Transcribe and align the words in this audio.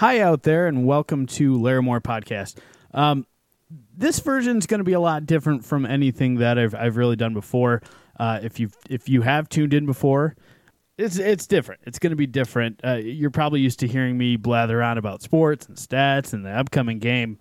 Hi 0.00 0.20
out 0.20 0.44
there, 0.44 0.66
and 0.66 0.86
welcome 0.86 1.26
to 1.26 1.58
Larimore 1.58 2.00
Podcast. 2.00 2.56
Um, 2.94 3.26
this 3.94 4.18
version 4.20 4.56
is 4.56 4.64
going 4.64 4.78
to 4.78 4.84
be 4.84 4.94
a 4.94 4.98
lot 4.98 5.26
different 5.26 5.62
from 5.62 5.84
anything 5.84 6.36
that 6.36 6.58
I've 6.58 6.74
I've 6.74 6.96
really 6.96 7.16
done 7.16 7.34
before. 7.34 7.82
Uh, 8.18 8.40
if 8.42 8.58
you 8.58 8.70
if 8.88 9.10
you 9.10 9.20
have 9.20 9.50
tuned 9.50 9.74
in 9.74 9.84
before, 9.84 10.36
it's 10.96 11.18
it's 11.18 11.46
different. 11.46 11.82
It's 11.84 11.98
going 11.98 12.12
to 12.12 12.16
be 12.16 12.26
different. 12.26 12.80
Uh, 12.82 12.94
you're 12.94 13.28
probably 13.28 13.60
used 13.60 13.78
to 13.80 13.86
hearing 13.86 14.16
me 14.16 14.36
blather 14.36 14.82
on 14.82 14.96
about 14.96 15.20
sports 15.20 15.66
and 15.66 15.76
stats 15.76 16.32
and 16.32 16.46
the 16.46 16.50
upcoming 16.50 16.98
game, 16.98 17.38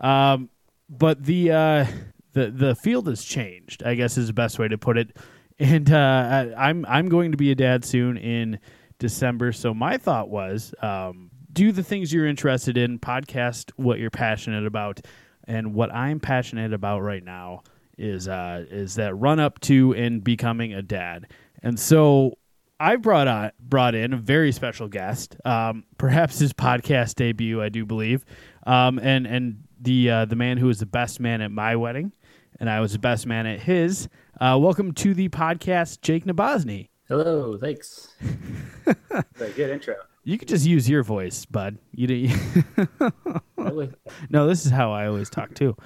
um, 0.00 0.50
but 0.88 1.22
the 1.22 1.52
uh, 1.52 1.86
the 2.32 2.50
the 2.50 2.74
field 2.74 3.06
has 3.06 3.22
changed. 3.22 3.84
I 3.84 3.94
guess 3.94 4.18
is 4.18 4.26
the 4.26 4.32
best 4.32 4.58
way 4.58 4.66
to 4.66 4.78
put 4.78 4.98
it. 4.98 5.16
And 5.60 5.92
uh, 5.92 6.50
I, 6.56 6.70
I'm 6.70 6.84
I'm 6.88 7.08
going 7.08 7.30
to 7.30 7.36
be 7.36 7.52
a 7.52 7.54
dad 7.54 7.84
soon 7.84 8.16
in 8.16 8.58
December. 8.98 9.52
So 9.52 9.72
my 9.72 9.96
thought 9.96 10.28
was. 10.28 10.74
Um, 10.82 11.29
do 11.52 11.72
the 11.72 11.82
things 11.82 12.12
you're 12.12 12.26
interested 12.26 12.76
in, 12.76 12.98
podcast 12.98 13.70
what 13.76 13.98
you're 13.98 14.10
passionate 14.10 14.66
about, 14.66 15.00
and 15.44 15.74
what 15.74 15.92
I'm 15.94 16.20
passionate 16.20 16.72
about 16.72 17.00
right 17.00 17.24
now 17.24 17.62
is 17.98 18.28
uh, 18.28 18.64
is 18.70 18.94
that 18.94 19.14
run 19.14 19.40
up 19.40 19.60
to 19.60 19.94
and 19.94 20.22
becoming 20.22 20.72
a 20.72 20.82
dad. 20.82 21.26
And 21.62 21.78
so 21.78 22.38
I 22.78 22.96
brought 22.96 23.28
on 23.28 23.50
brought 23.60 23.94
in 23.94 24.12
a 24.12 24.16
very 24.16 24.52
special 24.52 24.88
guest, 24.88 25.36
um, 25.44 25.84
perhaps 25.98 26.38
his 26.38 26.52
podcast 26.52 27.16
debut, 27.16 27.62
I 27.62 27.68
do 27.68 27.84
believe, 27.84 28.24
um, 28.66 28.98
and 28.98 29.26
and 29.26 29.64
the 29.80 30.10
uh, 30.10 30.24
the 30.24 30.36
man 30.36 30.56
who 30.56 30.66
was 30.66 30.78
the 30.78 30.86
best 30.86 31.20
man 31.20 31.40
at 31.42 31.50
my 31.50 31.76
wedding, 31.76 32.12
and 32.58 32.70
I 32.70 32.80
was 32.80 32.92
the 32.92 32.98
best 32.98 33.26
man 33.26 33.46
at 33.46 33.60
his. 33.60 34.08
Uh, 34.40 34.56
welcome 34.58 34.92
to 34.92 35.12
the 35.12 35.28
podcast, 35.28 36.00
Jake 36.00 36.24
Nabozny. 36.24 36.88
Hello, 37.08 37.58
thanks. 37.58 38.14
a 38.86 39.24
good 39.50 39.70
intro. 39.70 39.96
You 40.22 40.36
could 40.36 40.48
just 40.48 40.66
use 40.66 40.88
your 40.88 41.02
voice, 41.02 41.46
bud. 41.46 41.78
You 41.92 42.06
don't. 42.06 43.12
really? 43.56 43.90
no, 44.28 44.46
this 44.46 44.66
is 44.66 44.72
how 44.72 44.92
I 44.92 45.06
always 45.06 45.30
talk 45.30 45.54
too. 45.54 45.76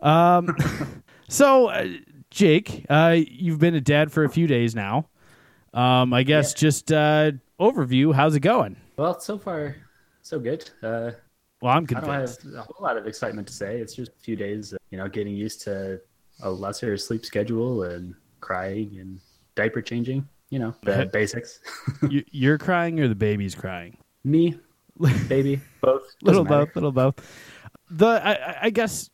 Um, 0.00 0.56
so, 1.28 1.68
uh, 1.68 1.88
Jake, 2.30 2.86
uh, 2.88 3.16
you've 3.18 3.58
been 3.58 3.74
a 3.74 3.80
dad 3.80 4.12
for 4.12 4.24
a 4.24 4.28
few 4.28 4.46
days 4.46 4.74
now. 4.74 5.08
Um, 5.74 6.12
I 6.12 6.22
guess 6.22 6.52
yeah. 6.52 6.60
just 6.60 6.92
uh, 6.92 7.32
overview. 7.58 8.14
How's 8.14 8.36
it 8.36 8.40
going? 8.40 8.76
Well, 8.96 9.18
so 9.18 9.38
far, 9.38 9.76
so 10.22 10.38
good. 10.38 10.70
Uh, 10.82 11.12
well, 11.60 11.76
I'm 11.76 11.86
convinced. 11.86 12.40
I 12.42 12.44
don't 12.44 12.56
have 12.56 12.68
a 12.68 12.72
whole 12.72 12.84
lot 12.84 12.96
of 12.96 13.06
excitement 13.06 13.48
to 13.48 13.54
say. 13.54 13.78
It's 13.78 13.94
just 13.94 14.12
a 14.12 14.20
few 14.22 14.36
days, 14.36 14.72
you 14.90 14.98
know, 14.98 15.08
getting 15.08 15.34
used 15.34 15.62
to 15.62 16.00
a 16.42 16.50
lesser 16.50 16.96
sleep 16.96 17.26
schedule 17.26 17.82
and 17.82 18.14
crying 18.40 18.98
and 18.98 19.20
diaper 19.56 19.82
changing 19.82 20.26
you 20.50 20.58
know, 20.58 20.74
the 20.82 21.08
basics. 21.12 21.60
you, 22.10 22.52
are 22.52 22.58
crying 22.58 23.00
or 23.00 23.08
the 23.08 23.14
baby's 23.14 23.54
crying? 23.54 23.96
Me, 24.24 24.58
baby, 25.28 25.60
both. 25.80 26.02
little 26.22 26.44
matter. 26.44 26.66
both, 26.66 26.74
little 26.74 26.92
both. 26.92 27.14
The 27.90 28.06
I, 28.06 28.66
I, 28.66 28.70
guess 28.70 29.10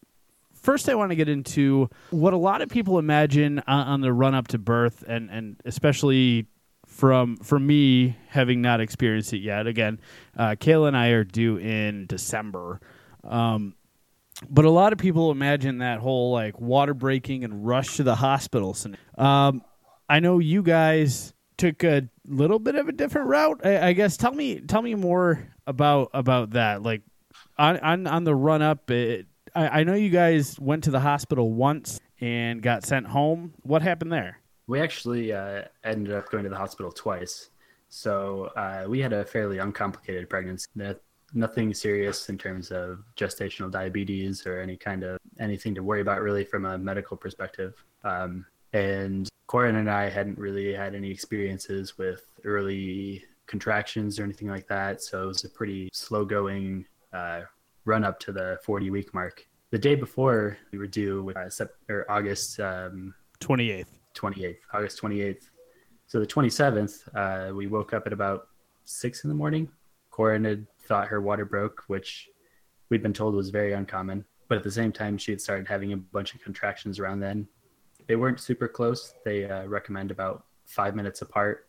first 0.55 0.89
I 0.89 0.95
want 0.95 1.11
to 1.11 1.17
get 1.17 1.29
into 1.29 1.89
what 2.11 2.33
a 2.33 2.37
lot 2.39 2.61
of 2.61 2.69
people 2.69 2.99
imagine 2.99 3.61
on, 3.67 3.87
on 3.87 4.01
the 4.01 4.13
run 4.13 4.35
up 4.35 4.49
to 4.49 4.59
birth, 4.59 5.05
and 5.07 5.31
and 5.31 5.57
especially 5.65 6.47
from 6.87 7.37
for 7.39 7.59
me 7.59 8.17
having 8.29 8.63
not 8.63 8.81
experienced 8.81 9.33
it 9.33 9.39
yet. 9.39 9.67
Again, 9.67 10.01
uh, 10.37 10.57
Kayla 10.59 10.89
and 10.89 10.97
I 10.97 11.09
are 11.09 11.25
due 11.25 11.59
in 11.59 12.07
December. 12.07 12.81
Um, 13.25 13.75
but 14.49 14.65
a 14.65 14.71
lot 14.71 14.93
of 14.93 14.99
people 14.99 15.31
imagine 15.31 15.79
that 15.79 16.01
whole 16.01 16.33
like 16.33 16.61
water 16.61 16.95
breaking 16.95 17.45
and 17.45 17.67
rush 17.67 17.97
to 17.97 18.03
the 18.03 18.15
hospital. 18.15 18.77
Um, 19.17 19.63
I 20.09 20.21
know 20.21 20.39
you 20.39 20.63
guys 20.63 21.35
took 21.57 21.83
a 21.85 22.09
little 22.27 22.59
bit 22.59 22.75
of 22.75 22.89
a 22.89 22.93
different 22.93 23.29
route. 23.29 23.61
I, 23.65 23.89
I, 23.89 23.93
guess 23.93 24.17
tell 24.17 24.33
me 24.33 24.61
tell 24.61 24.83
me 24.83 24.95
more 24.95 25.49
about 25.67 26.11
about 26.13 26.51
that. 26.51 26.83
Like 26.83 27.03
on 27.59 27.79
on, 27.81 28.07
on 28.07 28.25
the 28.25 28.35
run 28.35 28.63
up, 28.63 28.91
it, 28.91 29.27
I, 29.55 29.81
I 29.81 29.85
know 29.85 29.95
you 29.95 30.11
guys 30.11 30.59
went 30.61 30.85
to 30.85 30.91
the 30.91 31.01
hospital 31.01 31.53
once 31.53 32.01
and 32.21 32.63
got 32.63 32.85
sent 32.85 33.07
home. 33.07 33.55
What 33.63 33.83
happened 33.83 34.13
there? 34.13 34.41
We 34.67 34.81
actually 34.81 35.33
uh, 35.33 35.63
ended 35.85 36.15
up 36.15 36.31
going 36.31 36.45
to 36.45 36.51
the 36.51 36.57
hospital 36.57 36.91
twice. 36.91 37.51
So 37.89 38.51
uh, 38.57 38.85
we 38.89 39.01
had 39.01 39.13
a 39.13 39.25
fairly 39.25 39.59
uncomplicated 39.59 40.29
pregnancy. 40.29 40.69
Nothing 41.35 41.75
serious 41.75 42.29
in 42.29 42.39
terms 42.39 42.71
of 42.71 43.01
gestational 43.17 43.71
diabetes 43.71 44.47
or 44.47 44.61
any 44.61 44.77
kind 44.77 45.03
of 45.03 45.19
anything 45.41 45.75
to 45.75 45.83
worry 45.83 46.01
about 46.01 46.23
really 46.23 46.45
from 46.45 46.65
a 46.65 46.79
medical 46.79 47.17
perspective. 47.17 47.75
Um, 48.05 48.47
and 48.77 49.29
Corin 49.47 49.77
and 49.77 49.91
I 49.91 50.11
hadn't 50.11 50.39
really 50.39 50.75
had 50.75 50.95
any 50.95 51.11
experiences 51.11 51.97
with 51.97 52.27
early 52.45 53.25
contractions 53.47 54.19
or 54.19 54.25
anything 54.25 54.49
like 54.49 54.69
that. 54.69 55.03
So 55.03 55.23
it 55.23 55.27
was 55.27 55.45
a 55.45 55.49
pretty 55.49 55.89
slow 55.93 56.25
going 56.25 56.85
uh, 57.13 57.43
run 57.85 58.05
up 58.05 58.21
to 58.21 58.33
the 58.33 58.59
40 58.65 58.91
week 58.91 59.15
mark. 59.15 59.47
The 59.71 59.79
day 59.79 59.95
before 59.95 60.59
we 60.73 60.79
were 60.79 60.87
due, 60.87 61.23
with, 61.23 61.37
uh, 61.37 61.67
or 61.89 62.11
August 62.11 62.61
um, 62.61 63.15
28th. 63.41 63.87
28th, 64.15 64.57
August 64.73 65.01
28th. 65.01 65.51
So 66.07 66.21
the 66.21 66.27
27th, 66.27 67.09
uh, 67.15 67.55
we 67.55 67.67
woke 67.67 67.93
up 67.93 68.07
at 68.07 68.13
about 68.13 68.49
six 68.85 69.25
in 69.25 69.29
the 69.29 69.35
morning. 69.35 69.69
Corin 70.11 70.45
had 70.45 70.67
thought 70.83 71.09
her 71.09 71.21
water 71.21 71.45
broke, 71.45 71.85
which 71.89 72.29
we'd 72.91 73.03
been 73.03 73.13
told 73.13 73.35
was 73.35 73.51
very 73.51 73.73
uncommon. 73.73 74.25
But 74.49 74.59
at 74.59 74.65
the 74.65 74.71
same 74.71 74.93
time, 74.93 75.19
she 75.19 75.33
had 75.33 75.41
started 75.41 75.67
having 75.67 75.93
a 75.93 75.97
bunch 75.97 76.35
of 76.35 76.43
contractions 76.43 76.99
around 76.99 77.21
then 77.21 77.49
they 78.07 78.17
weren't 78.17 78.41
super 78.41 78.69
close. 78.69 79.15
They 79.25 79.45
uh, 79.45 79.67
recommend 79.67 80.11
about 80.11 80.45
five 80.65 80.95
minutes 80.95 81.23
apart, 81.23 81.67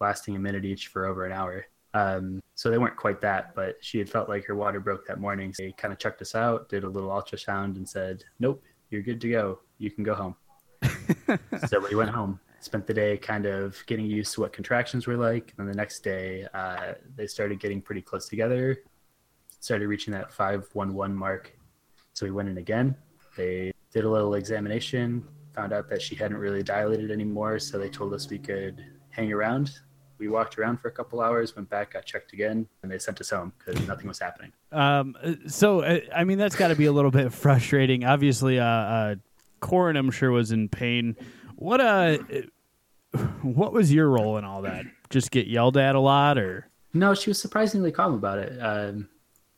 lasting 0.00 0.36
a 0.36 0.38
minute 0.38 0.64
each 0.64 0.88
for 0.88 1.06
over 1.06 1.24
an 1.26 1.32
hour. 1.32 1.66
Um, 1.94 2.42
so 2.56 2.70
they 2.70 2.78
weren't 2.78 2.96
quite 2.96 3.20
that, 3.20 3.54
but 3.54 3.76
she 3.80 3.98
had 3.98 4.10
felt 4.10 4.28
like 4.28 4.44
her 4.46 4.56
water 4.56 4.80
broke 4.80 5.06
that 5.06 5.20
morning. 5.20 5.54
So 5.54 5.62
they 5.62 5.72
kind 5.72 5.92
of 5.92 5.98
checked 5.98 6.20
us 6.22 6.34
out, 6.34 6.68
did 6.68 6.84
a 6.84 6.88
little 6.88 7.10
ultrasound, 7.10 7.76
and 7.76 7.88
said, 7.88 8.24
"Nope, 8.40 8.62
you're 8.90 9.02
good 9.02 9.20
to 9.20 9.30
go. 9.30 9.60
You 9.78 9.90
can 9.90 10.02
go 10.02 10.14
home." 10.14 10.34
so 11.68 11.80
we 11.80 11.94
went 11.94 12.10
home. 12.10 12.40
Spent 12.60 12.86
the 12.86 12.94
day 12.94 13.16
kind 13.16 13.46
of 13.46 13.80
getting 13.86 14.06
used 14.06 14.34
to 14.34 14.40
what 14.40 14.52
contractions 14.52 15.06
were 15.06 15.16
like, 15.16 15.52
and 15.56 15.58
then 15.58 15.66
the 15.66 15.76
next 15.76 16.00
day 16.00 16.46
uh, 16.52 16.94
they 17.14 17.26
started 17.26 17.60
getting 17.60 17.80
pretty 17.80 18.02
close 18.02 18.28
together. 18.28 18.78
Started 19.60 19.86
reaching 19.86 20.12
that 20.14 20.32
five 20.32 20.66
one 20.72 20.94
one 20.94 21.14
mark. 21.14 21.56
So 22.14 22.26
we 22.26 22.32
went 22.32 22.48
in 22.48 22.58
again. 22.58 22.96
They 23.36 23.72
did 23.92 24.04
a 24.04 24.10
little 24.10 24.34
examination, 24.34 25.24
found 25.54 25.72
out 25.72 25.88
that 25.88 26.02
she 26.02 26.14
hadn't 26.14 26.36
really 26.36 26.62
dilated 26.62 27.10
anymore, 27.10 27.58
so 27.58 27.78
they 27.78 27.88
told 27.88 28.12
us 28.12 28.28
we 28.28 28.38
could 28.38 28.84
hang 29.10 29.32
around. 29.32 29.70
We 30.18 30.28
walked 30.28 30.58
around 30.58 30.78
for 30.78 30.88
a 30.88 30.92
couple 30.92 31.20
hours, 31.20 31.56
went 31.56 31.68
back, 31.70 31.92
got 31.92 32.04
checked 32.04 32.32
again, 32.32 32.66
and 32.82 32.90
they 32.90 32.98
sent 32.98 33.20
us 33.20 33.30
home 33.30 33.52
because 33.58 33.86
nothing 33.86 34.06
was 34.06 34.18
happening. 34.18 34.52
Um, 34.70 35.16
so, 35.46 35.80
uh, 35.80 36.00
I 36.14 36.24
mean, 36.24 36.38
that's 36.38 36.56
got 36.56 36.68
to 36.68 36.76
be 36.76 36.86
a 36.86 36.92
little 36.92 37.10
bit 37.10 37.32
frustrating. 37.32 38.04
Obviously, 38.04 38.58
uh, 38.58 38.64
uh, 38.64 39.14
Corin, 39.60 39.96
I'm 39.96 40.10
sure, 40.10 40.30
was 40.30 40.52
in 40.52 40.68
pain. 40.68 41.16
What 41.56 41.80
uh, 41.80 42.18
what 43.42 43.72
was 43.72 43.92
your 43.92 44.08
role 44.08 44.36
in 44.38 44.44
all 44.44 44.62
that? 44.62 44.84
Just 45.10 45.30
get 45.30 45.46
yelled 45.46 45.76
at 45.76 45.94
a 45.94 46.00
lot, 46.00 46.38
or 46.38 46.68
no? 46.92 47.14
She 47.14 47.30
was 47.30 47.40
surprisingly 47.40 47.92
calm 47.92 48.14
about 48.14 48.38
it. 48.38 48.58
Um, 48.60 49.08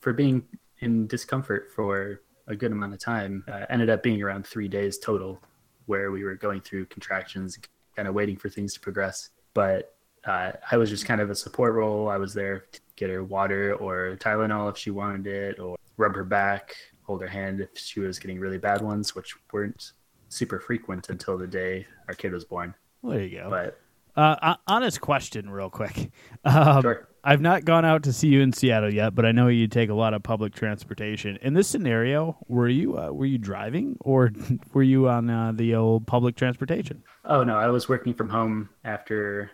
for 0.00 0.12
being 0.12 0.44
in 0.80 1.06
discomfort 1.06 1.70
for 1.74 2.22
a 2.46 2.54
good 2.54 2.72
amount 2.72 2.94
of 2.94 3.00
time, 3.00 3.44
uh, 3.48 3.66
ended 3.70 3.90
up 3.90 4.02
being 4.02 4.22
around 4.22 4.46
three 4.46 4.68
days 4.68 4.98
total 4.98 5.40
where 5.86 6.10
we 6.10 6.24
were 6.24 6.34
going 6.34 6.60
through 6.60 6.86
contractions, 6.86 7.58
kind 7.94 8.06
of 8.08 8.14
waiting 8.14 8.36
for 8.36 8.48
things 8.48 8.74
to 8.74 8.80
progress. 8.80 9.30
But 9.54 9.94
uh, 10.24 10.52
I 10.70 10.76
was 10.76 10.90
just 10.90 11.06
kind 11.06 11.20
of 11.20 11.30
a 11.30 11.34
support 11.34 11.74
role. 11.74 12.08
I 12.08 12.16
was 12.16 12.34
there 12.34 12.64
to 12.72 12.80
get 12.96 13.10
her 13.10 13.24
water 13.24 13.74
or 13.74 14.16
Tylenol 14.20 14.70
if 14.70 14.76
she 14.76 14.90
wanted 14.90 15.26
it, 15.26 15.58
or 15.58 15.76
rub 15.96 16.14
her 16.14 16.24
back, 16.24 16.74
hold 17.02 17.20
her 17.22 17.28
hand 17.28 17.60
if 17.60 17.78
she 17.78 18.00
was 18.00 18.18
getting 18.18 18.40
really 18.40 18.58
bad 18.58 18.82
ones, 18.82 19.14
which 19.14 19.34
weren't 19.52 19.92
super 20.28 20.58
frequent 20.58 21.08
until 21.08 21.38
the 21.38 21.46
day 21.46 21.86
our 22.08 22.14
kid 22.14 22.32
was 22.32 22.44
born. 22.44 22.74
Well, 23.02 23.14
there 23.14 23.24
you 23.24 23.38
go. 23.38 23.50
But 23.50 23.80
uh, 24.16 24.56
honest 24.66 25.00
question, 25.00 25.48
real 25.50 25.70
quick. 25.70 26.10
Um, 26.44 26.82
sure. 26.82 27.08
I've 27.28 27.40
not 27.40 27.64
gone 27.64 27.84
out 27.84 28.04
to 28.04 28.12
see 28.12 28.28
you 28.28 28.40
in 28.40 28.52
Seattle 28.52 28.94
yet, 28.94 29.16
but 29.16 29.26
I 29.26 29.32
know 29.32 29.48
you 29.48 29.66
take 29.66 29.90
a 29.90 29.94
lot 29.94 30.14
of 30.14 30.22
public 30.22 30.54
transportation. 30.54 31.36
In 31.42 31.54
this 31.54 31.66
scenario, 31.66 32.36
were 32.46 32.68
you 32.68 32.96
uh, 32.96 33.10
were 33.10 33.26
you 33.26 33.36
driving 33.36 33.96
or 34.00 34.30
were 34.72 34.84
you 34.84 35.08
on 35.08 35.28
uh, 35.28 35.50
the 35.52 35.74
old 35.74 36.06
public 36.06 36.36
transportation? 36.36 37.02
Oh 37.24 37.42
no, 37.42 37.58
I 37.58 37.66
was 37.66 37.88
working 37.88 38.14
from 38.14 38.28
home 38.28 38.68
after 38.84 39.50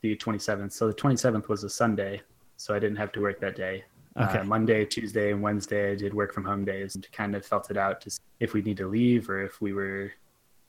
the 0.00 0.16
27th. 0.16 0.72
So 0.72 0.88
the 0.88 0.94
27th 0.94 1.46
was 1.46 1.62
a 1.62 1.70
Sunday, 1.70 2.22
so 2.56 2.74
I 2.74 2.80
didn't 2.80 2.96
have 2.96 3.12
to 3.12 3.20
work 3.20 3.38
that 3.38 3.54
day. 3.54 3.84
Uh, 4.16 4.26
okay. 4.28 4.38
Uh, 4.38 4.44
Monday, 4.44 4.84
Tuesday, 4.84 5.30
and 5.30 5.40
Wednesday 5.40 5.92
I 5.92 5.94
did 5.94 6.12
work 6.12 6.34
from 6.34 6.44
home 6.44 6.64
days 6.64 6.96
and 6.96 7.06
kind 7.12 7.36
of 7.36 7.46
felt 7.46 7.70
it 7.70 7.76
out 7.76 8.00
to 8.00 8.10
see 8.10 8.20
if 8.40 8.52
we 8.52 8.62
need 8.62 8.78
to 8.78 8.88
leave 8.88 9.30
or 9.30 9.44
if 9.44 9.60
we 9.60 9.72
were, 9.72 10.10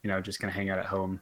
you 0.04 0.08
know, 0.08 0.22
just 0.22 0.40
gonna 0.40 0.54
hang 0.54 0.70
out 0.70 0.78
at 0.78 0.86
home, 0.86 1.20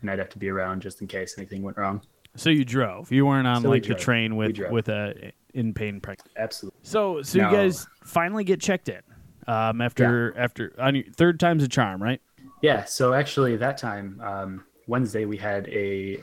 and 0.00 0.08
I'd 0.08 0.20
have 0.20 0.28
to 0.28 0.38
be 0.38 0.48
around 0.48 0.80
just 0.80 1.00
in 1.00 1.08
case 1.08 1.34
anything 1.38 1.62
went 1.62 1.76
wrong. 1.76 2.02
So 2.36 2.50
you 2.50 2.64
drove. 2.64 3.10
You 3.10 3.26
weren't 3.26 3.46
on 3.46 3.62
so 3.62 3.68
like 3.68 3.84
the 3.84 3.94
train 3.94 4.36
with 4.36 4.58
with 4.70 4.88
a 4.88 5.32
in 5.54 5.74
pain 5.74 6.00
pregnant. 6.00 6.30
Absolutely. 6.36 6.78
So 6.82 7.22
so 7.22 7.38
no. 7.38 7.50
you 7.50 7.56
guys 7.56 7.86
finally 8.04 8.44
get 8.44 8.60
checked 8.60 8.88
in. 8.88 9.00
Um, 9.46 9.80
after 9.80 10.36
after 10.38 10.74
on 10.78 10.94
your 10.94 11.04
third 11.16 11.40
time's 11.40 11.64
a 11.64 11.68
charm, 11.68 12.02
right? 12.02 12.20
Yeah. 12.62 12.84
So 12.84 13.14
actually, 13.14 13.56
that 13.56 13.78
time 13.78 14.20
um, 14.22 14.64
Wednesday 14.86 15.24
we 15.24 15.36
had 15.36 15.68
a 15.68 16.22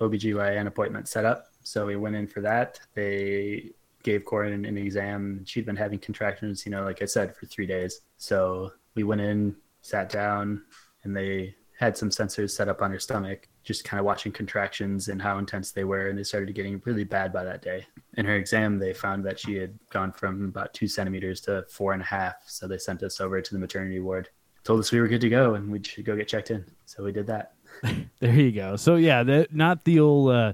OBGYN 0.00 0.66
appointment 0.66 1.08
set 1.08 1.24
up. 1.24 1.46
So 1.62 1.86
we 1.86 1.96
went 1.96 2.16
in 2.16 2.26
for 2.26 2.40
that. 2.40 2.80
They 2.94 3.70
gave 4.02 4.24
Corin 4.24 4.64
an 4.64 4.78
exam. 4.78 5.44
She'd 5.44 5.66
been 5.66 5.76
having 5.76 5.98
contractions, 5.98 6.64
you 6.64 6.72
know, 6.72 6.84
like 6.84 7.02
I 7.02 7.04
said, 7.04 7.36
for 7.36 7.46
three 7.46 7.66
days. 7.66 8.00
So 8.16 8.72
we 8.94 9.02
went 9.02 9.20
in, 9.20 9.56
sat 9.82 10.08
down, 10.08 10.62
and 11.04 11.14
they 11.14 11.54
had 11.78 11.96
some 11.96 12.08
sensors 12.08 12.50
set 12.50 12.68
up 12.68 12.82
on 12.82 12.90
her 12.90 12.98
stomach, 12.98 13.48
just 13.62 13.84
kind 13.84 13.98
of 13.98 14.06
watching 14.06 14.32
contractions 14.32 15.08
and 15.08 15.20
how 15.20 15.38
intense 15.38 15.70
they 15.72 15.84
were. 15.84 16.08
And 16.08 16.18
they 16.18 16.22
started 16.22 16.54
getting 16.54 16.80
really 16.84 17.04
bad 17.04 17.32
by 17.32 17.44
that 17.44 17.62
day. 17.62 17.86
In 18.16 18.24
her 18.26 18.36
exam, 18.36 18.78
they 18.78 18.92
found 18.92 19.24
that 19.24 19.38
she 19.38 19.56
had 19.56 19.78
gone 19.90 20.12
from 20.12 20.46
about 20.46 20.72
two 20.74 20.88
centimeters 20.88 21.40
to 21.42 21.64
four 21.68 21.92
and 21.92 22.02
a 22.02 22.04
half. 22.04 22.36
So 22.46 22.66
they 22.66 22.78
sent 22.78 23.02
us 23.02 23.20
over 23.20 23.40
to 23.40 23.54
the 23.54 23.60
maternity 23.60 24.00
ward, 24.00 24.28
told 24.64 24.80
us 24.80 24.92
we 24.92 25.00
were 25.00 25.08
good 25.08 25.20
to 25.20 25.28
go 25.28 25.54
and 25.54 25.70
we 25.70 25.82
should 25.82 26.04
go 26.04 26.16
get 26.16 26.28
checked 26.28 26.50
in. 26.50 26.64
So 26.86 27.04
we 27.04 27.12
did 27.12 27.26
that. 27.26 27.52
there 28.20 28.34
you 28.34 28.52
go. 28.52 28.76
So 28.76 28.96
yeah, 28.96 29.22
the, 29.22 29.46
not 29.50 29.84
the 29.84 30.00
old 30.00 30.30
uh, 30.30 30.52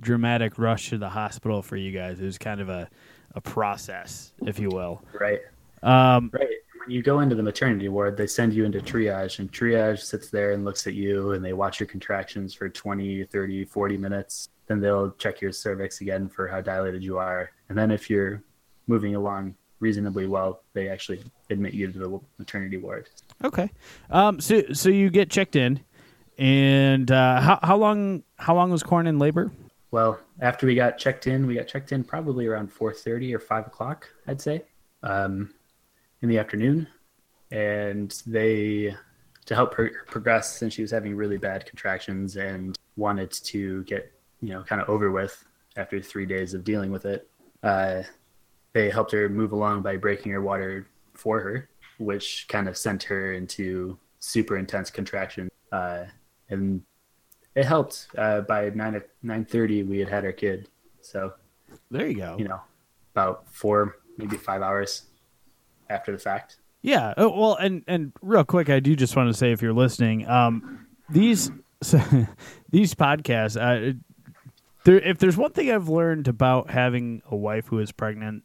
dramatic 0.00 0.58
rush 0.58 0.90
to 0.90 0.98
the 0.98 1.08
hospital 1.08 1.60
for 1.62 1.76
you 1.76 1.92
guys. 1.92 2.20
It 2.20 2.24
was 2.24 2.38
kind 2.38 2.60
of 2.60 2.68
a, 2.68 2.88
a 3.34 3.40
process, 3.40 4.32
if 4.46 4.58
you 4.58 4.68
will. 4.68 5.02
Right. 5.12 5.40
Um, 5.82 6.30
right 6.32 6.48
when 6.84 6.94
you 6.94 7.02
go 7.02 7.20
into 7.20 7.34
the 7.34 7.42
maternity 7.42 7.88
ward, 7.88 8.16
they 8.16 8.26
send 8.26 8.52
you 8.52 8.64
into 8.64 8.80
triage, 8.80 9.38
and 9.38 9.50
triage 9.50 10.00
sits 10.00 10.28
there 10.28 10.52
and 10.52 10.64
looks 10.64 10.86
at 10.86 10.94
you, 10.94 11.32
and 11.32 11.44
they 11.44 11.52
watch 11.52 11.80
your 11.80 11.86
contractions 11.86 12.52
for 12.52 12.68
20, 12.68 13.24
30, 13.24 13.64
40 13.64 13.96
minutes. 13.96 14.48
Then 14.66 14.80
they'll 14.80 15.10
check 15.12 15.40
your 15.40 15.52
cervix 15.52 16.00
again 16.00 16.28
for 16.28 16.46
how 16.46 16.60
dilated 16.60 17.02
you 17.02 17.18
are. 17.18 17.50
And 17.68 17.78
then 17.78 17.90
if 17.90 18.10
you're 18.10 18.42
moving 18.86 19.14
along 19.14 19.54
reasonably 19.80 20.26
well, 20.26 20.62
they 20.72 20.88
actually 20.88 21.22
admit 21.50 21.74
you 21.74 21.90
to 21.90 21.98
the 21.98 22.20
maternity 22.38 22.76
ward. 22.76 23.08
Okay. 23.42 23.70
Um, 24.10 24.40
so, 24.40 24.62
so 24.72 24.88
you 24.88 25.10
get 25.10 25.30
checked 25.30 25.56
in, 25.56 25.80
and 26.38 27.10
uh, 27.10 27.40
how, 27.40 27.58
how 27.62 27.76
long 27.76 28.22
how 28.36 28.54
long 28.54 28.70
was 28.70 28.82
Corin 28.82 29.06
in 29.06 29.18
labor? 29.18 29.50
Well, 29.90 30.18
after 30.40 30.66
we 30.66 30.74
got 30.74 30.98
checked 30.98 31.28
in, 31.28 31.46
we 31.46 31.54
got 31.54 31.68
checked 31.68 31.92
in 31.92 32.02
probably 32.02 32.46
around 32.46 32.74
4.30 32.74 33.32
or 33.32 33.38
5 33.38 33.68
o'clock, 33.68 34.08
I'd 34.26 34.40
say. 34.40 34.64
Um, 35.04 35.54
in 36.24 36.30
the 36.30 36.38
afternoon, 36.38 36.88
and 37.50 38.22
they 38.26 38.96
to 39.44 39.54
help 39.54 39.74
her 39.74 39.92
progress 40.06 40.56
since 40.56 40.72
she 40.72 40.80
was 40.80 40.90
having 40.90 41.14
really 41.14 41.36
bad 41.36 41.66
contractions 41.66 42.36
and 42.36 42.78
wanted 42.96 43.30
to 43.30 43.84
get 43.84 44.10
you 44.40 44.48
know 44.48 44.62
kind 44.62 44.80
of 44.80 44.88
over 44.88 45.10
with 45.10 45.44
after 45.76 46.00
three 46.00 46.24
days 46.24 46.54
of 46.54 46.64
dealing 46.64 46.90
with 46.90 47.04
it. 47.04 47.28
Uh, 47.62 48.02
they 48.72 48.88
helped 48.88 49.12
her 49.12 49.28
move 49.28 49.52
along 49.52 49.82
by 49.82 49.98
breaking 49.98 50.32
her 50.32 50.40
water 50.40 50.86
for 51.12 51.40
her, 51.40 51.68
which 51.98 52.46
kind 52.48 52.68
of 52.68 52.76
sent 52.76 53.02
her 53.02 53.34
into 53.34 53.98
super 54.18 54.56
intense 54.56 54.88
contraction. 54.88 55.50
Uh, 55.72 56.04
and 56.48 56.80
it 57.54 57.66
helped. 57.66 58.08
Uh, 58.16 58.40
by 58.40 58.70
nine 58.70 58.98
nine 59.22 59.44
thirty, 59.44 59.82
we 59.82 59.98
had 59.98 60.08
had 60.08 60.24
our 60.24 60.32
kid. 60.32 60.70
So 61.02 61.34
there 61.90 62.06
you 62.06 62.16
go. 62.16 62.36
You 62.38 62.48
know, 62.48 62.62
about 63.12 63.44
four, 63.52 63.98
maybe 64.16 64.38
five 64.38 64.62
hours 64.62 65.02
after 65.88 66.12
the 66.12 66.18
fact. 66.18 66.56
Yeah. 66.82 67.14
Oh, 67.16 67.30
well, 67.38 67.54
and 67.56 67.82
and 67.86 68.12
real 68.20 68.44
quick, 68.44 68.68
I 68.68 68.80
do 68.80 68.94
just 68.94 69.16
want 69.16 69.30
to 69.30 69.34
say, 69.34 69.52
if 69.52 69.62
you're 69.62 69.72
listening, 69.72 70.28
um, 70.28 70.86
these 71.08 71.50
these 72.70 72.94
podcasts, 72.94 73.56
uh, 73.56 73.98
there, 74.84 75.00
if 75.00 75.18
there's 75.18 75.36
one 75.36 75.52
thing 75.52 75.70
I've 75.70 75.88
learned 75.88 76.28
about 76.28 76.70
having 76.70 77.22
a 77.30 77.36
wife 77.36 77.66
who 77.68 77.78
is 77.78 77.90
pregnant, 77.90 78.44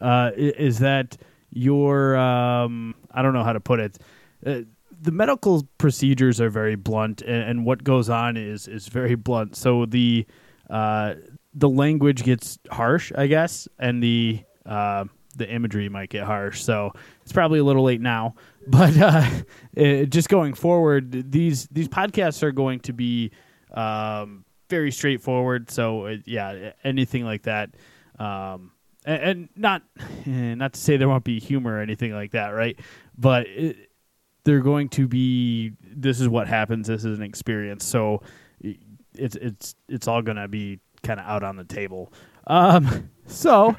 uh, 0.00 0.30
is 0.34 0.78
that 0.78 1.16
your 1.50 2.16
um, 2.16 2.94
I 3.10 3.22
don't 3.22 3.34
know 3.34 3.44
how 3.44 3.52
to 3.52 3.60
put 3.60 3.80
it. 3.80 3.98
Uh, 4.44 4.60
the 5.00 5.12
medical 5.12 5.68
procedures 5.76 6.40
are 6.40 6.48
very 6.48 6.76
blunt, 6.76 7.20
and, 7.20 7.42
and, 7.42 7.66
what 7.66 7.84
goes 7.84 8.08
on 8.08 8.36
is 8.36 8.66
is 8.66 8.88
very 8.88 9.14
blunt. 9.14 9.56
So 9.56 9.84
the 9.86 10.26
uh, 10.70 11.14
the 11.52 11.68
language 11.68 12.24
gets 12.24 12.58
harsh, 12.70 13.12
I 13.16 13.26
guess, 13.26 13.68
and 13.78 14.02
the 14.02 14.42
uh, 14.66 15.04
the 15.34 15.48
imagery 15.48 15.88
might 15.88 16.10
get 16.10 16.24
harsh. 16.24 16.62
So 16.62 16.92
it's 17.22 17.32
probably 17.32 17.58
a 17.58 17.64
little 17.64 17.84
late 17.84 18.00
now, 18.00 18.34
but 18.66 18.96
uh, 18.98 19.28
it, 19.74 20.06
just 20.06 20.28
going 20.28 20.54
forward, 20.54 21.30
these 21.30 21.66
these 21.68 21.88
podcasts 21.88 22.42
are 22.42 22.52
going 22.52 22.80
to 22.80 22.92
be 22.92 23.32
um, 23.72 24.44
very 24.70 24.90
straightforward. 24.90 25.70
So 25.70 26.06
uh, 26.06 26.16
yeah, 26.24 26.72
anything 26.82 27.24
like 27.24 27.42
that, 27.42 27.74
um, 28.18 28.72
and, 29.04 29.22
and, 29.22 29.48
not 29.56 29.82
not 30.26 30.74
to 30.74 30.80
say 30.80 30.96
there 30.96 31.08
won't 31.08 31.24
be 31.24 31.40
humor 31.40 31.76
or 31.76 31.80
anything 31.80 32.12
like 32.12 32.32
that, 32.32 32.48
right? 32.50 32.78
But 33.16 33.46
it, 33.48 33.90
they're 34.44 34.60
going 34.60 34.88
to 34.90 35.08
be. 35.08 35.72
This 35.82 36.20
is 36.20 36.28
what 36.28 36.48
happens. 36.48 36.86
This 36.86 37.04
is 37.04 37.18
an 37.18 37.24
experience. 37.24 37.84
So 37.84 38.22
it's 38.60 39.36
it's 39.36 39.74
it's 39.88 40.08
all 40.08 40.22
going 40.22 40.36
to 40.36 40.48
be 40.48 40.80
kind 41.02 41.20
of 41.20 41.26
out 41.26 41.42
on 41.42 41.56
the 41.56 41.64
table. 41.64 42.12
Um, 42.46 43.10
so. 43.26 43.76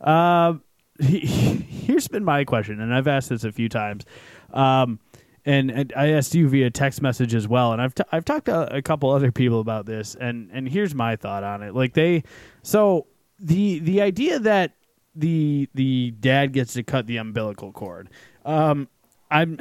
Uh, 0.00 0.54
here's 1.00 2.08
been 2.08 2.24
my 2.24 2.44
question, 2.44 2.80
and 2.80 2.94
I've 2.94 3.08
asked 3.08 3.28
this 3.28 3.44
a 3.44 3.52
few 3.52 3.68
times. 3.68 4.04
Um, 4.52 5.00
and, 5.46 5.70
and, 5.70 5.92
I 5.96 6.10
asked 6.10 6.34
you 6.34 6.48
via 6.48 6.70
text 6.70 7.02
message 7.02 7.34
as 7.34 7.46
well, 7.46 7.72
and 7.72 7.82
I've 7.82 7.94
t- 7.94 8.04
I've 8.12 8.24
talked 8.24 8.46
to 8.46 8.74
a 8.74 8.80
couple 8.80 9.10
other 9.10 9.30
people 9.30 9.60
about 9.60 9.84
this, 9.86 10.14
and 10.14 10.50
and 10.52 10.68
here's 10.68 10.94
my 10.94 11.16
thought 11.16 11.44
on 11.44 11.62
it. 11.62 11.74
Like 11.74 11.94
they, 11.94 12.22
so 12.62 13.06
the 13.38 13.80
the 13.80 14.00
idea 14.00 14.38
that 14.38 14.72
the 15.14 15.68
the 15.74 16.12
dad 16.12 16.52
gets 16.52 16.74
to 16.74 16.82
cut 16.82 17.06
the 17.06 17.18
umbilical 17.18 17.72
cord, 17.72 18.08
um, 18.46 18.88
I'm 19.30 19.58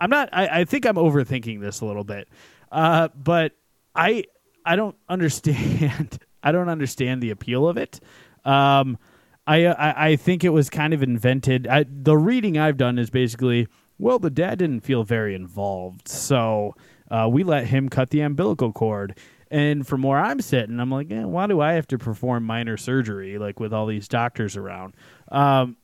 I'm 0.00 0.10
not. 0.10 0.30
I, 0.32 0.60
I 0.60 0.64
think 0.64 0.86
I'm 0.86 0.96
overthinking 0.96 1.60
this 1.60 1.80
a 1.80 1.84
little 1.84 2.04
bit, 2.04 2.28
uh, 2.70 3.08
but 3.14 3.52
I 3.94 4.24
I 4.64 4.76
don't 4.76 4.96
understand. 5.08 6.18
I 6.44 6.50
don't 6.50 6.68
understand 6.68 7.22
the 7.22 7.30
appeal 7.30 7.68
of 7.68 7.76
it. 7.76 8.00
Um, 8.44 8.98
I, 9.46 9.66
I, 9.66 10.08
I 10.08 10.16
think 10.16 10.44
it 10.44 10.50
was 10.50 10.70
kind 10.70 10.94
of 10.94 11.02
invented. 11.02 11.66
I, 11.66 11.84
the 11.88 12.16
reading 12.16 12.58
I've 12.58 12.76
done 12.76 12.98
is 12.98 13.10
basically, 13.10 13.66
well, 13.98 14.18
the 14.18 14.30
dad 14.30 14.58
didn't 14.58 14.80
feel 14.80 15.04
very 15.04 15.34
involved, 15.34 16.08
so 16.08 16.74
uh, 17.10 17.28
we 17.30 17.42
let 17.42 17.66
him 17.66 17.88
cut 17.88 18.10
the 18.10 18.20
umbilical 18.20 18.72
cord. 18.72 19.18
And 19.50 19.86
from 19.86 20.02
where 20.02 20.18
I'm 20.18 20.40
sitting, 20.40 20.80
I'm 20.80 20.90
like, 20.90 21.10
eh, 21.10 21.24
why 21.24 21.46
do 21.46 21.60
I 21.60 21.74
have 21.74 21.86
to 21.88 21.98
perform 21.98 22.44
minor 22.44 22.78
surgery 22.78 23.36
like 23.36 23.60
with 23.60 23.72
all 23.72 23.86
these 23.86 24.08
doctors 24.08 24.56
around? 24.56 24.94
Um, 25.30 25.76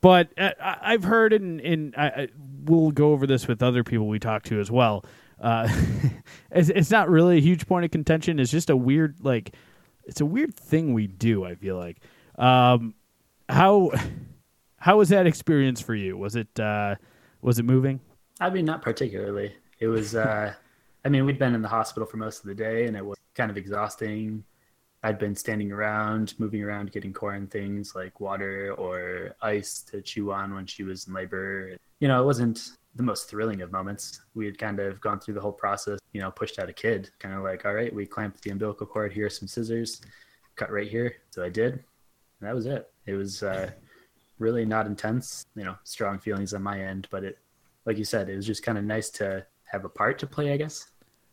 but 0.00 0.30
uh, 0.38 0.52
I, 0.60 0.92
have 0.92 1.04
heard, 1.04 1.34
and, 1.34 1.60
and 1.60 1.94
I, 1.96 2.06
I, 2.06 2.28
we'll 2.64 2.92
go 2.92 3.12
over 3.12 3.26
this 3.26 3.46
with 3.46 3.62
other 3.62 3.84
people 3.84 4.08
we 4.08 4.18
talk 4.18 4.44
to 4.44 4.58
as 4.58 4.70
well. 4.70 5.04
Uh, 5.40 5.68
it's, 6.50 6.70
it's 6.70 6.90
not 6.90 7.10
really 7.10 7.38
a 7.38 7.40
huge 7.40 7.66
point 7.66 7.84
of 7.84 7.90
contention. 7.90 8.38
It's 8.38 8.50
just 8.50 8.70
a 8.70 8.76
weird, 8.76 9.16
like, 9.22 9.54
it's 10.04 10.20
a 10.20 10.26
weird 10.26 10.54
thing 10.54 10.94
we 10.94 11.06
do. 11.06 11.44
I 11.44 11.54
feel 11.56 11.76
like 11.76 11.98
um, 12.38 12.94
how 13.48 13.90
how 14.78 14.98
was 14.98 15.08
that 15.10 15.26
experience 15.26 15.80
for 15.80 15.94
you? 15.94 16.16
Was 16.16 16.36
it 16.36 16.60
uh, 16.60 16.96
was 17.42 17.58
it 17.58 17.64
moving? 17.64 18.00
I 18.40 18.50
mean, 18.50 18.64
not 18.64 18.82
particularly. 18.82 19.54
It 19.78 19.88
was. 19.88 20.14
Uh, 20.14 20.52
I 21.04 21.08
mean, 21.08 21.26
we'd 21.26 21.38
been 21.38 21.54
in 21.54 21.62
the 21.62 21.68
hospital 21.68 22.06
for 22.06 22.16
most 22.16 22.40
of 22.40 22.46
the 22.46 22.54
day, 22.54 22.86
and 22.86 22.96
it 22.96 23.04
was 23.04 23.18
kind 23.34 23.50
of 23.50 23.56
exhausting. 23.56 24.44
I'd 25.02 25.18
been 25.18 25.36
standing 25.36 25.70
around, 25.70 26.34
moving 26.38 26.62
around, 26.62 26.90
getting 26.92 27.12
Corin 27.12 27.46
things 27.46 27.94
like 27.94 28.20
water 28.20 28.74
or 28.78 29.36
ice 29.42 29.82
to 29.90 30.00
chew 30.00 30.32
on 30.32 30.54
when 30.54 30.64
she 30.64 30.82
was 30.82 31.06
in 31.06 31.12
labor. 31.12 31.76
You 32.00 32.08
know, 32.08 32.22
it 32.22 32.24
wasn't 32.24 32.70
the 32.94 33.02
most 33.02 33.28
thrilling 33.28 33.60
of 33.60 33.70
moments. 33.70 34.22
We 34.34 34.46
had 34.46 34.56
kind 34.56 34.80
of 34.80 35.02
gone 35.02 35.20
through 35.20 35.34
the 35.34 35.42
whole 35.42 35.52
process, 35.52 35.98
you 36.14 36.22
know, 36.22 36.30
pushed 36.30 36.58
out 36.58 36.70
a 36.70 36.72
kid, 36.72 37.10
kind 37.18 37.34
of 37.34 37.42
like, 37.42 37.66
all 37.66 37.74
right, 37.74 37.94
we 37.94 38.06
clamped 38.06 38.42
the 38.42 38.50
umbilical 38.50 38.86
cord. 38.86 39.12
Here 39.12 39.26
are 39.26 39.30
some 39.30 39.46
scissors, 39.46 40.00
cut 40.56 40.70
right 40.70 40.88
here. 40.88 41.16
So 41.30 41.42
I 41.42 41.50
did 41.50 41.84
that 42.44 42.54
was 42.54 42.66
it. 42.66 42.90
It 43.06 43.14
was 43.14 43.42
uh, 43.42 43.70
really 44.38 44.64
not 44.64 44.86
intense, 44.86 45.46
you 45.54 45.64
know, 45.64 45.76
strong 45.84 46.18
feelings 46.18 46.54
on 46.54 46.62
my 46.62 46.80
end, 46.80 47.08
but 47.10 47.24
it, 47.24 47.38
like 47.84 47.98
you 47.98 48.04
said, 48.04 48.28
it 48.28 48.36
was 48.36 48.46
just 48.46 48.62
kind 48.62 48.78
of 48.78 48.84
nice 48.84 49.10
to 49.10 49.44
have 49.64 49.84
a 49.84 49.88
part 49.88 50.18
to 50.20 50.26
play, 50.26 50.52
I 50.52 50.56
guess, 50.56 50.88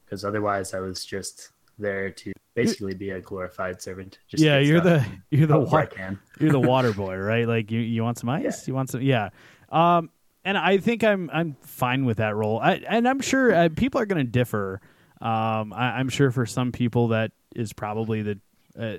because 0.05 0.25
otherwise 0.25 0.73
I 0.73 0.79
was 0.79 1.05
just 1.05 1.51
there 1.77 2.11
to 2.11 2.33
basically 2.53 2.93
be 2.93 3.11
a 3.11 3.21
glorified 3.21 3.81
servant. 3.81 4.19
yeah, 4.29 4.59
you're 4.59 4.81
the 4.81 5.05
you're 5.29 5.47
the 5.47 5.59
water 5.59 5.87
can. 5.87 6.19
you're 6.39 6.51
the 6.51 6.59
water 6.59 6.93
boy, 6.93 7.17
right? 7.17 7.47
Like 7.47 7.71
you 7.71 7.79
you 7.79 8.03
want 8.03 8.17
some 8.17 8.29
ice? 8.29 8.43
Yeah. 8.43 8.63
You 8.67 8.73
want 8.73 8.89
some? 8.89 9.01
Yeah. 9.01 9.29
Um, 9.69 10.09
and 10.43 10.57
I 10.57 10.77
think 10.77 11.03
I'm 11.03 11.29
I'm 11.31 11.55
fine 11.61 12.05
with 12.05 12.17
that 12.17 12.35
role. 12.35 12.59
I, 12.59 12.81
and 12.87 13.07
I'm 13.07 13.21
sure 13.21 13.53
uh, 13.53 13.69
people 13.75 14.01
are 14.01 14.05
going 14.05 14.25
to 14.25 14.31
differ. 14.31 14.81
Um, 15.21 15.71
I, 15.71 15.99
am 15.99 16.09
sure 16.09 16.31
for 16.31 16.47
some 16.47 16.71
people 16.71 17.09
that 17.09 17.31
is 17.55 17.73
probably 17.73 18.23
the 18.23 18.39
uh, 18.79 18.95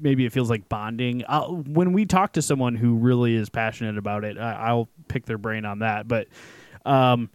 maybe 0.00 0.24
it 0.26 0.32
feels 0.32 0.50
like 0.50 0.68
bonding. 0.68 1.22
I'll, 1.28 1.56
when 1.66 1.92
we 1.92 2.06
talk 2.06 2.32
to 2.32 2.42
someone 2.42 2.74
who 2.74 2.96
really 2.96 3.34
is 3.34 3.48
passionate 3.48 3.98
about 3.98 4.24
it, 4.24 4.38
I, 4.38 4.72
will 4.72 4.88
pick 5.08 5.26
their 5.26 5.38
brain 5.38 5.64
on 5.64 5.80
that. 5.80 6.08
But 6.08 6.28
um, 6.84 7.30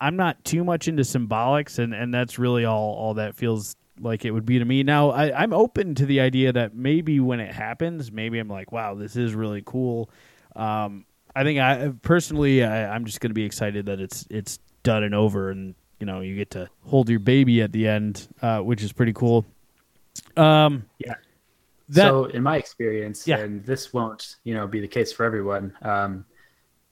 I'm 0.00 0.16
not 0.16 0.44
too 0.44 0.64
much 0.64 0.88
into 0.88 1.02
symbolics, 1.02 1.78
and, 1.78 1.94
and 1.94 2.12
that's 2.12 2.38
really 2.38 2.64
all 2.64 2.94
all 2.94 3.14
that 3.14 3.34
feels 3.34 3.76
like 3.98 4.24
it 4.24 4.30
would 4.30 4.46
be 4.46 4.58
to 4.58 4.64
me. 4.64 4.82
Now 4.82 5.10
I, 5.10 5.42
I'm 5.42 5.52
open 5.52 5.94
to 5.96 6.06
the 6.06 6.20
idea 6.20 6.52
that 6.52 6.74
maybe 6.74 7.20
when 7.20 7.40
it 7.40 7.52
happens, 7.52 8.10
maybe 8.10 8.38
I'm 8.38 8.48
like, 8.48 8.72
wow, 8.72 8.94
this 8.94 9.16
is 9.16 9.34
really 9.34 9.62
cool. 9.64 10.10
Um, 10.56 11.04
I 11.34 11.44
think 11.44 11.60
I 11.60 11.92
personally, 12.02 12.64
I, 12.64 12.94
I'm 12.94 13.04
just 13.04 13.20
going 13.20 13.30
to 13.30 13.34
be 13.34 13.44
excited 13.44 13.86
that 13.86 14.00
it's 14.00 14.26
it's 14.30 14.58
done 14.82 15.02
and 15.04 15.14
over, 15.14 15.50
and 15.50 15.74
you 15.98 16.06
know, 16.06 16.20
you 16.20 16.34
get 16.34 16.50
to 16.52 16.68
hold 16.84 17.08
your 17.08 17.20
baby 17.20 17.62
at 17.62 17.72
the 17.72 17.86
end, 17.86 18.26
uh, 18.42 18.60
which 18.60 18.82
is 18.82 18.92
pretty 18.92 19.12
cool. 19.12 19.44
Um, 20.36 20.86
yeah 20.98 21.14
That- 21.90 22.08
so 22.08 22.24
in 22.26 22.42
my 22.42 22.56
experience, 22.56 23.26
Yeah. 23.26 23.38
and 23.38 23.64
this 23.64 23.92
won't, 23.92 24.36
you 24.44 24.54
know, 24.54 24.66
be 24.66 24.80
the 24.80 24.88
case 24.88 25.12
for 25.12 25.24
everyone. 25.24 25.76
Um, 25.82 26.24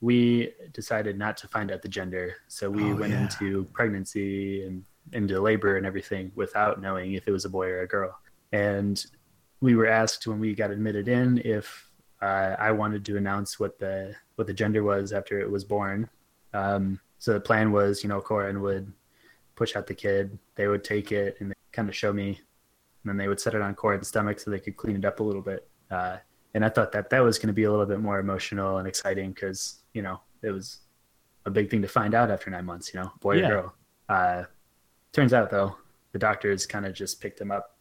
we 0.01 0.53
decided 0.73 1.17
not 1.17 1.35
to 1.37 1.47
find 1.47 1.71
out 1.71 1.81
the 1.81 1.87
gender, 1.89 2.35
so 2.47 2.69
we 2.69 2.83
Oh, 2.83 2.95
went 2.95 3.13
yeah. 3.13 3.23
into 3.23 3.65
pregnancy 3.73 4.63
and 4.65 4.85
into 5.11 5.39
labor 5.41 5.75
and 5.77 5.85
everything 5.85 6.31
without 6.35 6.79
knowing 6.81 7.13
if 7.13 7.27
it 7.27 7.31
was 7.31 7.45
a 7.45 7.49
boy 7.49 7.67
or 7.69 7.81
a 7.81 7.87
girl. 7.87 8.17
And 8.51 9.03
we 9.61 9.75
were 9.75 9.87
asked 9.87 10.25
when 10.27 10.39
we 10.39 10.53
got 10.55 10.71
admitted 10.71 11.07
in 11.07 11.39
if 11.39 11.89
uh, 12.21 12.55
I 12.59 12.71
wanted 12.71 13.05
to 13.05 13.15
announce 13.17 13.59
what 13.59 13.79
the 13.79 14.13
what 14.35 14.45
the 14.47 14.53
gender 14.53 14.83
was 14.83 15.13
after 15.13 15.39
it 15.39 15.49
was 15.49 15.63
born. 15.63 16.09
Um, 16.53 16.99
so 17.17 17.33
the 17.33 17.39
plan 17.39 17.71
was, 17.71 18.03
you 18.03 18.09
know, 18.09 18.19
Corin 18.21 18.61
would 18.61 18.91
push 19.55 19.75
out 19.75 19.87
the 19.87 19.93
kid, 19.93 20.37
they 20.55 20.67
would 20.67 20.83
take 20.83 21.11
it 21.11 21.37
and 21.39 21.53
kind 21.71 21.87
of 21.89 21.95
show 21.95 22.11
me, 22.13 22.39
and 23.03 23.09
then 23.09 23.17
they 23.17 23.27
would 23.27 23.39
set 23.39 23.53
it 23.55 23.61
on 23.61 23.73
Corin's 23.75 24.07
stomach 24.07 24.39
so 24.39 24.51
they 24.51 24.59
could 24.59 24.75
clean 24.77 24.95
it 24.95 25.05
up 25.05 25.19
a 25.19 25.23
little 25.23 25.41
bit. 25.41 25.67
Uh, 25.89 26.17
and 26.53 26.65
I 26.65 26.69
thought 26.69 26.91
that 26.93 27.09
that 27.11 27.19
was 27.19 27.37
going 27.37 27.47
to 27.47 27.53
be 27.53 27.63
a 27.63 27.71
little 27.71 27.85
bit 27.85 27.99
more 27.99 28.19
emotional 28.19 28.77
and 28.77 28.87
exciting 28.87 29.31
because 29.31 29.79
you 29.93 30.01
know 30.01 30.19
it 30.41 30.51
was 30.51 30.79
a 31.45 31.49
big 31.51 31.69
thing 31.69 31.81
to 31.81 31.87
find 31.87 32.13
out 32.13 32.29
after 32.31 32.49
nine 32.49 32.65
months. 32.65 32.93
You 32.93 33.01
know, 33.01 33.11
boy 33.19 33.37
Yeah. 33.37 33.45
or 33.45 33.49
girl. 33.49 33.75
Uh, 34.09 34.43
turns 35.13 35.33
out 35.33 35.49
though, 35.49 35.75
the 36.11 36.19
doctors 36.19 36.65
kind 36.65 36.85
of 36.85 36.93
just 36.93 37.21
picked 37.21 37.39
him 37.39 37.51
up 37.51 37.77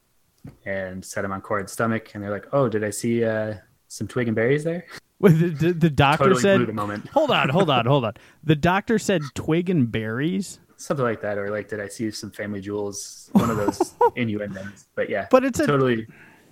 and 0.66 1.04
set 1.04 1.24
him 1.24 1.32
on 1.32 1.40
Corin's 1.40 1.72
stomach, 1.72 2.10
and 2.14 2.22
they're 2.22 2.30
like, 2.30 2.46
"Oh, 2.52 2.68
did 2.68 2.84
I 2.84 2.90
see 2.90 3.24
uh, 3.24 3.54
some 3.88 4.06
twig 4.06 4.28
and 4.28 4.36
berries 4.36 4.64
there?" 4.64 4.84
Wait, 5.20 5.32
the, 5.32 5.48
the, 5.48 5.72
the 5.72 5.90
doctor 5.90 6.26
Totally 6.32 6.42
blew 6.42 6.58
the 6.58 6.66
said, 6.66 6.74
moment. 6.74 7.08
"Hold 7.08 7.30
on, 7.32 7.48
hold 7.48 7.70
on, 7.70 7.86
hold 7.86 8.04
on." 8.04 8.14
The 8.44 8.54
doctor 8.54 8.98
said 8.98 9.22
twig 9.34 9.68
and 9.68 9.90
berries, 9.90 10.60
Something 10.80 11.04
like 11.04 11.20
that, 11.22 11.38
or 11.38 11.50
like, 11.50 11.68
did 11.68 11.80
I 11.80 11.88
see 11.88 12.10
some 12.12 12.30
family 12.30 12.60
jewels? 12.60 13.30
One 13.32 13.50
of 13.50 13.56
those 13.56 13.94
innuendos. 14.16 14.86
But 14.94 15.10
yeah, 15.10 15.26
but 15.28 15.44
it's 15.44 15.58
a 15.58 15.66
totally, 15.66 16.06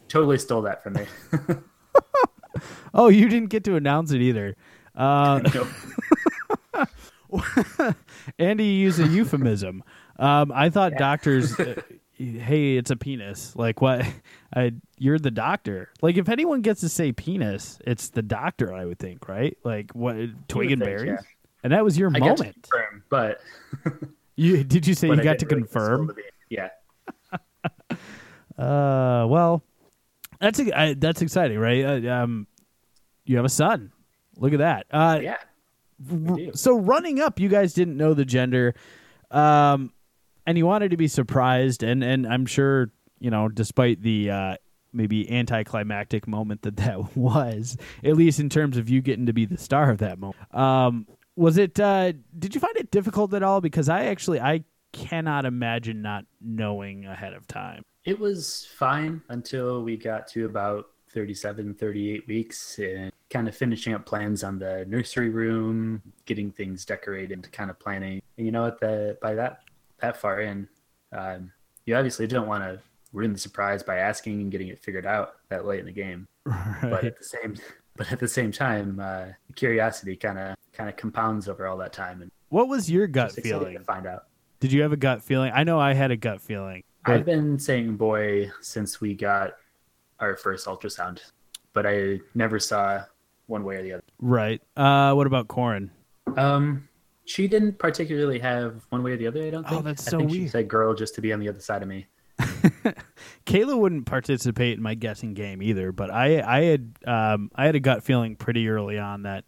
totally 0.09 0.37
stole 0.37 0.62
that 0.62 0.83
from 0.83 0.95
me. 0.95 1.06
oh, 2.95 3.09
you 3.09 3.28
didn't 3.28 3.50
get 3.50 3.62
to 3.64 3.76
announce 3.76 4.11
it 4.11 4.21
either. 4.21 4.56
Uh. 4.97 5.40
Andy 8.38 8.64
used 8.64 8.99
a 8.99 9.06
euphemism. 9.06 9.85
Um, 10.18 10.50
I 10.52 10.71
thought 10.71 10.95
doctors, 10.97 11.59
uh, 11.61 11.80
hey, 12.14 12.76
it's 12.76 12.90
a 12.90 12.97
penis. 12.97 13.54
Like 13.54 13.80
what? 13.80 14.04
I, 14.54 14.73
you're 14.99 15.18
the 15.18 15.30
doctor. 15.30 15.90
Like 16.02 16.16
if 16.16 16.28
anyone 16.28 16.62
gets 16.62 16.80
to 16.80 16.88
say 16.88 17.12
penis, 17.12 17.78
it's 17.87 18.09
the 18.11 18.23
doctor. 18.23 18.75
I 18.75 18.87
would 18.87 18.99
think, 18.99 19.28
right? 19.28 19.56
Like 19.64 19.92
what? 19.92 20.16
Twig 20.49 20.73
and 20.73 20.83
berries. 20.83 21.06
yeah. 21.06 21.18
And 21.62 21.73
that 21.73 21.85
was 21.85 21.99
your 21.99 22.11
I 22.14 22.18
moment. 22.21 22.68
confirm, 22.71 23.02
but 23.09 23.40
You 24.37 24.64
did 24.64 24.87
you 24.87 24.95
say 24.95 25.09
but 25.09 25.14
you 25.16 25.23
I 25.23 25.25
got 25.25 25.38
to 25.40 25.47
really 25.47 25.62
confirm? 25.62 26.12
Yeah, 26.49 26.69
Uh, 28.59 29.26
well, 29.28 29.62
that's 30.40 30.59
I, 30.61 30.95
that's 30.95 31.21
exciting, 31.21 31.59
right? 31.59 31.85
Uh, 31.85 32.11
um, 32.11 32.47
you 33.26 33.37
have 33.37 33.45
a 33.45 33.50
son. 33.50 33.93
Look 34.38 34.52
at 34.55 34.61
that. 34.61 34.87
Uh, 34.90 35.21
yeah. 35.23 36.50
so 36.55 36.78
running 36.78 37.21
up, 37.21 37.38
you 37.38 37.50
guys 37.50 37.75
didn't 37.75 37.99
know 37.99 38.14
the 38.14 38.25
gender, 38.25 38.75
um, 39.31 39.93
and 40.47 40.57
you 40.57 40.64
wanted 40.64 40.93
to 40.93 40.97
be 40.97 41.09
surprised, 41.09 41.83
and 41.83 42.02
and 42.02 42.26
I'm 42.26 42.47
sure 42.47 42.90
you 43.19 43.31
know, 43.31 43.49
despite 43.49 44.02
the 44.02 44.31
uh, 44.31 44.57
maybe 44.93 45.31
anticlimactic 45.31 46.26
moment 46.26 46.62
that 46.62 46.76
that 46.76 47.16
was, 47.16 47.76
at 48.05 48.16
least 48.16 48.40
in 48.40 48.49
terms 48.49 48.76
of 48.76 48.88
you 48.88 49.00
getting 49.00 49.26
to 49.26 49.33
be 49.33 49.45
the 49.45 49.59
star 49.59 49.90
of 49.90 49.99
that 49.99 50.19
moment. 50.19 50.55
Um, 50.55 51.07
was 51.37 51.59
it? 51.59 51.78
Uh, 51.78 52.12
did 52.38 52.55
you 52.55 52.61
find 52.61 52.76
it 52.76 52.90
difficult 52.90 53.33
at 53.35 53.43
all? 53.43 53.61
Because 53.61 53.88
I 53.88 54.07
actually 54.07 54.40
I 54.40 54.64
cannot 54.93 55.45
imagine 55.45 56.02
not 56.02 56.25
knowing 56.40 57.05
ahead 57.05 57.35
of 57.35 57.47
time. 57.47 57.83
It 58.05 58.19
was 58.19 58.66
fine 58.76 59.21
until 59.28 59.83
we 59.83 59.97
got 59.97 60.28
to 60.28 60.47
about 60.47 60.87
37, 61.11 61.75
38 61.75 62.26
weeks 62.28 62.78
and 62.78 63.12
kind 63.31 63.49
of 63.49 63.57
finishing 63.57 63.95
up 63.95 64.07
plans 64.07 64.45
on 64.45 64.59
the 64.59 64.85
nursery 64.87 65.28
room, 65.28 66.02
getting 66.25 66.50
things 66.50 66.85
decorated, 66.85 67.50
kind 67.52 67.71
of 67.71 67.78
planning. 67.78 68.23
And 68.37 68.47
you 68.47 68.52
know 68.52 68.62
what? 68.62 68.81
The 68.81 69.19
by 69.21 69.35
that 69.35 69.61
that 69.99 70.16
far 70.16 70.40
in, 70.40 70.69
um, 71.12 71.52
you 71.85 71.97
obviously 71.97 72.26
don't 72.26 72.47
want 72.47 72.64
to 72.64 72.81
ruin 73.12 73.33
the 73.33 73.38
surprise 73.38 73.83
by 73.83 73.97
asking 73.97 74.40
and 74.40 74.50
getting 74.50 74.69
it 74.69 74.78
figured 74.78 75.07
out 75.07 75.37
that 75.49 75.64
late 75.64 75.81
in 75.81 75.87
the 75.87 75.93
game. 75.93 76.26
But 76.83 77.05
at 77.05 77.19
the 77.19 77.25
same 77.25 77.57
but 77.97 78.12
at 78.12 78.21
the 78.21 78.28
same 78.28 78.52
time, 78.52 79.00
uh, 79.00 79.26
curiosity 79.55 80.16
kind 80.16 80.38
of 80.38 80.55
kind 80.76 80.88
of 80.88 80.97
compounds 80.97 81.49
over 81.49 81.66
all 81.66 81.76
that 81.78 81.92
time 81.92 82.23
and 82.23 82.30
What 82.50 82.68
was 82.68 82.90
your 82.90 83.06
gut 83.06 83.33
feeling? 83.33 83.75
to 83.75 83.80
find 83.85 84.06
out. 84.06 84.25
Did 84.61 84.73
you 84.73 84.83
have 84.83 84.92
a 84.92 84.97
gut 84.97 85.23
feeling? 85.23 85.52
I 85.54 85.64
know 85.64 85.78
I 85.80 85.95
had 85.95 86.11
a 86.11 86.16
gut 86.16 86.40
feeling. 86.40 86.83
I've 87.04 87.25
been 87.25 87.59
saying 87.59 87.97
boy 87.97 88.50
since 88.61 89.00
we 89.00 89.14
got 89.14 89.54
our 90.21 90.37
first 90.37 90.66
ultrasound, 90.66 91.21
but 91.73 91.87
I 91.87 92.21
never 92.35 92.59
saw 92.59 93.02
one 93.47 93.62
way 93.64 93.76
or 93.76 93.83
the 93.83 93.92
other. 93.95 94.02
Right. 94.21 94.61
Uh, 94.76 95.12
what 95.14 95.26
about 95.26 95.47
Corin? 95.49 95.90
Um, 96.37 96.88
she 97.26 97.47
didn't 97.47 97.78
particularly 97.78 98.38
have 98.40 98.85
one 98.90 99.02
way 99.04 99.12
or 99.12 99.16
the 99.16 99.26
other. 99.28 99.45
I 99.45 99.50
don't 99.50 99.62
think. 99.62 99.73
Oh, 99.73 99.75
think. 99.76 99.85
that's 99.85 100.09
I 100.09 100.11
so 100.11 100.18
think 100.18 100.30
She 100.33 100.38
weird. 100.40 100.50
said 100.50 100.68
girl 100.68 100.95
just 100.95 101.14
to 101.16 101.21
be 101.21 101.33
on 101.33 101.38
the 101.40 101.49
other 101.49 101.61
side 101.61 101.83
of 101.83 101.88
me. 101.88 102.06
Kayla 103.47 103.78
wouldn't 103.78 104.06
participate 104.06 104.76
in 104.76 104.83
my 104.83 104.95
guessing 104.95 105.35
game 105.35 105.62
either, 105.62 105.92
but 105.92 106.11
I 106.11 106.40
I 106.40 106.62
had 106.64 106.92
um, 107.06 107.50
I 107.54 107.66
had 107.66 107.75
a 107.76 107.80
gut 107.80 108.02
feeling 108.02 108.37
pretty 108.37 108.68
early 108.68 108.99
on 108.99 109.23
that 109.23 109.45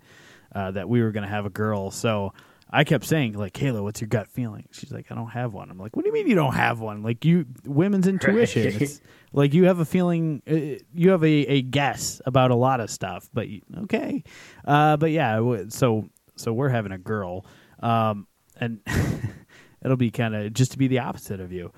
uh, 0.54 0.70
that 0.72 0.88
we 0.88 1.02
were 1.02 1.12
going 1.12 1.24
to 1.24 1.30
have 1.30 1.46
a 1.46 1.50
girl. 1.50 1.90
So 1.90 2.32
I 2.70 2.84
kept 2.84 3.04
saying 3.04 3.32
like, 3.32 3.54
Kayla, 3.54 3.82
what's 3.82 4.00
your 4.00 4.08
gut 4.08 4.28
feeling? 4.28 4.68
She's 4.72 4.92
like, 4.92 5.06
I 5.10 5.14
don't 5.14 5.30
have 5.30 5.54
one. 5.54 5.70
I'm 5.70 5.78
like, 5.78 5.96
what 5.96 6.04
do 6.04 6.08
you 6.08 6.12
mean 6.12 6.28
you 6.28 6.34
don't 6.34 6.54
have 6.54 6.80
one? 6.80 7.02
Like 7.02 7.24
you, 7.24 7.46
women's 7.64 8.06
intuition. 8.06 8.66
It's 8.80 9.00
like 9.32 9.54
you 9.54 9.64
have 9.64 9.78
a 9.78 9.84
feeling, 9.84 10.42
uh, 10.46 10.82
you 10.94 11.10
have 11.10 11.22
a, 11.22 11.26
a 11.26 11.62
guess 11.62 12.20
about 12.26 12.50
a 12.50 12.54
lot 12.54 12.80
of 12.80 12.90
stuff. 12.90 13.30
But 13.32 13.48
you, 13.48 13.62
okay, 13.84 14.22
uh, 14.66 14.96
but 14.96 15.10
yeah. 15.10 15.40
So 15.68 16.08
so 16.36 16.52
we're 16.52 16.68
having 16.68 16.92
a 16.92 16.98
girl, 16.98 17.46
um, 17.80 18.26
and 18.56 18.80
it'll 19.84 19.96
be 19.96 20.10
kind 20.10 20.34
of 20.34 20.52
just 20.52 20.72
to 20.72 20.78
be 20.78 20.88
the 20.88 21.00
opposite 21.00 21.40
of 21.40 21.52
you. 21.52 21.72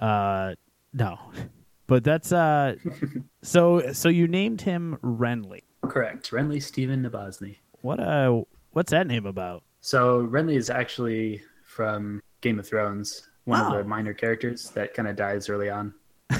Uh, 0.00 0.54
no, 0.92 1.18
but 1.86 2.04
that's 2.04 2.32
uh. 2.32 2.76
so 3.42 3.92
so 3.92 4.08
you 4.08 4.28
named 4.28 4.60
him 4.62 4.98
Renly. 5.02 5.62
Correct. 5.82 6.30
Renly 6.30 6.62
Stephen 6.62 7.04
Nabozny. 7.04 7.56
What 7.86 8.00
uh, 8.00 8.42
what's 8.72 8.90
that 8.90 9.06
name 9.06 9.26
about? 9.26 9.62
So 9.80 10.26
Renly 10.26 10.56
is 10.56 10.70
actually 10.70 11.40
from 11.64 12.20
Game 12.40 12.58
of 12.58 12.66
Thrones, 12.66 13.28
one 13.44 13.60
Oh. 13.60 13.66
of 13.68 13.72
the 13.84 13.84
minor 13.88 14.12
characters 14.12 14.70
that 14.70 14.92
kind 14.92 15.06
of 15.06 15.14
dies 15.14 15.48
early 15.48 15.70
on. 15.70 15.94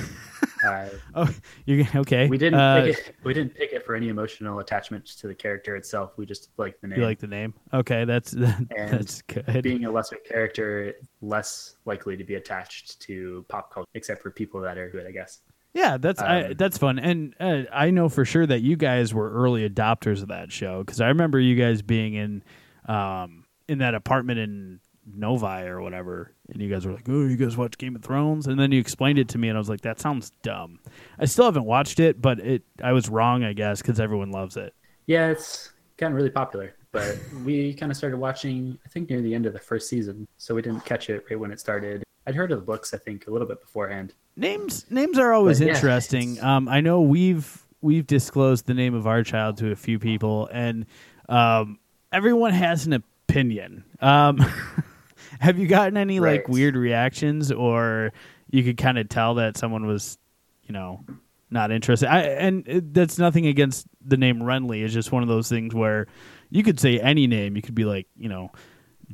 uh, 0.65 0.89
Oh, 1.15 1.33
you 1.65 1.87
okay? 1.95 2.27
we 2.29 2.37
didn't 2.37 2.59
Uh, 2.59 2.83
pick 2.83 2.99
it, 2.99 3.15
we 3.23 3.33
didn't 3.33 3.55
pick 3.55 3.73
it 3.73 3.87
for 3.87 3.95
any 3.95 4.09
emotional 4.09 4.59
attachment 4.59 5.07
to 5.07 5.29
the 5.29 5.35
character 5.37 5.77
itself. 5.77 6.15
We 6.19 6.27
just 6.27 6.49
liked 6.57 6.81
the 6.81 6.89
name. 6.89 6.99
You 6.99 7.05
like 7.07 7.21
the 7.21 7.29
name? 7.29 7.55
Okay, 7.73 8.05
that's 8.05 8.33
that's 8.77 9.23
good. 9.23 9.63
being 9.63 9.85
a 9.85 9.91
lesser 9.93 10.17
character, 10.29 10.95
less 11.21 11.77
likely 11.85 12.17
to 12.17 12.25
be 12.25 12.35
attached 12.35 12.99
to 13.03 13.47
pop 13.49 13.73
culture, 13.73 13.89
except 13.95 14.21
for 14.21 14.33
people 14.33 14.61
that 14.63 14.79
are 14.79 14.91
good, 14.91 15.07
I 15.07 15.13
guess. 15.13 15.43
Yeah, 15.77 15.99
that's 15.99 16.23
I, 16.23 16.41
Um, 16.41 16.55
that's 16.57 16.79
fun, 16.79 16.99
and 16.99 17.35
uh, 17.39 17.65
I 17.71 17.91
know 17.91 18.09
for 18.09 18.25
sure 18.25 18.47
that 18.47 18.63
you 18.63 18.77
guys 18.77 19.13
were 19.13 19.31
early 19.31 19.69
adopters 19.69 20.23
of 20.23 20.29
that 20.29 20.51
show 20.51 20.83
because 20.83 21.03
I 21.03 21.09
remember 21.09 21.39
you 21.39 21.55
guys 21.55 21.83
being 21.83 22.15
in 22.15 22.43
um, 22.89 23.45
in 23.69 23.79
that 23.79 23.95
apartment 23.95 24.39
in 24.39 24.81
Novi 25.07 25.67
or 25.67 25.83
whatever, 25.83 26.33
and 26.49 26.63
you 26.63 26.71
guys 26.71 26.87
were 26.87 26.95
like, 26.95 27.07
"Oh, 27.11 27.27
you 27.27 27.37
guys 27.37 27.59
watch 27.59 27.77
Game 27.77 27.95
of 27.95 28.03
Thrones," 28.03 28.47
and 28.47 28.59
then 28.59 28.73
you 28.73 28.81
explained 28.81 29.19
it 29.19 29.29
to 29.29 29.39
me, 29.39 29.51
and 29.51 29.59
I 29.59 29.61
was 29.61 29.69
like, 29.69 29.83
"That 29.83 30.01
sounds 30.01 30.33
dumb." 30.43 30.81
I 31.19 31.27
still 31.27 31.45
haven't 31.45 31.67
watched 31.67 32.01
it, 32.01 32.23
but 32.23 32.41
it 32.41 32.63
I 32.83 32.93
was 32.93 33.11
wrong, 33.11 33.45
I 33.45 33.53
guess, 33.53 33.83
because 33.83 34.01
everyone 34.01 34.31
loves 34.31 34.57
it. 34.57 34.75
Yeah, 35.05 35.29
it's 35.29 35.73
gotten 35.99 36.17
really 36.17 36.31
popular, 36.31 36.75
but 36.91 37.19
we 37.45 37.75
kind 37.75 37.93
of 37.93 37.99
started 37.99 38.17
watching, 38.17 38.79
I 38.87 38.89
think, 38.89 39.11
near 39.11 39.21
the 39.21 39.35
end 39.35 39.45
of 39.45 39.53
the 39.53 39.59
first 39.59 39.91
season, 39.91 40.27
so 40.39 40.55
we 40.55 40.63
didn't 40.63 40.87
catch 40.87 41.11
it 41.11 41.25
right 41.29 41.39
when 41.39 41.51
it 41.51 41.61
started. 41.61 42.03
I'd 42.27 42.35
heard 42.35 42.51
of 42.51 42.59
the 42.59 42.65
books, 42.65 42.93
I 42.93 42.99
think, 42.99 43.27
a 43.27 43.31
little 43.31 43.47
bit 43.47 43.61
beforehand. 43.61 44.13
Names 44.37 44.85
names 44.91 45.19
are 45.19 45.33
always 45.33 45.61
But, 45.61 45.69
yeah, 45.69 45.75
interesting. 45.75 46.41
Um, 46.43 46.69
I 46.69 46.81
know 46.81 47.01
we've 47.01 47.67
we've 47.81 48.07
disclosed 48.07 48.67
the 48.67 48.75
name 48.75 48.95
of 48.95 49.07
our 49.07 49.23
child 49.23 49.59
to 49.59 49.71
a 49.71 49.77
few 49.77 49.99
people, 49.99 50.49
and 50.53 50.87
um, 51.29 51.79
everyone 52.13 52.53
has 52.53 52.87
an 52.87 52.93
opinion. 52.95 53.85
Um, 54.01 54.39
have 55.41 55.59
you 55.59 55.69
gotten 55.69 55.97
any 55.97 56.21
like 56.21 56.49
weird 56.49 56.77
reactions, 56.77 57.53
or 57.53 58.13
you 58.51 58.65
could 58.65 58.77
kind 58.77 58.99
of 58.99 59.09
tell 59.09 59.35
that 59.35 59.57
someone 59.57 59.87
was, 59.87 60.19
you 60.65 60.73
know, 60.73 61.05
not 61.51 61.71
interested? 61.71 62.09
I, 62.09 62.23
and 62.23 62.67
it, 62.67 62.93
that's 62.93 63.19
nothing 63.19 63.47
against 63.47 63.87
the 64.05 64.17
name 64.17 64.41
Renly. 64.41 64.85
It's 64.85 64.93
just 64.93 65.13
one 65.13 65.23
of 65.23 65.29
those 65.29 65.49
things 65.49 65.75
where 65.75 66.09
you 66.51 66.63
could 66.63 66.81
say 66.81 66.99
any 66.99 67.27
name. 67.27 67.57
You 67.57 67.63
could 67.63 67.75
be 67.75 67.85
like, 67.85 68.07
you 68.17 68.29
know, 68.29 68.51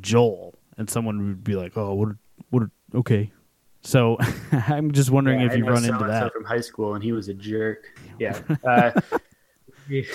Joel, 0.00 0.54
and 0.78 0.88
someone 0.88 1.26
would 1.28 1.44
be 1.44 1.56
like, 1.56 1.76
"Oh, 1.76 1.94
what? 1.94 2.08
Okay." 2.94 3.30
So 3.82 4.16
I'm 4.52 4.92
just 4.92 5.10
wondering 5.10 5.40
Yeah, 5.40 5.46
if 5.46 5.56
you've 5.56 5.66
run 5.66 5.84
into 5.84 6.04
that. 6.04 6.32
from 6.32 6.44
high 6.44 6.60
school, 6.60 6.94
and 6.94 7.02
he 7.02 7.12
was 7.12 7.28
a 7.28 7.34
jerk. 7.34 7.98
Yeah. 8.18 8.38
Uh, 8.64 8.92
we- 9.88 10.06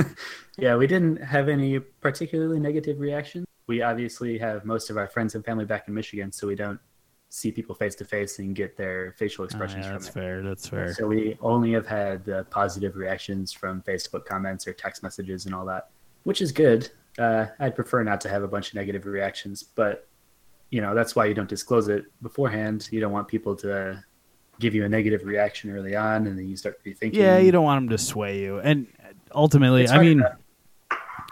yeah, 0.58 0.76
we 0.76 0.86
didn't 0.86 1.16
have 1.22 1.48
any 1.48 1.78
particularly 1.78 2.58
negative 2.58 2.98
reactions. 3.00 3.46
We 3.66 3.82
obviously 3.82 4.38
have 4.38 4.64
most 4.64 4.90
of 4.90 4.96
our 4.96 5.06
friends 5.06 5.34
and 5.34 5.44
family 5.44 5.64
back 5.64 5.86
in 5.86 5.94
Michigan, 5.94 6.32
so 6.32 6.46
we 6.46 6.54
don't 6.56 6.80
see 7.28 7.52
people 7.52 7.74
face 7.74 7.94
to 7.94 8.04
face 8.04 8.40
and 8.40 8.56
get 8.56 8.76
their 8.76 9.12
facial 9.12 9.42
Oh, 9.42 9.44
expressions 9.44 9.84
yeah, 9.84 9.92
from 9.92 9.98
that's 9.98 10.08
it. 10.08 10.12
fair. 10.12 10.42
That's 10.42 10.66
fair. 10.68 10.94
So 10.94 11.06
we 11.06 11.36
only 11.40 11.72
have 11.72 11.86
had 11.86 12.28
uh, 12.28 12.42
positive 12.44 12.96
reactions 12.96 13.52
from 13.52 13.82
Facebook 13.82 14.24
comments 14.24 14.66
or 14.66 14.72
text 14.72 15.02
messages 15.04 15.46
and 15.46 15.54
all 15.54 15.64
that, 15.66 15.90
which 16.24 16.42
is 16.42 16.50
good. 16.50 16.90
Uh, 17.18 17.46
I'd 17.60 17.76
prefer 17.76 18.02
not 18.02 18.20
to 18.22 18.28
have 18.28 18.42
a 18.42 18.48
bunch 18.48 18.70
of 18.70 18.74
negative 18.74 19.06
reactions, 19.06 19.62
but 19.62 20.08
you 20.70 20.80
know 20.80 20.94
that's 20.94 21.14
why 21.16 21.26
you 21.26 21.34
don't 21.34 21.48
disclose 21.48 21.88
it 21.88 22.04
beforehand. 22.22 22.88
You 22.90 23.00
don't 23.00 23.12
want 23.12 23.28
people 23.28 23.56
to 23.56 24.02
give 24.60 24.74
you 24.74 24.84
a 24.84 24.88
negative 24.88 25.24
reaction 25.24 25.70
early 25.74 25.96
on, 25.96 26.26
and 26.26 26.38
then 26.38 26.48
you 26.48 26.56
start 26.56 26.82
rethinking. 26.84 27.14
Yeah, 27.14 27.38
you 27.38 27.50
don't 27.50 27.64
want 27.64 27.82
them 27.82 27.96
to 27.96 27.98
sway 28.02 28.40
you. 28.40 28.58
And 28.60 28.86
ultimately, 29.34 29.88
I 29.88 29.98
mean, 29.98 30.20
enough- 30.20 30.36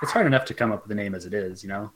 it's 0.02 0.12
hard 0.12 0.26
enough 0.26 0.45
to 0.47 0.54
come 0.54 0.73
up 0.73 0.83
with 0.83 0.92
a 0.92 0.95
name 0.95 1.14
as 1.14 1.26
it 1.26 1.35
is, 1.35 1.62
you 1.62 1.68
know, 1.68 1.90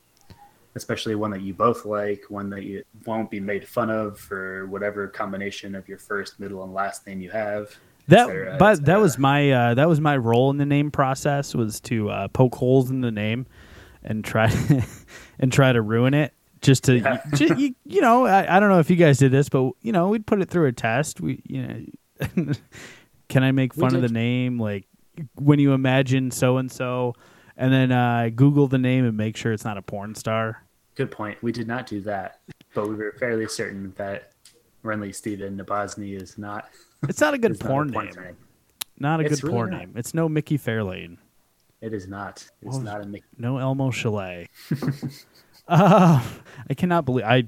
especially 0.75 1.15
one 1.15 1.31
that 1.31 1.41
you 1.43 1.55
both 1.55 1.85
like, 1.85 2.25
one 2.29 2.51
that 2.51 2.63
you 2.65 2.83
won't 3.07 3.31
be 3.31 3.41
made 3.41 3.67
fun 3.67 3.91
of 3.91 4.19
for 4.19 4.67
whatever 4.67 5.09
combination 5.09 5.75
of 5.75 5.89
your 5.89 5.99
first, 5.99 6.39
middle, 6.41 6.63
and 6.65 6.73
last 6.73 7.07
name 7.07 7.21
you 7.21 7.31
have. 7.31 7.77
that 8.09 8.27
cetera, 8.27 8.57
but 8.59 8.85
that 8.85 9.01
was 9.01 9.19
my 9.19 9.51
uh, 9.51 9.75
that 9.75 9.89
was 9.89 10.01
my 10.01 10.17
role 10.17 10.51
in 10.51 10.59
the 10.59 10.67
name 10.67 10.91
process 10.91 11.55
was 11.55 11.81
to 11.81 12.11
uh, 12.11 12.29
poke 12.29 12.55
holes 12.55 12.91
in 12.91 13.01
the 13.01 13.13
name 13.13 13.47
and 14.03 14.25
try 14.25 14.53
and 15.39 15.53
try 15.53 15.73
to 15.73 15.81
ruin 15.81 16.15
it 16.15 16.33
just 16.63 16.85
to 16.85 16.99
Yeah. 16.99 17.21
ju- 17.35 17.55
you, 17.57 17.75
you 17.85 18.01
know 18.01 18.27
I, 18.27 18.57
I 18.57 18.61
don't 18.61 18.69
know 18.71 18.79
if 18.79 18.89
you 18.89 18.97
guys 18.97 19.19
did 19.19 19.33
this 19.33 19.49
but 19.49 19.73
you 19.83 19.93
know 19.93 20.09
we'd 20.09 20.27
put 20.27 20.41
it 20.41 20.49
through 20.49 20.67
a 20.67 20.73
test 20.73 21.21
we 21.21 21.43
you 21.45 21.63
know 21.67 22.53
can 23.29 23.43
I 23.43 23.53
make 23.53 23.75
fun 23.75 23.95
of 23.95 24.03
the 24.03 24.09
name 24.09 24.59
like 24.61 24.87
when 25.35 25.59
you 25.59 25.73
imagine 25.73 26.31
so 26.31 26.57
and 26.59 26.71
so 26.71 27.15
and 27.57 27.73
then 27.73 27.93
uh, 27.93 28.31
Google 28.35 28.67
the 28.69 28.79
name 28.79 29.05
and 29.05 29.17
make 29.17 29.37
sure 29.37 29.53
it's 29.53 29.65
not 29.65 29.77
a 29.79 29.83
porn 29.83 30.15
star 30.15 30.63
Good 30.95 31.11
point. 31.11 31.43
We 31.43 31.53
did 31.53 31.67
not 31.67 31.87
do 31.87 32.03
that, 32.03 32.41
but 32.75 32.87
we 32.87 32.95
were 32.95 33.13
fairly 33.19 33.49
certain 33.49 33.95
that 33.97 34.33
Renly 34.85 35.15
Steven 35.15 35.57
Nabozny 35.59 36.21
is 36.21 36.37
not. 36.37 36.69
it's 37.09 37.21
not 37.21 37.33
a 37.33 37.39
good 37.39 37.53
is 37.53 37.61
not 37.61 37.67
a 37.67 37.69
porn 37.71 37.93
porn 37.93 38.07
name 38.11 38.37
not 38.99 39.21
a 39.21 39.25
It's 39.25 39.37
good 39.41 39.45
really 39.45 39.55
porn 39.57 39.71
not. 39.71 39.79
name 39.81 39.93
it's 39.97 40.13
no 40.13 40.29
Mickey 40.29 40.59
Fairlane 40.59 41.17
It 41.81 41.95
is 41.95 42.07
not. 42.09 42.37
It's 42.37 42.51
What 42.61 42.75
was- 42.75 42.83
not 42.85 43.01
a 43.01 43.07
Mickey. 43.07 43.25
No 43.39 43.57
Elmo 43.59 43.91
Chalet. 43.91 44.49
uh, 45.69 46.23
I 46.69 46.75
cannot 46.75 47.05
believe 47.05 47.25
I 47.25 47.45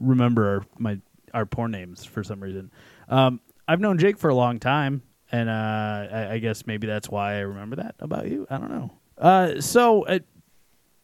remember 0.00 0.48
our, 0.48 0.66
my 0.78 0.98
our 1.34 1.46
porn 1.46 1.70
names 1.70 2.04
for 2.04 2.22
some 2.22 2.42
reason. 2.42 2.70
Um, 3.08 3.40
I've 3.66 3.80
known 3.80 3.98
Jake 3.98 4.18
for 4.18 4.28
a 4.28 4.34
long 4.34 4.58
time, 4.58 5.02
and 5.30 5.48
uh, 5.48 5.52
I, 5.52 6.28
I 6.32 6.38
guess 6.38 6.66
maybe 6.66 6.86
that's 6.86 7.08
why 7.08 7.36
I 7.36 7.40
remember 7.40 7.76
that 7.76 7.94
about 8.00 8.28
you. 8.28 8.46
I 8.50 8.58
don't 8.58 8.70
know. 8.70 8.90
Uh, 9.16 9.60
so 9.60 10.04
uh, 10.04 10.18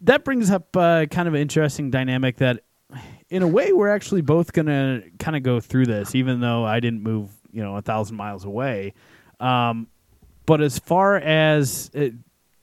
that 0.03 0.25
brings 0.25 0.51
up 0.51 0.77
uh, 0.77 1.07
kind 1.07 1.29
of 1.29 1.35
an 1.35 1.41
interesting 1.41 1.91
dynamic 1.91 2.37
that, 2.37 2.63
in 3.31 3.43
a 3.43 3.49
way, 3.49 3.73
we're 3.73 3.89
actually 3.89 4.23
both 4.23 4.53
gonna 4.53 5.03
kind 5.19 5.37
of 5.37 5.43
go 5.43 5.61
through 5.61 5.87
this, 5.87 6.15
even 6.15 6.41
though 6.41 6.65
I 6.65 6.81
didn't 6.81 7.03
move, 7.03 7.31
you 7.53 7.63
know, 7.63 7.77
a 7.77 7.83
thousand 7.83 8.17
miles 8.17 8.45
away. 8.45 8.95
Um, 9.41 9.89
but 10.47 10.61
as 10.61 10.79
far 10.79 11.17
as 11.17 11.91
uh, 11.95 12.09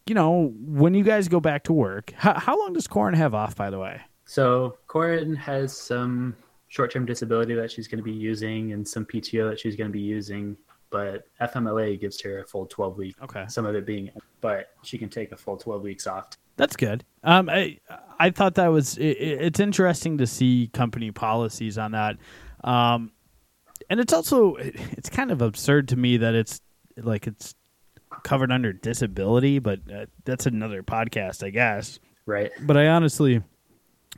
you 0.07 0.13
know, 0.15 0.53
when 0.59 0.93
you 0.93 1.03
guys 1.03 1.27
go 1.27 1.39
back 1.39 1.63
to 1.65 1.73
work, 1.73 2.11
how, 2.17 2.39
how 2.39 2.59
long 2.59 2.73
does 2.73 2.87
Corin 2.87 3.15
have 3.15 3.33
off? 3.33 3.55
By 3.55 3.69
the 3.69 3.79
way, 3.79 4.01
So 4.25 4.77
Corin 4.87 5.35
has 5.35 5.75
some 5.75 6.35
short-term 6.67 7.05
disability 7.05 7.55
that 7.55 7.71
she's 7.71 7.87
going 7.87 7.97
to 7.99 8.03
be 8.03 8.11
using, 8.11 8.73
and 8.73 8.87
some 8.87 9.05
PTO 9.05 9.49
that 9.49 9.59
she's 9.59 9.75
going 9.75 9.89
to 9.89 9.93
be 9.93 10.01
using. 10.01 10.57
But 10.91 11.27
FMLA 11.41 11.99
gives 11.99 12.21
her 12.21 12.39
a 12.39 12.45
full 12.45 12.67
12 12.67 12.97
weeks. 12.97 13.19
Okay. 13.21 13.45
Some 13.47 13.65
of 13.65 13.75
it 13.75 13.85
being, 13.85 14.11
but 14.41 14.69
she 14.83 14.97
can 14.97 15.09
take 15.09 15.31
a 15.31 15.37
full 15.37 15.57
12 15.57 15.81
weeks 15.81 16.07
off. 16.07 16.29
that's 16.57 16.75
good. 16.75 17.03
Um, 17.23 17.49
I 17.49 17.79
I 18.19 18.29
thought 18.29 18.55
that 18.55 18.67
was 18.67 18.97
it, 18.97 19.17
it's 19.17 19.59
interesting 19.59 20.19
to 20.19 20.27
see 20.27 20.69
company 20.73 21.11
policies 21.11 21.77
on 21.77 21.91
that, 21.91 22.17
um, 22.63 23.11
and 23.89 23.99
it's 23.99 24.13
also 24.13 24.55
it's 24.59 25.09
kind 25.09 25.31
of 25.31 25.41
absurd 25.41 25.87
to 25.89 25.95
me 25.97 26.17
that 26.17 26.35
it's 26.35 26.61
like 26.97 27.27
it's 27.27 27.55
covered 28.25 28.51
under 28.51 28.73
disability, 28.73 29.59
but 29.59 29.79
uh, 29.89 30.07
that's 30.25 30.47
another 30.47 30.83
podcast, 30.83 31.45
I 31.45 31.51
guess. 31.51 31.99
Right. 32.25 32.51
But 32.59 32.75
I 32.75 32.87
honestly, 32.87 33.41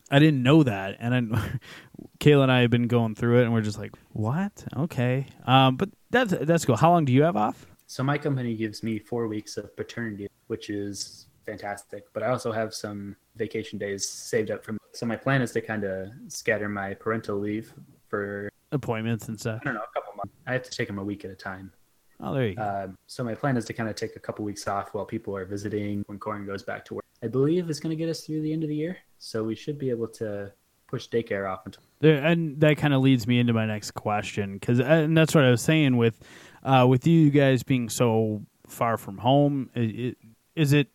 I 0.09 0.17
didn't 0.17 0.41
know 0.41 0.63
that, 0.63 0.95
and 0.99 1.13
I, 1.13 1.51
Kayla 2.19 2.43
and 2.43 2.51
I 2.51 2.61
have 2.61 2.71
been 2.71 2.87
going 2.87 3.13
through 3.13 3.41
it, 3.41 3.43
and 3.43 3.53
we're 3.53 3.61
just 3.61 3.77
like, 3.77 3.91
what? 4.13 4.65
Okay, 4.75 5.27
um, 5.45 5.75
but 5.75 5.89
that's 6.09 6.33
that's 6.41 6.65
cool. 6.65 6.77
How 6.77 6.91
long 6.91 7.05
do 7.05 7.13
you 7.13 7.23
have 7.23 7.35
off? 7.35 7.67
So 7.85 8.03
my 8.03 8.17
company 8.17 8.55
gives 8.55 8.81
me 8.81 8.97
four 8.97 9.27
weeks 9.27 9.57
of 9.57 9.75
paternity, 9.75 10.27
which 10.47 10.69
is 10.69 11.27
fantastic. 11.45 12.05
But 12.13 12.23
I 12.23 12.29
also 12.29 12.51
have 12.51 12.73
some 12.73 13.15
vacation 13.35 13.77
days 13.77 14.07
saved 14.07 14.51
up 14.51 14.63
from. 14.63 14.77
So 14.93 15.05
my 15.05 15.17
plan 15.17 15.41
is 15.41 15.51
to 15.51 15.61
kind 15.61 15.83
of 15.83 16.09
scatter 16.29 16.69
my 16.69 16.93
parental 16.93 17.37
leave 17.37 17.73
for 18.07 18.49
Appointments 18.71 19.29
and 19.29 19.39
stuff. 19.39 19.59
I 19.61 19.65
don't 19.65 19.75
know 19.75 19.81
a 19.81 19.93
couple 19.99 20.13
months. 20.15 20.33
I 20.45 20.53
have 20.53 20.63
to 20.63 20.71
take 20.71 20.87
them 20.87 20.99
a 20.99 21.03
week 21.03 21.23
at 21.23 21.31
a 21.31 21.35
time. 21.35 21.71
Oh, 22.19 22.33
there 22.33 22.47
you 22.47 22.55
go. 22.55 22.83
Um, 22.85 22.97
so 23.05 23.23
my 23.23 23.35
plan 23.35 23.57
is 23.57 23.65
to 23.65 23.73
kind 23.73 23.89
of 23.89 23.95
take 23.95 24.15
a 24.15 24.19
couple 24.19 24.43
weeks 24.43 24.67
off 24.67 24.93
while 24.93 25.05
people 25.05 25.35
are 25.35 25.45
visiting 25.45 26.03
when 26.07 26.17
Corin 26.17 26.45
goes 26.45 26.63
back 26.63 26.83
to 26.85 26.95
work. 26.95 27.05
I 27.23 27.27
believe 27.27 27.69
is 27.69 27.79
going 27.79 27.91
to 27.91 27.95
get 27.95 28.09
us 28.09 28.21
through 28.21 28.41
the 28.41 28.51
end 28.53 28.63
of 28.63 28.69
the 28.69 28.75
year, 28.75 28.97
so 29.19 29.43
we 29.43 29.55
should 29.55 29.77
be 29.77 29.89
able 29.89 30.07
to 30.09 30.51
push 30.87 31.07
daycare 31.09 31.49
off 31.51 31.65
until. 31.65 31.83
There, 31.99 32.23
and 32.23 32.59
that 32.61 32.77
kind 32.77 32.93
of 32.93 33.01
leads 33.01 33.27
me 33.27 33.39
into 33.39 33.53
my 33.53 33.65
next 33.65 33.91
question 33.91 34.53
because 34.53 34.79
and 34.79 35.17
that's 35.17 35.33
what 35.35 35.43
I 35.43 35.49
was 35.51 35.61
saying 35.61 35.97
with 35.97 36.19
uh, 36.63 36.85
with 36.87 37.05
you 37.07 37.29
guys 37.29 37.63
being 37.63 37.89
so 37.89 38.43
far 38.67 38.97
from 38.97 39.17
home. 39.19 39.69
i- 39.75 39.79
i- 39.79 40.15
Is 40.55 40.73
it 40.73 40.87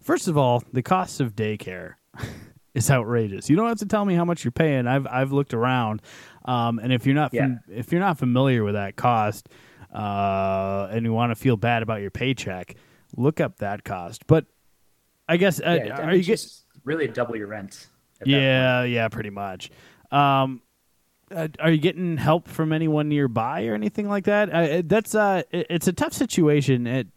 first 0.00 0.28
of 0.28 0.36
all 0.38 0.62
the 0.72 0.82
cost 0.82 1.20
of 1.20 1.34
daycare 1.36 1.94
is 2.74 2.90
outrageous. 2.90 3.48
You 3.50 3.56
don't 3.56 3.68
have 3.68 3.78
to 3.78 3.86
tell 3.86 4.04
me 4.04 4.14
how 4.14 4.24
much 4.24 4.44
you're 4.44 4.52
paying. 4.52 4.86
I've 4.86 5.06
I've 5.06 5.32
looked 5.32 5.54
around, 5.54 6.02
um, 6.44 6.78
and 6.78 6.92
if 6.92 7.06
you're 7.06 7.14
not 7.14 7.32
fam- 7.32 7.60
if 7.70 7.92
you're 7.92 8.00
not 8.00 8.18
familiar 8.18 8.62
with 8.64 8.74
that 8.74 8.96
cost, 8.96 9.48
uh, 9.94 10.88
and 10.90 11.04
you 11.04 11.12
want 11.12 11.30
to 11.30 11.36
feel 11.36 11.56
bad 11.56 11.82
about 11.82 12.00
your 12.00 12.10
paycheck, 12.10 12.74
look 13.16 13.40
up 13.40 13.58
that 13.58 13.84
cost. 13.84 14.26
But 14.26 14.46
I 15.28 15.36
guess 15.36 15.60
uh, 15.60 15.80
Yeah, 15.84 16.00
are 16.06 16.12
you 16.14 16.22
get 16.22 16.26
just 16.38 16.64
really 16.84 17.08
double 17.08 17.36
your 17.36 17.48
rent? 17.48 17.88
at 18.20 18.26
that 18.26 18.32
point. 18.32 18.32
yeah, 18.42 18.82
yeah, 18.84 19.08
pretty 19.08 19.30
much. 19.30 19.70
Um, 20.10 20.62
uh, 21.30 21.48
are 21.58 21.70
you 21.70 21.78
getting 21.78 22.16
help 22.16 22.46
from 22.48 22.72
anyone 22.72 23.08
nearby 23.08 23.66
or 23.66 23.74
anything 23.74 24.08
like 24.08 24.24
that? 24.24 24.48
Uh, 24.50 24.82
that's 24.86 25.14
uh, 25.14 25.42
it- 25.50 25.66
it's 25.70 25.88
a 25.88 25.92
tough 25.92 26.12
situation. 26.12 26.86
It 26.86 27.08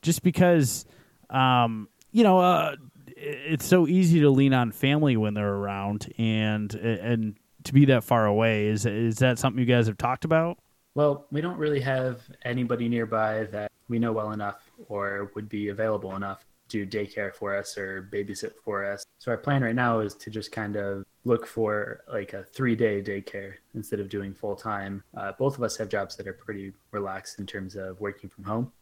just 0.00 0.22
because, 0.22 0.86
um, 1.28 1.88
you 2.12 2.22
know, 2.22 2.38
uh, 2.38 2.76
it's 3.16 3.66
so 3.66 3.88
easy 3.88 4.20
to 4.20 4.30
lean 4.30 4.54
on 4.54 4.70
family 4.70 5.16
when 5.16 5.34
they're 5.34 5.52
around, 5.54 6.12
and 6.18 6.72
and 6.74 7.36
to 7.64 7.72
be 7.74 7.84
that 7.86 8.04
far 8.04 8.26
away 8.26 8.68
is 8.68 8.86
is 8.86 9.16
that 9.18 9.40
something 9.40 9.58
you 9.58 9.66
guys 9.66 9.88
have 9.88 9.98
talked 9.98 10.24
about? 10.24 10.58
Well, 10.98 11.26
we 11.30 11.40
don't 11.40 11.58
really 11.58 11.78
have 11.82 12.22
anybody 12.44 12.88
nearby 12.88 13.44
that 13.52 13.70
we 13.88 14.00
know 14.00 14.10
well 14.10 14.32
enough 14.32 14.68
or 14.88 15.30
would 15.36 15.48
be 15.48 15.68
available 15.68 16.16
enough 16.16 16.44
to 16.70 16.84
do 16.84 16.98
daycare 16.98 17.32
for 17.32 17.56
us 17.56 17.78
or 17.78 18.08
babysit 18.12 18.54
for 18.64 18.84
us. 18.84 19.06
So 19.20 19.30
our 19.30 19.36
plan 19.36 19.62
right 19.62 19.76
now 19.76 20.00
is 20.00 20.14
to 20.14 20.28
just 20.28 20.50
kind 20.50 20.74
of 20.74 21.04
look 21.24 21.46
for 21.46 22.00
like 22.12 22.32
a 22.32 22.42
three 22.42 22.74
day 22.74 23.00
daycare 23.00 23.54
instead 23.76 24.00
of 24.00 24.08
doing 24.08 24.34
full 24.34 24.56
time. 24.56 25.04
Uh, 25.16 25.30
both 25.38 25.56
of 25.56 25.62
us 25.62 25.76
have 25.76 25.88
jobs 25.88 26.16
that 26.16 26.26
are 26.26 26.32
pretty 26.32 26.72
relaxed 26.90 27.38
in 27.38 27.46
terms 27.46 27.76
of 27.76 28.00
working 28.00 28.28
from 28.28 28.42
home. 28.42 28.72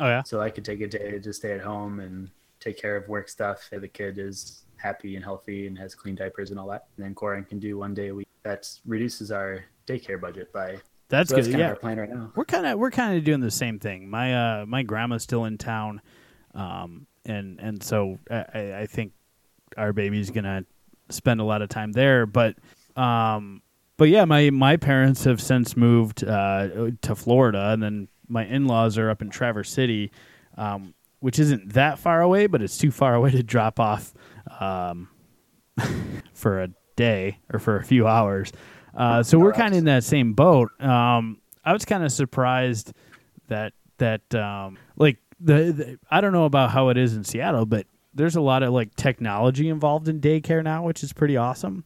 Oh 0.00 0.08
yeah, 0.08 0.24
So 0.24 0.40
I 0.40 0.50
could 0.50 0.64
take 0.64 0.80
a 0.80 0.88
day 0.88 1.20
to 1.20 1.32
stay 1.32 1.52
at 1.52 1.60
home 1.60 2.00
and 2.00 2.30
take 2.58 2.78
care 2.78 2.96
of 2.96 3.08
work 3.08 3.28
stuff. 3.28 3.68
If 3.70 3.80
the 3.80 3.86
kid 3.86 4.18
is 4.18 4.64
happy 4.76 5.14
and 5.14 5.24
healthy 5.24 5.68
and 5.68 5.78
has 5.78 5.94
clean 5.94 6.16
diapers 6.16 6.50
and 6.50 6.58
all 6.58 6.66
that. 6.70 6.88
And 6.96 7.06
then 7.06 7.14
Corin 7.14 7.44
can 7.44 7.60
do 7.60 7.78
one 7.78 7.94
day 7.94 8.08
a 8.08 8.14
week. 8.16 8.26
That 8.42 8.68
reduces 8.84 9.30
our 9.30 9.64
daycare 9.86 10.20
budget 10.20 10.52
by 10.52 10.80
that's 11.10 11.28
so 11.30 11.36
good. 11.36 11.44
kind 11.46 11.58
Yeah, 11.58 11.68
our 11.68 11.76
plan 11.76 11.98
right 11.98 12.08
now. 12.08 12.32
we're 12.34 12.44
kind 12.46 12.64
of 12.66 12.78
we're 12.78 12.90
kind 12.90 13.18
of 13.18 13.24
doing 13.24 13.40
the 13.40 13.50
same 13.50 13.78
thing. 13.78 14.08
My 14.08 14.60
uh 14.60 14.66
my 14.66 14.82
grandma's 14.82 15.22
still 15.22 15.44
in 15.44 15.58
town, 15.58 16.00
um 16.54 17.06
and 17.26 17.60
and 17.60 17.82
so 17.82 18.18
I, 18.30 18.44
I- 18.54 18.78
I 18.80 18.86
think 18.86 19.12
our 19.76 19.92
baby's 19.92 20.30
gonna 20.30 20.64
spend 21.10 21.40
a 21.40 21.44
lot 21.44 21.60
of 21.62 21.68
time 21.68 21.92
there. 21.92 22.24
But 22.26 22.56
um 22.96 23.62
but 23.96 24.08
yeah, 24.08 24.24
my 24.24 24.48
my 24.50 24.76
parents 24.78 25.24
have 25.24 25.40
since 25.42 25.76
moved 25.76 26.24
uh 26.24 26.90
to 27.02 27.14
Florida, 27.14 27.70
and 27.72 27.82
then 27.82 28.08
my 28.28 28.46
in 28.46 28.66
laws 28.66 28.96
are 28.96 29.10
up 29.10 29.20
in 29.22 29.28
Traverse 29.30 29.70
City, 29.70 30.10
um 30.56 30.94
which 31.20 31.38
isn't 31.38 31.74
that 31.74 31.98
far 31.98 32.22
away, 32.22 32.46
but 32.46 32.62
it's 32.62 32.78
too 32.78 32.90
far 32.90 33.14
away 33.14 33.30
to 33.32 33.42
drop 33.42 33.78
off 33.78 34.14
um 34.58 35.08
for 36.32 36.60
a 36.62 36.68
day 36.96 37.38
or 37.52 37.58
for 37.58 37.76
a 37.76 37.84
few 37.84 38.06
hours. 38.06 38.52
Uh, 38.94 39.22
so 39.22 39.38
we're 39.38 39.52
kind 39.52 39.72
of 39.72 39.78
in 39.78 39.84
that 39.84 40.04
same 40.04 40.32
boat. 40.32 40.70
Um, 40.80 41.40
I 41.64 41.72
was 41.72 41.84
kind 41.84 42.04
of 42.04 42.12
surprised 42.12 42.92
that 43.48 43.72
that 43.98 44.34
um, 44.34 44.78
like 44.96 45.18
the, 45.40 45.72
the 45.72 45.98
I 46.10 46.20
don't 46.20 46.32
know 46.32 46.44
about 46.44 46.70
how 46.70 46.88
it 46.88 46.96
is 46.96 47.14
in 47.14 47.24
Seattle, 47.24 47.66
but 47.66 47.86
there's 48.14 48.36
a 48.36 48.40
lot 48.40 48.62
of 48.62 48.72
like 48.72 48.94
technology 48.96 49.68
involved 49.68 50.08
in 50.08 50.20
daycare 50.20 50.64
now, 50.64 50.84
which 50.84 51.02
is 51.02 51.12
pretty 51.12 51.36
awesome. 51.36 51.84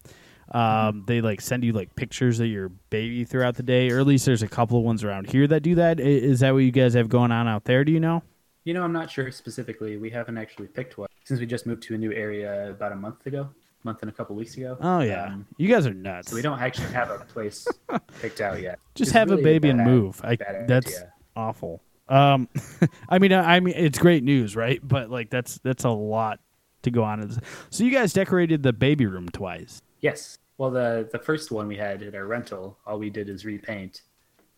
Um, 0.52 1.04
they 1.06 1.20
like 1.20 1.40
send 1.40 1.64
you 1.64 1.72
like 1.72 1.94
pictures 1.96 2.38
of 2.38 2.46
your 2.46 2.68
baby 2.90 3.24
throughout 3.24 3.56
the 3.56 3.62
day, 3.62 3.90
or 3.90 4.00
at 4.00 4.06
least 4.06 4.26
there's 4.26 4.42
a 4.42 4.48
couple 4.48 4.78
of 4.78 4.84
ones 4.84 5.02
around 5.02 5.30
here 5.30 5.46
that 5.46 5.62
do 5.62 5.74
that. 5.76 6.00
Is 6.00 6.40
that 6.40 6.52
what 6.52 6.60
you 6.60 6.70
guys 6.70 6.94
have 6.94 7.08
going 7.08 7.32
on 7.32 7.48
out 7.48 7.64
there? 7.64 7.84
Do 7.84 7.92
you 7.92 8.00
know? 8.00 8.22
You 8.64 8.72
know, 8.72 8.82
I'm 8.82 8.92
not 8.92 9.10
sure 9.10 9.30
specifically. 9.30 9.96
We 9.96 10.10
haven't 10.10 10.38
actually 10.38 10.68
picked 10.68 10.96
one 10.96 11.08
since 11.24 11.40
we 11.40 11.46
just 11.46 11.66
moved 11.66 11.82
to 11.84 11.94
a 11.94 11.98
new 11.98 12.12
area 12.12 12.70
about 12.70 12.92
a 12.92 12.96
month 12.96 13.26
ago. 13.26 13.50
Month 13.84 13.98
and 14.02 14.10
a 14.10 14.12
couple 14.12 14.34
weeks 14.36 14.56
ago. 14.56 14.76
Oh 14.80 15.00
yeah, 15.00 15.26
Um, 15.26 15.46
you 15.56 15.68
guys 15.68 15.86
are 15.86 15.94
nuts. 15.94 16.30
so 16.30 16.36
we 16.36 16.42
don't 16.42 16.60
actually 16.60 16.92
have 16.92 17.10
a 17.10 17.18
place 17.18 17.66
picked 18.20 18.40
out 18.40 18.60
yet. 18.60 18.78
just 18.94 19.10
It's 19.10 19.12
have 19.12 19.28
a 19.30 19.36
really 19.36 19.42
baby 19.44 19.68
and 19.70 19.84
move. 19.84 20.20
I 20.24 20.36
that's 20.66 20.86
idea. 20.86 21.12
awful. 21.36 21.82
Um, 22.08 22.48
I 23.08 23.18
mean, 23.18 23.32
I, 23.32 23.56
I 23.56 23.60
mean, 23.60 23.74
it's 23.76 23.98
great 23.98 24.22
news, 24.24 24.56
right? 24.56 24.80
But 24.86 25.10
like, 25.10 25.30
that's 25.30 25.58
that's 25.62 25.84
a 25.84 25.90
lot 25.90 26.40
to 26.82 26.90
go 26.90 27.02
on. 27.02 27.30
So 27.70 27.84
you 27.84 27.90
guys 27.90 28.12
decorated 28.12 28.62
the 28.62 28.72
baby 28.72 29.06
room 29.06 29.28
twice. 29.30 29.80
Yes. 30.00 30.38
Well, 30.58 30.70
the 30.70 31.08
the 31.10 31.18
first 31.18 31.50
one 31.50 31.66
we 31.66 31.76
had 31.76 32.02
at 32.02 32.14
our 32.14 32.26
rental, 32.26 32.78
all 32.86 32.98
we 32.98 33.10
did 33.10 33.28
is 33.28 33.44
repaint, 33.44 34.02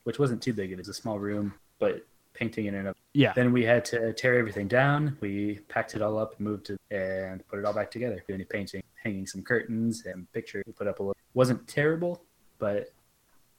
which 0.04 0.18
wasn't 0.18 0.42
too 0.42 0.52
big. 0.52 0.72
It 0.72 0.78
was 0.78 0.88
a 0.88 0.94
small 0.94 1.18
room, 1.18 1.54
but 1.78 2.04
painting 2.34 2.66
in 2.66 2.74
and 2.74 2.88
of. 2.88 2.96
Yeah, 3.14 3.32
Then 3.34 3.50
we 3.50 3.64
had 3.64 3.82
to 3.86 4.12
tear 4.12 4.38
everything 4.38 4.68
down. 4.68 5.16
We 5.22 5.60
packed 5.68 5.94
it 5.94 6.02
all 6.02 6.18
up 6.18 6.34
and 6.36 6.46
moved 6.46 6.68
it 6.68 6.78
and 6.90 7.46
put 7.48 7.58
it 7.58 7.64
all 7.64 7.72
back 7.72 7.90
together. 7.90 8.22
Do 8.28 8.34
any 8.34 8.44
painting, 8.44 8.82
hanging 9.02 9.26
some 9.26 9.42
curtains 9.42 10.04
and 10.06 10.30
picture. 10.32 10.62
We 10.66 10.72
put 10.72 10.86
up 10.86 11.00
a 11.00 11.02
little. 11.02 11.16
Wasn't 11.34 11.66
terrible, 11.68 12.22
but 12.58 12.92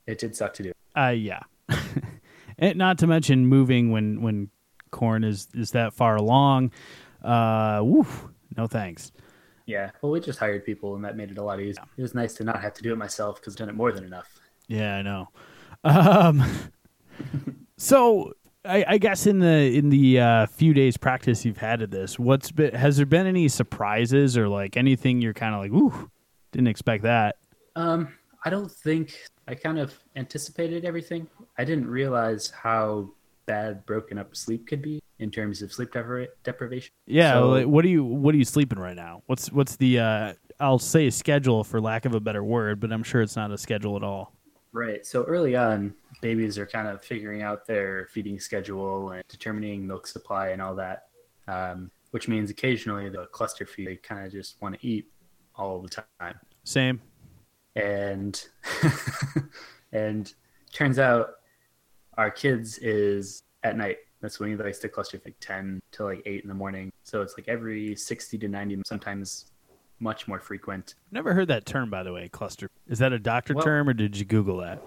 it 0.05 0.19
did 0.19 0.35
suck 0.35 0.53
to 0.55 0.63
do. 0.63 0.71
uh, 0.95 1.09
yeah. 1.09 1.41
and 2.57 2.77
not 2.77 2.97
to 2.99 3.07
mention 3.07 3.45
moving 3.45 3.91
when 3.91 4.21
when 4.21 4.49
Corin 4.91 5.23
is 5.23 5.47
is 5.53 5.71
that 5.71 5.93
far 5.93 6.15
along. 6.15 6.71
Uh, 7.23 7.81
woof, 7.83 8.25
no 8.55 8.67
thanks. 8.67 9.11
Yeah. 9.65 9.91
Well, 10.01 10.13
we 10.13 10.21
just 10.21 10.39
hired 10.39 10.65
people, 10.65 10.95
and 10.95 11.03
that 11.03 11.17
made 11.17 11.29
it 11.29 11.37
a 11.37 11.43
lot 11.43 11.59
easier. 11.59 11.83
It 11.97 12.01
was 12.01 12.15
nice 12.15 12.33
to 12.35 12.43
not 12.45 12.61
have 12.61 12.73
to 12.75 12.81
do 12.81 12.93
it 12.93 12.97
myself 12.97 13.35
because 13.39 13.53
I've 13.53 13.57
done 13.59 13.69
it 13.69 13.75
more 13.75 13.91
than 13.91 14.05
enough. 14.05 14.39
Yeah, 14.67 14.95
I 14.95 15.01
know. 15.01 15.27
Um, 15.83 16.43
so 17.77 18.33
I, 18.67 18.85
I 18.87 18.97
guess 18.97 19.25
in 19.25 19.39
the 19.39 19.77
in 19.77 19.89
the 19.89 20.19
uh, 20.19 20.45
few 20.47 20.73
days 20.73 20.97
practice 20.97 21.45
you've 21.45 21.57
had 21.57 21.81
at 21.81 21.91
this, 21.91 22.19
what's 22.19 22.51
been 22.51 22.73
has 22.73 22.97
there 22.97 23.05
been 23.05 23.25
any 23.27 23.47
surprises 23.47 24.37
or 24.37 24.47
like 24.47 24.77
anything 24.77 25.21
you're 25.21 25.33
kind 25.33 25.55
of 25.55 25.61
like, 25.61 25.71
ooh, 25.71 26.09
didn't 26.51 26.67
expect 26.67 27.03
that. 27.03 27.37
Um, 27.75 28.09
I 28.43 28.49
don't 28.49 28.71
think 28.71 29.17
I 29.47 29.55
kind 29.55 29.79
of 29.79 29.93
anticipated 30.15 30.85
everything. 30.85 31.27
I 31.57 31.63
didn't 31.63 31.87
realize 31.87 32.49
how 32.49 33.09
bad 33.45 33.85
broken 33.85 34.17
up 34.17 34.35
sleep 34.35 34.67
could 34.67 34.81
be 34.81 35.01
in 35.19 35.31
terms 35.31 35.61
of 35.61 35.71
sleep 35.71 35.91
depri- 35.91 36.27
deprivation. 36.43 36.91
Yeah, 37.05 37.33
So- 37.33 37.49
like, 37.49 37.65
what 37.67 37.85
are 37.85 37.89
you 37.89 38.03
what 38.03 38.35
are 38.35 38.37
you 38.37 38.45
sleeping 38.45 38.79
right 38.79 38.95
now? 38.95 39.23
What's 39.27 39.51
what's 39.51 39.75
the 39.77 39.99
uh, 39.99 40.33
I'll 40.59 40.79
say 40.79 41.09
schedule 41.09 41.63
for 41.63 41.79
lack 41.79 42.05
of 42.05 42.13
a 42.15 42.19
better 42.19 42.43
word, 42.43 42.79
but 42.79 42.91
I'm 42.91 43.03
sure 43.03 43.21
it's 43.21 43.35
not 43.35 43.51
a 43.51 43.57
schedule 43.57 43.95
at 43.95 44.03
all. 44.03 44.33
Right. 44.77 45.03
So 45.07 45.23
early 45.23 45.55
on, 45.55 45.95
babies 46.21 46.59
are 46.59 46.67
kind 46.67 46.87
of 46.87 47.03
figuring 47.03 47.41
out 47.41 47.65
their 47.65 48.05
feeding 48.11 48.39
schedule 48.39 49.09
and 49.09 49.23
determining 49.27 49.87
milk 49.87 50.05
supply 50.05 50.49
and 50.49 50.61
all 50.61 50.75
that, 50.75 51.07
um, 51.47 51.89
which 52.11 52.27
means 52.27 52.51
occasionally 52.51 53.09
the 53.09 53.25
cluster 53.31 53.65
feed, 53.65 53.87
they 53.87 53.95
kind 53.95 54.23
of 54.23 54.31
just 54.31 54.61
want 54.61 54.79
to 54.79 54.87
eat 54.87 55.09
all 55.55 55.81
the 55.81 55.89
time. 55.89 56.35
Same. 56.63 57.01
and 57.75 58.47
and 59.93 60.35
turns 60.71 60.99
out 60.99 61.29
our 62.19 62.29
kids 62.29 62.77
is 62.77 63.41
at 63.63 63.75
night. 63.75 63.97
That's 64.21 64.39
when 64.39 64.49
he 64.49 64.55
likes 64.55 64.77
to 64.79 64.89
cluster 64.89 65.19
like 65.25 65.37
ten 65.39 65.79
to 65.93 66.03
like 66.03 66.21
eight 66.27 66.43
in 66.43 66.49
the 66.49 66.53
morning. 66.53 66.91
So 67.01 67.23
it's 67.23 67.33
like 67.35 67.47
every 67.47 67.95
sixty 67.95 68.37
to 68.37 68.47
ninety, 68.47 68.79
sometimes 68.85 69.47
much 69.99 70.27
more 70.27 70.39
frequent. 70.39 70.95
Never 71.11 71.33
heard 71.33 71.47
that 71.49 71.65
term 71.65 71.89
by 71.89 72.03
the 72.03 72.13
way. 72.13 72.29
Cluster. 72.29 72.69
Is 72.87 72.99
that 72.99 73.13
a 73.13 73.19
doctor 73.19 73.53
Well- 73.53 73.63
term 73.65 73.89
or 73.89 73.93
did 73.93 74.17
you 74.17 74.25
Google 74.25 74.57
that? 74.57 74.81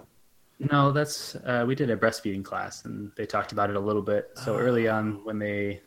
No, 0.71 0.93
that's 0.93 1.35
uh, 1.37 1.65
we 1.67 1.75
did 1.75 1.89
a 1.89 1.97
breastfeeding 1.97 2.45
class 2.45 2.85
and 2.85 3.11
they 3.17 3.25
talked 3.25 3.53
about 3.53 3.71
it 3.71 3.77
a 3.77 3.81
little 3.81 4.03
bit. 4.03 4.31
So 4.35 4.59
early 4.59 4.89
on, 4.89 5.25
when 5.25 5.39
they 5.39 5.81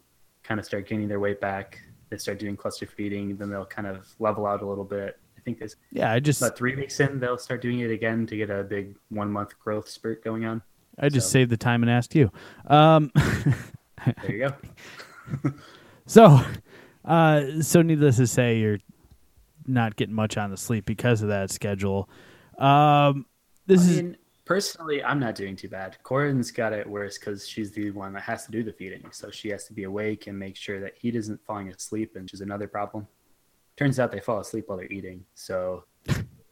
kind 0.44 0.60
of 0.60 0.66
start 0.66 0.88
gaining 0.88 1.08
their 1.08 1.20
weight 1.20 1.40
back, 1.40 1.80
they 2.10 2.18
start 2.18 2.40
doing 2.40 2.56
cluster 2.58 2.88
feeding. 2.88 3.38
Then 3.38 3.50
they'll 3.52 3.66
kind 3.68 3.88
of 3.88 4.08
level 4.20 4.48
out 4.48 4.62
a 4.64 4.66
little 4.68 4.84
bit. 4.84 5.20
I 5.38 5.42
think 5.42 5.60
this 5.60 5.76
Yeah, 5.92 6.12
I 6.12 6.20
just 6.20 6.42
about 6.42 6.58
three 6.58 6.76
weeks 6.76 7.00
in, 7.00 7.20
they'll 7.20 7.38
start 7.38 7.62
doing 7.62 7.82
it 7.82 7.92
again 7.92 8.26
to 8.28 8.36
get 8.36 8.50
a 8.50 8.64
big 8.64 8.96
one 9.10 9.32
month 9.32 9.58
growth 9.60 9.88
spurt 9.88 10.24
going 10.24 10.46
on. 10.46 10.62
I 10.98 11.10
just 11.10 11.28
so- 11.28 11.34
saved 11.34 11.52
the 11.52 11.58
time 11.58 11.84
and 11.84 11.92
asked 11.92 12.16
you. 12.16 12.32
Um, 12.66 13.12
There 13.16 14.32
you 14.32 14.38
go. 14.40 15.52
So, 16.06 16.42
uh, 17.06 17.62
so 17.62 17.82
needless 17.82 18.18
to 18.18 18.28
say, 18.28 18.60
you're 18.60 18.80
not 19.67 19.95
getting 19.95 20.15
much 20.15 20.38
on 20.38 20.52
the 20.52 20.58
sleep 20.58 20.86
because 20.86 21.21
of 21.21 21.30
that 21.30 21.52
schedule. 21.52 22.10
Um, 22.58 23.26
this 23.65 23.82
I 23.88 23.91
is 23.91 23.97
mean, 24.02 24.17
personally, 24.45 25.04
I'm 25.04 25.19
not 25.19 25.36
doing 25.36 25.56
too 25.56 25.69
bad. 25.69 25.97
Corin's 26.04 26.52
got 26.52 26.73
it 26.73 26.88
worse 26.88 27.17
because 27.17 27.47
she's 27.47 27.71
the 27.71 27.91
one 27.91 28.13
that 28.13 28.23
has 28.23 28.45
to 28.45 28.52
do 28.52 28.63
the 28.63 28.73
feeding, 28.73 29.06
so 29.12 29.32
she 29.32 29.49
has 29.49 29.65
to 29.65 29.73
be 29.73 29.84
awake 29.84 30.28
and 30.28 30.38
make 30.38 30.56
sure 30.56 30.80
that 30.82 30.93
he 30.97 31.10
isn't 31.10 31.43
falling 31.45 31.69
asleep, 31.69 32.15
and 32.15 32.23
which 32.23 32.34
is 32.34 32.41
another 32.41 32.67
problem. 32.67 33.08
Turns 33.78 33.99
out 33.99 34.12
they 34.12 34.19
fall 34.19 34.39
asleep 34.39 34.65
while 34.67 34.78
they're 34.78 34.91
eating, 34.91 35.26
so 35.34 35.86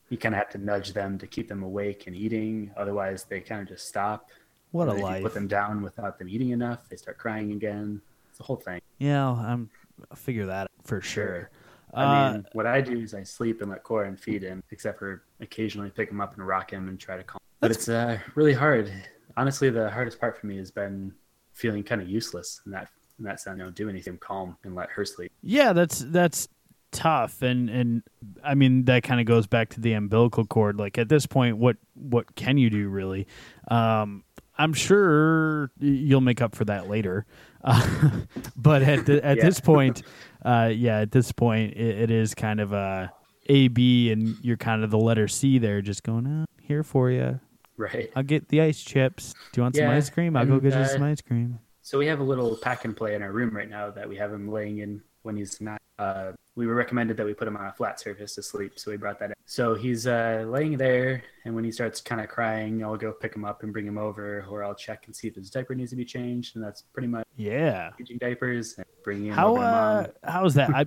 you 0.10 0.18
kind 0.18 0.34
of 0.34 0.40
have 0.40 0.50
to 0.50 0.58
nudge 0.58 0.94
them 0.94 1.18
to 1.20 1.28
keep 1.28 1.48
them 1.48 1.64
awake 1.64 2.08
and 2.08 2.16
eating. 2.16 2.72
Otherwise, 2.76 3.26
they 3.26 3.40
kind 3.40 3.62
of 3.62 3.68
just 3.68 3.88
stop. 3.88 4.30
what 4.72 4.88
a 4.88 4.94
life. 4.94 5.18
You 5.18 5.24
put 5.24 5.34
them 5.34 5.48
down 5.48 5.82
without 5.84 6.18
them 6.18 6.28
eating 6.30 6.50
enough, 6.50 6.90
they 6.90 6.96
start 6.96 7.18
crying 7.18 7.52
again. 7.52 8.02
It's 8.30 8.38
the 8.40 8.44
whole 8.44 8.56
thing. 8.56 8.82
yeah, 8.98 9.30
I'm 9.30 9.70
I'll 10.10 10.18
figure 10.18 10.48
that 10.48 10.64
out 10.64 10.72
for 10.84 11.00
sure. 11.02 11.26
Sure. 11.26 11.50
Uh, 11.94 11.98
I 12.00 12.32
mean, 12.34 12.48
what 12.54 12.66
I 12.66 12.82
do 12.82 13.00
is 13.00 13.14
I 13.14 13.24
sleep 13.24 13.62
and 13.62 13.70
let 13.70 13.84
Corin 13.84 14.16
feed 14.16 14.44
him, 14.44 14.64
except 14.72 15.00
for 15.00 15.24
occasionally 15.40 15.90
pick 15.90 16.10
him 16.10 16.22
up 16.22 16.36
and 16.38 16.46
rock 16.46 16.72
him 16.72 16.88
and 16.88 17.00
try 17.00 17.18
to 17.18 17.24
calm. 17.24 17.40
But 17.60 17.72
it's 17.72 17.90
uh, 17.90 18.18
really 18.36 18.54
hard. 18.54 18.92
Honestly, 19.38 19.70
the 19.70 19.90
hardest 19.90 20.20
part 20.20 20.40
for 20.40 20.48
me 20.48 20.58
has 20.58 20.72
been 20.72 21.14
feeling 21.52 21.84
kind 21.84 22.02
of 22.02 22.10
useless 22.10 22.62
in 22.66 22.72
that 22.72 22.90
in 23.20 23.26
that 23.26 23.40
sense. 23.40 23.58
You 23.58 23.66
know, 23.66 23.72
do 23.72 23.90
anything 23.90 24.18
calm 24.18 24.58
and 24.64 24.74
let 24.76 24.90
her 24.92 25.06
sleep. 25.06 25.32
yeah, 25.44 25.74
that's 25.74 26.00
that's 26.00 26.48
tough, 26.92 27.42
and 27.42 27.70
and 27.70 28.04
I 28.44 28.56
mean 28.56 28.86
that 28.86 29.04
kind 29.04 29.20
of 29.20 29.26
goes 29.26 29.48
back 29.48 29.70
to 29.70 29.80
the 29.82 29.94
umbilical 29.94 30.46
cord. 30.46 30.78
Like 30.78 30.98
at 30.98 31.10
this 31.10 31.26
point, 31.26 31.58
what 31.58 31.78
what 31.94 32.36
can 32.36 32.58
you 32.58 32.70
do 32.70 32.90
really? 32.90 33.28
Um, 33.70 34.24
I'm 34.58 34.74
sure 34.74 35.72
you'll 35.80 36.22
make 36.22 36.42
up 36.42 36.56
for 36.56 36.66
that 36.66 36.88
later, 36.90 37.26
uh, 37.64 38.12
but 38.56 38.82
at 38.84 39.06
the, 39.06 39.24
at 39.26 39.38
Yeah. 39.38 39.46
this 39.46 39.60
point, 39.60 40.04
uh, 40.44 40.72
yeah, 40.74 41.00
at 41.00 41.12
this 41.12 41.32
point, 41.32 41.74
it, 41.74 42.04
it 42.04 42.12
is 42.12 42.34
kind 42.34 42.60
of 42.60 42.74
a 42.74 43.12
A 43.48 43.68
B, 43.68 44.12
and 44.12 44.36
you're 44.42 44.58
kind 44.58 44.84
of 44.84 44.92
the 44.92 45.00
letter 45.00 45.28
C 45.28 45.58
there, 45.58 45.82
just 45.82 46.04
going 46.04 46.28
oh, 46.28 46.46
here 46.62 46.84
for 46.84 47.10
you. 47.10 47.40
Right. 47.78 48.12
I'll 48.16 48.24
get 48.24 48.50
the 48.50 48.62
ice 48.62 48.82
chips. 48.82 49.34
Do 49.52 49.60
you 49.60 49.64
want 49.64 49.76
some 49.76 49.88
ice 49.88 50.10
cream? 50.10 50.38
I'll 50.38 50.46
go 50.46 50.54
and, 50.54 50.62
get 50.62 50.74
you 50.74 50.80
uh, 50.80 50.88
some 50.88 51.04
ice 51.04 51.22
cream. 51.22 51.60
So 51.82 51.98
we 51.98 52.06
have 52.08 52.20
a 52.20 52.24
little 52.24 52.56
pack 52.58 52.86
and 52.86 52.96
play 52.96 53.16
in 53.16 53.24
our 53.24 53.32
room 53.32 53.56
right 53.56 53.70
now 53.70 53.90
that 53.90 54.08
we 54.08 54.16
have 54.18 54.32
him 54.32 54.52
laying 54.52 54.80
in 54.80 55.02
when 55.24 55.36
he's 55.36 55.60
not. 55.60 55.82
Uh, 55.98 56.34
we 56.56 56.68
were 56.68 56.76
recommended 56.76 57.16
that 57.18 57.26
we 57.26 57.34
put 57.34 57.48
him 57.48 57.56
on 57.56 57.66
a 57.68 57.72
flat 57.72 58.00
surface 58.00 58.36
to 58.36 58.44
sleep, 58.44 58.74
so 58.78 58.92
we 58.92 58.98
brought 58.98 59.20
that 59.20 59.30
in. 59.30 59.36
So 59.46 59.74
he's 59.74 60.06
uh, 60.08 60.44
laying 60.48 60.78
there, 60.78 61.24
and 61.46 61.56
when 61.56 61.64
he 61.64 61.72
starts 61.72 62.02
kind 62.02 62.20
of 62.22 62.28
crying, 62.28 62.84
I'll 62.84 62.98
go 62.98 63.12
pick 63.14 63.36
him 63.36 63.46
up 63.46 63.64
and 63.64 63.72
bring 63.72 63.86
him 63.88 63.98
over, 63.98 64.46
or 64.50 64.64
I'll 64.64 64.76
check 64.76 65.04
and 65.06 65.16
see 65.16 65.28
if 65.28 65.36
his 65.36 65.50
diaper 65.50 65.76
needs 65.76 65.92
to 65.92 65.96
be 65.96 66.06
changed, 66.06 66.56
and 66.56 66.64
that's 66.64 66.82
pretty 66.82 67.08
much 67.08 67.26
Yeah. 67.38 67.92
changing 67.98 68.18
diapers 68.18 68.76
and 68.78 68.86
bringing 69.04 69.28
him 69.28 69.34
How 69.34 69.52
over 69.52 69.64
uh, 69.64 70.08
how's 70.24 70.56
that? 70.56 70.70
I 70.76 70.86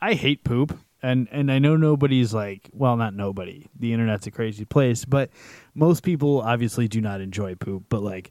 I 0.00 0.14
hate 0.14 0.44
poop, 0.44 0.78
and 1.02 1.26
and 1.32 1.50
I 1.50 1.58
know 1.58 1.76
nobody's 1.76 2.32
like, 2.32 2.70
well, 2.72 2.96
not 2.96 3.14
nobody. 3.14 3.66
The 3.78 3.92
internet's 3.92 4.26
a 4.28 4.30
crazy 4.30 4.64
place, 4.64 5.04
but 5.04 5.30
most 5.74 6.02
people 6.04 6.40
obviously 6.40 6.86
do 6.88 7.00
not 7.00 7.20
enjoy 7.20 7.54
poop. 7.56 7.84
But 7.88 8.02
like, 8.02 8.30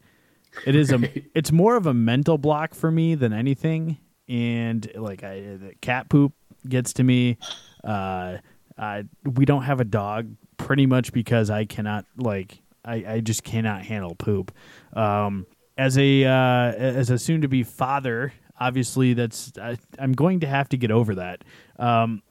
it 0.66 0.76
is 0.76 0.92
a 0.94 1.00
it's 1.36 1.52
more 1.52 1.76
of 1.76 1.88
a 1.88 1.94
mental 1.94 2.38
block 2.38 2.74
for 2.74 2.90
me 2.90 3.16
than 3.16 3.34
anything. 3.34 3.98
And 4.30 4.90
like, 4.96 5.24
I 5.24 5.40
the 5.58 5.74
cat 5.82 6.08
poop 6.10 6.34
gets 6.68 6.94
to 6.94 7.04
me. 7.04 7.38
Uh, 7.84 8.38
I 8.78 9.06
we 9.24 9.46
don't 9.46 9.64
have 9.64 9.80
a 9.80 9.86
dog 9.86 10.36
pretty 10.58 10.86
much 10.86 11.14
because 11.14 11.50
I 11.50 11.66
cannot 11.66 12.06
like 12.18 12.62
I, 12.86 13.06
I 13.08 13.20
just 13.20 13.44
cannot 13.44 13.84
handle 13.84 14.16
poop. 14.16 14.52
Um, 14.94 15.46
as 15.78 15.98
a 15.98 16.26
uh, 16.26 16.72
as 16.74 17.10
a 17.10 17.18
soon 17.18 17.42
to 17.42 17.48
be 17.48 17.64
father, 17.64 18.34
obviously 18.60 19.14
that's 19.14 19.52
I, 19.58 19.78
I'm 20.00 20.14
going 20.14 20.40
to 20.42 20.48
have 20.48 20.70
to 20.70 20.78
get 20.78 20.92
over 20.92 21.16
that. 21.16 21.44
Um, 21.78 22.22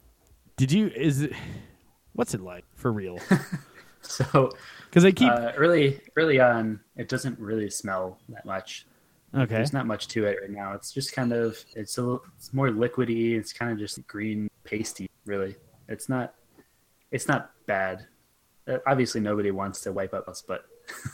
did 0.56 0.72
you 0.72 0.88
is 0.88 1.22
it 1.22 1.32
what's 2.12 2.34
it 2.34 2.40
like 2.40 2.64
for 2.74 2.92
real? 2.92 3.18
So 4.04 4.50
Because 4.92 5.06
I 5.06 5.10
keep 5.10 5.30
uh, 5.30 5.52
early 5.56 6.00
early 6.16 6.38
on, 6.38 6.78
it 6.96 7.08
doesn't 7.08 7.38
really 7.38 7.70
smell 7.70 8.18
that 8.28 8.44
much. 8.44 8.86
Okay. 9.34 9.54
There's 9.54 9.72
not 9.72 9.86
much 9.86 10.08
to 10.08 10.26
it 10.26 10.38
right 10.42 10.50
now. 10.50 10.72
It's 10.74 10.92
just 10.92 11.12
kind 11.14 11.32
of 11.32 11.56
it's 11.74 11.98
a 11.98 12.18
it's 12.36 12.52
more 12.52 12.68
liquidy. 12.68 13.36
It's 13.36 13.52
kind 13.52 13.70
of 13.72 13.78
just 13.78 14.04
green 14.06 14.48
pasty. 14.64 15.08
Really, 15.26 15.56
it's 15.88 16.08
not 16.08 16.34
it's 17.10 17.28
not 17.28 17.50
bad. 17.66 18.06
Uh, 18.68 18.78
obviously, 18.86 19.20
nobody 19.20 19.50
wants 19.50 19.80
to 19.82 19.92
wipe 19.92 20.14
up 20.14 20.28
us, 20.28 20.42
but 20.46 20.64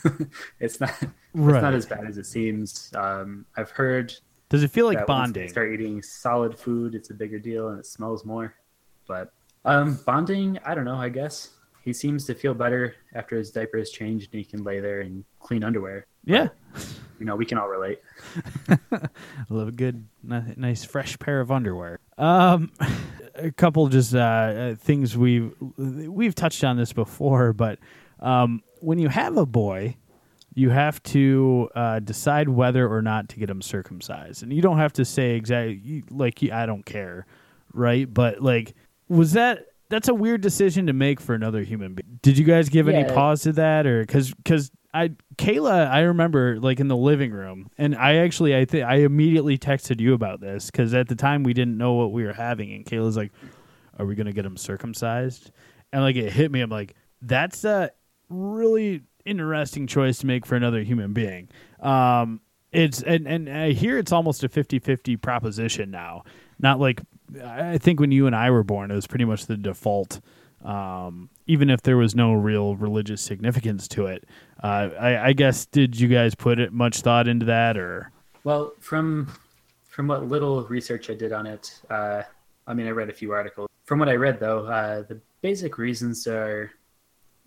it's 0.59 0.79
not 0.79 0.91
Right. 1.33 1.55
it's 1.55 1.61
not 1.61 1.73
as 1.73 1.85
bad 1.85 2.05
as 2.07 2.17
it 2.17 2.25
seems. 2.25 2.91
Um, 2.95 3.45
I've 3.57 3.69
heard 3.71 4.13
Does 4.49 4.63
it 4.63 4.71
feel 4.71 4.85
like 4.85 4.97
that 4.99 5.07
once 5.07 5.29
they 5.29 5.39
bonding? 5.41 5.49
start 5.49 5.73
eating 5.73 6.01
solid 6.01 6.57
food, 6.57 6.95
it's 6.95 7.09
a 7.11 7.13
bigger 7.13 7.37
deal 7.39 7.69
and 7.69 7.79
it 7.79 7.85
smells 7.85 8.25
more. 8.25 8.55
But 9.07 9.31
um, 9.65 9.99
bonding, 10.05 10.57
I 10.65 10.73
don't 10.75 10.85
know. 10.85 10.95
I 10.95 11.09
guess 11.09 11.51
he 11.83 11.93
seems 11.93 12.25
to 12.25 12.33
feel 12.35 12.53
better 12.53 12.95
after 13.13 13.35
his 13.37 13.51
diaper 13.51 13.77
is 13.77 13.91
changed 13.91 14.29
and 14.33 14.39
he 14.39 14.45
can 14.45 14.63
lay 14.63 14.79
there 14.79 15.01
and 15.01 15.23
clean 15.39 15.63
underwear. 15.63 16.05
Yeah, 16.25 16.49
You 17.19 17.25
know, 17.25 17.35
we 17.35 17.45
can 17.45 17.57
all 17.57 17.67
relate. 17.67 17.99
Love 19.49 19.67
a 19.67 19.71
good, 19.71 20.07
nice, 20.23 20.85
fresh 20.85 21.19
pair 21.19 21.41
of 21.41 21.51
underwear. 21.51 21.99
Um, 22.17 22.71
a 23.35 23.51
couple 23.51 23.87
just 23.87 24.15
uh, 24.15 24.19
uh, 24.19 24.75
things 24.75 25.17
we've 25.17 25.53
we've 25.77 26.35
touched 26.35 26.63
on 26.63 26.77
this 26.77 26.93
before, 26.93 27.53
but 27.53 27.79
um, 28.19 28.63
when 28.79 28.99
you 28.99 29.09
have 29.09 29.37
a 29.37 29.45
boy, 29.45 29.95
you 30.53 30.69
have 30.69 31.01
to 31.03 31.69
uh, 31.75 31.99
decide 31.99 32.49
whether 32.49 32.87
or 32.91 33.01
not 33.01 33.29
to 33.29 33.39
get 33.39 33.49
him 33.49 33.61
circumcised, 33.61 34.43
and 34.43 34.53
you 34.53 34.61
don't 34.61 34.77
have 34.77 34.93
to 34.93 35.05
say 35.05 35.35
exactly 35.35 36.03
like 36.09 36.41
I 36.51 36.65
don't 36.65 36.85
care, 36.85 37.25
right? 37.73 38.11
But 38.11 38.41
like, 38.41 38.75
was 39.07 39.33
that 39.33 39.67
that's 39.89 40.07
a 40.07 40.13
weird 40.13 40.41
decision 40.41 40.87
to 40.87 40.93
make 40.93 41.19
for 41.19 41.33
another 41.33 41.63
human 41.63 41.95
being? 41.95 42.19
Did 42.21 42.37
you 42.37 42.45
guys 42.45 42.69
give 42.69 42.87
any 42.87 43.03
pause 43.13 43.41
to 43.43 43.53
that, 43.53 43.85
or 43.85 44.01
because 44.01 44.33
because 44.33 44.71
I 44.93 45.11
Kayla, 45.37 45.89
I 45.89 46.01
remember 46.01 46.59
like 46.59 46.79
in 46.79 46.87
the 46.87 46.97
living 46.97 47.31
room, 47.31 47.69
and 47.77 47.95
I 47.95 48.17
actually 48.17 48.55
I 48.55 48.65
think 48.65 48.85
I 48.85 48.97
immediately 48.97 49.57
texted 49.57 49.99
you 49.99 50.13
about 50.13 50.41
this 50.41 50.67
because 50.67 50.93
at 50.93 51.07
the 51.07 51.15
time 51.15 51.43
we 51.43 51.53
didn't 51.53 51.77
know 51.77 51.93
what 51.93 52.11
we 52.11 52.23
were 52.23 52.33
having, 52.33 52.71
and 52.73 52.85
Kayla's 52.85 53.17
like, 53.17 53.31
"Are 53.97 54.05
we 54.05 54.15
gonna 54.15 54.33
get 54.33 54.45
him 54.45 54.57
circumcised?" 54.57 55.51
And 55.91 56.01
like 56.01 56.15
it 56.15 56.31
hit 56.31 56.51
me, 56.51 56.61
I'm 56.61 56.69
like, 56.69 56.95
"That's 57.21 57.63
a 57.63 57.91
really 58.29 59.03
interesting 59.25 59.87
choice 59.87 60.19
to 60.19 60.27
make 60.27 60.45
for 60.45 60.55
another 60.55 60.81
human 60.83 61.13
being." 61.13 61.49
Um, 61.79 62.41
it's 62.71 63.01
and 63.01 63.27
and 63.27 63.49
I 63.49 63.71
hear 63.71 63.97
it's 63.97 64.11
almost 64.11 64.43
a 64.43 64.49
50-50 64.49 65.21
proposition 65.21 65.89
now. 65.91 66.23
Not 66.59 66.79
like 66.79 67.01
I 67.43 67.77
think 67.77 67.99
when 67.99 68.11
you 68.11 68.27
and 68.27 68.35
I 68.35 68.51
were 68.51 68.63
born, 68.63 68.91
it 68.91 68.95
was 68.95 69.07
pretty 69.07 69.25
much 69.25 69.45
the 69.45 69.57
default. 69.57 70.21
Um, 70.63 71.29
even 71.47 71.69
if 71.69 71.83
there 71.83 71.95
was 71.95 72.15
no 72.15 72.33
real 72.33 72.75
religious 72.75 73.21
significance 73.21 73.87
to 73.89 74.07
it, 74.07 74.25
uh, 74.61 74.89
I, 74.99 75.29
I 75.29 75.33
guess 75.33 75.65
did 75.65 75.97
you 75.97 76.09
guys 76.09 76.35
put 76.35 76.59
it 76.59 76.73
much 76.73 77.01
thought 77.01 77.27
into 77.27 77.45
that, 77.45 77.77
or 77.77 78.11
Well, 78.43 78.73
from 78.79 79.31
from 79.87 80.07
what 80.07 80.27
little 80.27 80.65
research 80.65 81.09
I 81.09 81.13
did 81.13 81.31
on 81.31 81.47
it, 81.47 81.81
uh, 81.89 82.23
I 82.67 82.73
mean, 82.73 82.87
I 82.87 82.91
read 82.91 83.09
a 83.09 83.13
few 83.13 83.31
articles. 83.31 83.69
From 83.85 83.99
what 83.99 84.09
I 84.09 84.15
read, 84.15 84.39
though, 84.39 84.65
uh, 84.65 85.03
the 85.03 85.19
basic 85.41 85.77
reasons 85.77 86.27
are 86.27 86.71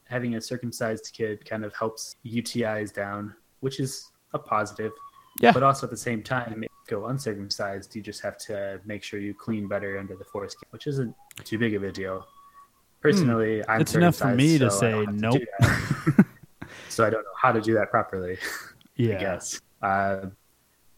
having 0.05 0.35
a 0.35 0.41
circumcised 0.41 1.13
kid 1.15 1.45
kind 1.45 1.65
of 1.65 1.75
helps 1.75 2.17
UTIs 2.27 2.93
down, 2.93 3.35
which 3.61 3.79
is 3.79 4.11
a 4.35 4.39
positive. 4.39 4.93
Yeah. 5.41 5.53
But 5.53 5.63
also 5.63 5.87
at 5.87 5.91
the 5.91 5.97
same 5.97 6.23
time, 6.23 6.63
if 6.63 6.71
you 6.71 6.97
go 6.97 7.07
uncircumcised, 7.07 7.95
you 7.97 8.03
just 8.03 8.21
have 8.23 8.37
to 8.39 8.81
make 8.85 9.03
sure 9.03 9.19
you 9.19 9.35
clean 9.35 9.67
better 9.67 9.99
under 9.99 10.15
the 10.15 10.25
foreskin, 10.25 10.67
which 10.71 10.87
isn't 10.87 11.15
too 11.45 11.59
big 11.59 11.75
of 11.75 11.83
a 11.83 11.93
deal. 11.93 12.27
Personally, 13.01 13.67
I'm 13.67 13.77
Hmm. 13.77 13.81
It's 13.83 13.95
enough 13.95 14.17
for 14.17 14.35
me 14.35 14.59
to 14.59 14.71
so 14.71 14.77
I 14.77 14.81
say 14.81 14.91
don't 14.93 15.07
to 15.07 15.13
nope. 15.13 16.27
so 16.89 17.05
I 17.05 17.11
don't 17.11 17.23
know 17.25 17.37
how 17.41 17.53
to 17.53 17.61
do 17.61 17.75
that 17.75 17.91
properly. 17.91 18.39
yeah, 18.97 19.17
I 19.17 19.21
guess. 19.21 19.61
Uh, 19.83 20.27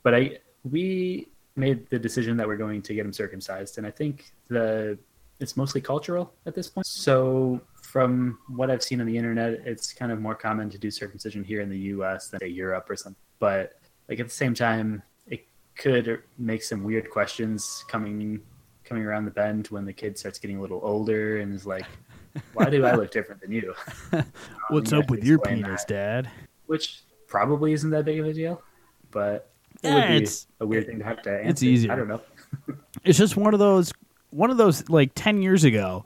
but 0.03 0.14
I 0.14 0.38
we 0.64 1.29
made 1.57 1.88
the 1.88 1.99
decision 1.99 2.37
that 2.37 2.47
we're 2.47 2.57
going 2.57 2.83
to 2.83 2.94
get 2.94 3.07
him 3.07 3.12
circumcised, 3.12 3.79
and 3.79 3.87
I 3.87 3.90
think 3.90 4.33
the 4.49 4.99
it's 5.40 5.57
mostly 5.57 5.81
cultural 5.81 6.33
at 6.47 6.55
this 6.55 6.68
point. 6.68 6.87
So 6.87 7.61
from 7.83 8.38
what 8.49 8.70
I've 8.70 8.83
seen 8.83 9.01
on 9.01 9.07
the 9.07 9.16
internet, 9.16 9.55
it's 9.64 9.92
kind 9.92 10.12
of 10.12 10.20
more 10.20 10.35
common 10.35 10.70
to 10.70 10.79
do 10.79 10.90
circumcision 10.90 11.42
here 11.42 11.61
in 11.61 11.70
the 11.70 11.79
U.S. 11.94 12.29
than 12.29 12.40
say 12.40 12.49
Europe 12.49 12.88
or 12.88 12.97
something. 12.97 13.20
But 13.38 13.81
like 14.09 14.21
at 14.21 14.27
the 14.27 14.33
same 14.33 14.55
time, 14.55 15.03
it 15.27 15.47
could 15.77 16.23
make 16.38 16.62
some 16.62 16.85
weird 16.85 17.11
questions 17.11 17.85
coming 17.88 18.40
coming 18.85 19.03
around 19.05 19.25
the 19.25 19.31
bend 19.31 19.69
when 19.69 19.85
the 19.85 19.93
kid 19.93 20.19
starts 20.19 20.38
getting 20.38 20.59
a 20.59 20.61
little 20.61 20.81
older 20.83 21.38
and 21.38 21.55
is 21.55 21.67
like, 21.67 21.87
"Why 22.53 22.69
do 22.71 22.85
I 22.85 22.95
look 22.95 23.11
different 23.11 23.40
than 23.40 23.53
you?" 23.53 23.75
What's 24.71 24.93
You 24.93 24.99
up 24.99 25.11
with 25.11 25.25
your 25.25 25.38
penis, 25.38 25.85
that 25.85 25.88
Dad? 26.25 26.31
which 26.67 27.03
probably 27.27 27.73
isn't 27.73 27.90
that 27.90 28.05
big 28.05 28.21
of 28.21 28.27
a 28.27 28.33
deal, 28.33 28.62
but 29.11 29.51
it 29.83 29.88
Yeah, 29.88 29.95
would 29.95 30.09
be 30.09 30.17
it's- 30.17 30.47
a 30.61 30.67
weird 30.67 30.87
thing 30.87 30.99
to 30.99 31.05
have 31.05 31.23
to 31.23 31.31
answer. 31.31 31.49
it's 31.51 31.62
easier. 31.62 31.93
I 31.93 31.97
don't 31.97 32.09
know. 32.09 32.21
It's 33.05 33.19
just 33.19 33.37
one 33.37 33.53
of 33.53 33.61
those 33.61 33.93
one 34.31 34.51
of 34.51 34.57
those 34.57 34.88
like 34.88 35.11
10 35.14 35.43
years 35.43 35.64
ago 35.64 36.05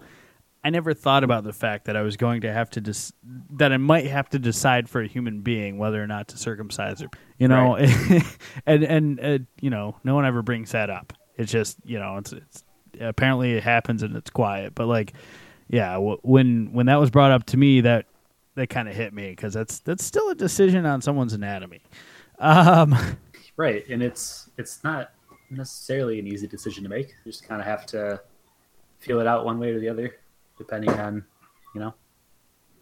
I 0.69 0.71
never 0.71 0.93
thought 0.93 1.25
about 1.25 1.45
the 1.45 1.53
fact 1.55 1.87
that 1.87 1.97
I 1.97 2.03
was 2.03 2.19
going 2.19 2.43
to 2.43 2.53
have 2.53 2.69
to 2.73 2.83
dis- 2.83 3.15
that 3.53 3.73
I 3.73 3.79
might 3.79 4.07
have 4.07 4.29
to 4.29 4.39
decide 4.39 4.87
for 4.87 5.01
a 5.01 5.09
human 5.09 5.41
being 5.41 5.79
whether 5.79 6.03
or 6.03 6.07
not 6.07 6.29
to 6.29 6.37
circumcise 6.37 7.01
her. 7.01 7.09
You 7.39 7.49
know, 7.49 7.77
and 8.67 8.85
and 8.85 9.19
uh, 9.19 9.39
you 9.63 9.71
know, 9.71 9.97
no 10.05 10.15
one 10.15 10.27
ever 10.27 10.43
brings 10.43 10.73
that 10.73 10.91
up. 10.91 11.15
It's 11.39 11.51
just, 11.51 11.79
you 11.87 11.99
know, 11.99 12.19
it's 12.19 12.35
it's 12.35 12.65
apparently 13.01 13.55
it 13.55 13.63
happens 13.63 14.03
and 14.03 14.15
it's 14.15 14.29
quiet, 14.29 14.75
but 14.75 14.89
like 14.89 15.15
yeah, 15.69 15.95
w- 15.95 16.19
when 16.21 16.75
when 16.75 16.85
that 16.85 17.01
was 17.01 17.09
brought 17.09 17.33
up 17.33 17.47
to 17.47 17.57
me 17.57 17.81
that 17.81 18.05
that 18.55 18.69
kind 18.69 18.91
of 18.91 18.95
hit 18.95 19.15
me 19.15 19.35
cuz 19.37 19.55
that's 19.55 19.79
that's 19.81 20.05
still 20.05 20.29
a 20.29 20.35
decision 20.35 20.85
on 20.85 21.01
someone's 21.01 21.33
anatomy. 21.33 21.81
Um 22.41 22.95
Right, 23.57 23.89
and 23.89 24.03
it's 24.03 24.51
it's 24.59 24.85
not 24.85 25.13
necessarily 25.49 26.19
an 26.19 26.27
easy 26.27 26.47
decision 26.47 26.83
to 26.85 26.91
make. 26.91 27.09
You 27.25 27.33
just 27.33 27.49
kind 27.49 27.59
of 27.59 27.67
have 27.67 27.87
to 27.87 28.21
feel 28.99 29.19
it 29.21 29.27
out 29.27 29.47
one 29.47 29.59
way 29.59 29.71
or 29.71 29.81
the 29.81 29.89
other, 29.89 30.17
depending 30.59 30.91
on 30.91 31.25
you 31.75 31.81
know 31.81 31.95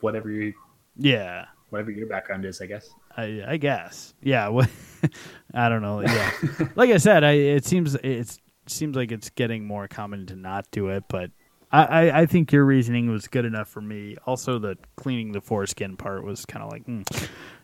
whatever 0.00 0.30
you 0.30 0.52
yeah. 0.96 1.46
whatever 1.70 1.90
your 1.90 2.06
background 2.06 2.44
is. 2.44 2.60
I 2.60 2.66
guess. 2.66 2.88
I, 3.16 3.42
I 3.46 3.56
guess. 3.56 4.14
Yeah. 4.22 4.48
I 5.54 5.68
don't 5.68 5.82
know. 5.82 6.00
Yeah. 6.00 6.30
like 6.76 6.90
I 6.90 6.96
said, 6.98 7.24
I 7.24 7.32
it 7.32 7.64
seems 7.64 7.94
it's 7.96 8.38
seems 8.66 8.96
like 8.96 9.12
it's 9.12 9.30
getting 9.30 9.64
more 9.64 9.88
common 9.88 10.26
to 10.26 10.36
not 10.36 10.70
do 10.70 10.88
it, 10.88 11.04
but 11.08 11.30
I, 11.72 11.84
I, 11.84 12.20
I 12.20 12.26
think 12.26 12.52
your 12.52 12.64
reasoning 12.64 13.10
was 13.10 13.28
good 13.28 13.44
enough 13.44 13.68
for 13.68 13.80
me. 13.80 14.16
Also, 14.26 14.58
the 14.58 14.76
cleaning 14.96 15.32
the 15.32 15.40
foreskin 15.40 15.96
part 15.96 16.24
was 16.24 16.44
kind 16.44 16.64
of 16.64 16.70
like 16.70 16.84
hmm, 16.84 17.02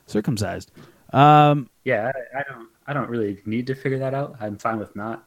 circumcised. 0.06 0.70
Um, 1.12 1.68
Yeah, 1.84 2.10
I, 2.34 2.40
I 2.40 2.42
don't 2.48 2.68
I 2.86 2.92
don't 2.92 3.08
really 3.08 3.40
need 3.46 3.66
to 3.68 3.74
figure 3.74 3.98
that 3.98 4.14
out. 4.14 4.36
I'm 4.40 4.58
fine 4.58 4.78
with 4.78 4.94
not. 4.96 5.26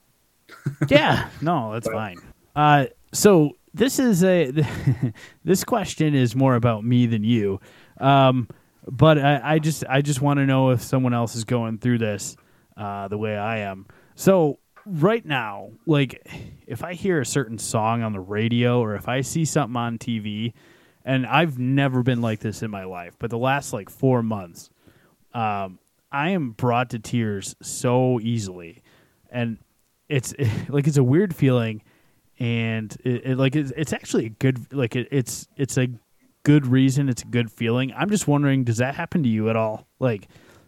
yeah, 0.90 1.30
no, 1.42 1.74
that's 1.74 1.90
fine. 1.90 2.18
Uh, 2.56 2.86
so 3.14 3.52
this 3.76 4.00
is 4.00 4.24
a 4.24 4.52
this 5.44 5.64
question 5.64 6.16
is 6.16 6.36
more 6.36 6.56
about 6.56 6.84
me 6.84 7.06
than 7.06 7.24
you, 7.24 7.60
um, 8.00 8.48
but 8.88 9.18
I, 9.20 9.42
I 9.56 9.60
just 9.60 9.84
I 9.90 10.02
just 10.02 10.22
want 10.22 10.40
to 10.40 10.46
know 10.46 10.70
if 10.70 10.82
someone 10.82 11.14
else 11.14 11.36
is 11.36 11.44
going 11.44 11.78
through 11.80 11.98
this 11.98 12.38
uh, 12.78 13.08
the 13.10 13.18
way 13.18 13.38
I 13.38 13.60
am. 13.60 13.86
So 14.16 14.60
right 14.86 15.26
now, 15.26 15.72
like 15.86 16.26
if 16.66 16.84
I 16.84 16.94
hear 16.94 17.20
a 17.20 17.26
certain 17.26 17.58
song 17.58 18.02
on 18.02 18.14
the 18.14 18.20
radio 18.20 18.80
or 18.80 18.96
if 18.96 19.10
I 19.10 19.22
see 19.22 19.44
something 19.44 19.76
on 19.76 19.98
TV, 19.98 20.54
and 21.04 21.26
I've 21.26 21.60
never 21.60 22.02
been 22.02 22.22
like 22.22 22.40
this 22.40 22.64
in 22.64 22.72
my 22.72 22.86
life, 22.86 23.16
but 23.20 23.30
the 23.30 23.38
last 23.38 23.74
like 23.74 23.90
four 23.90 24.24
months, 24.24 24.70
um, 25.34 25.80
I 26.12 26.30
am 26.30 26.52
brought 26.52 26.92
to 26.92 27.00
tears 27.00 27.56
so 27.62 28.22
easily, 28.22 28.84
and 29.30 29.58
it's 30.08 30.34
like 30.70 30.88
it's 30.88 30.98
a 30.98 31.04
weird 31.04 31.36
feeling, 31.36 31.82
and 32.40 32.96
it, 33.04 33.26
it 33.26 33.38
like 33.38 33.56
it's, 33.56 33.72
it's 33.76 33.94
actually 33.94 34.26
a 34.28 34.30
good 34.30 34.74
like 34.74 34.96
it, 34.96 35.08
it's 35.12 35.48
it's 35.56 35.78
a 35.78 35.88
good 36.44 36.68
reason. 36.68 37.10
It's 37.10 37.24
a 37.24 37.28
good 37.28 37.52
feeling. 37.52 37.92
I'm 37.96 38.10
just 38.10 38.28
wondering, 38.28 38.64
does 38.64 38.78
that 38.78 38.96
happen 38.96 39.24
to 39.24 39.30
you 39.30 39.50
at 39.50 39.56
all? 39.56 39.88
Like, 40.00 40.28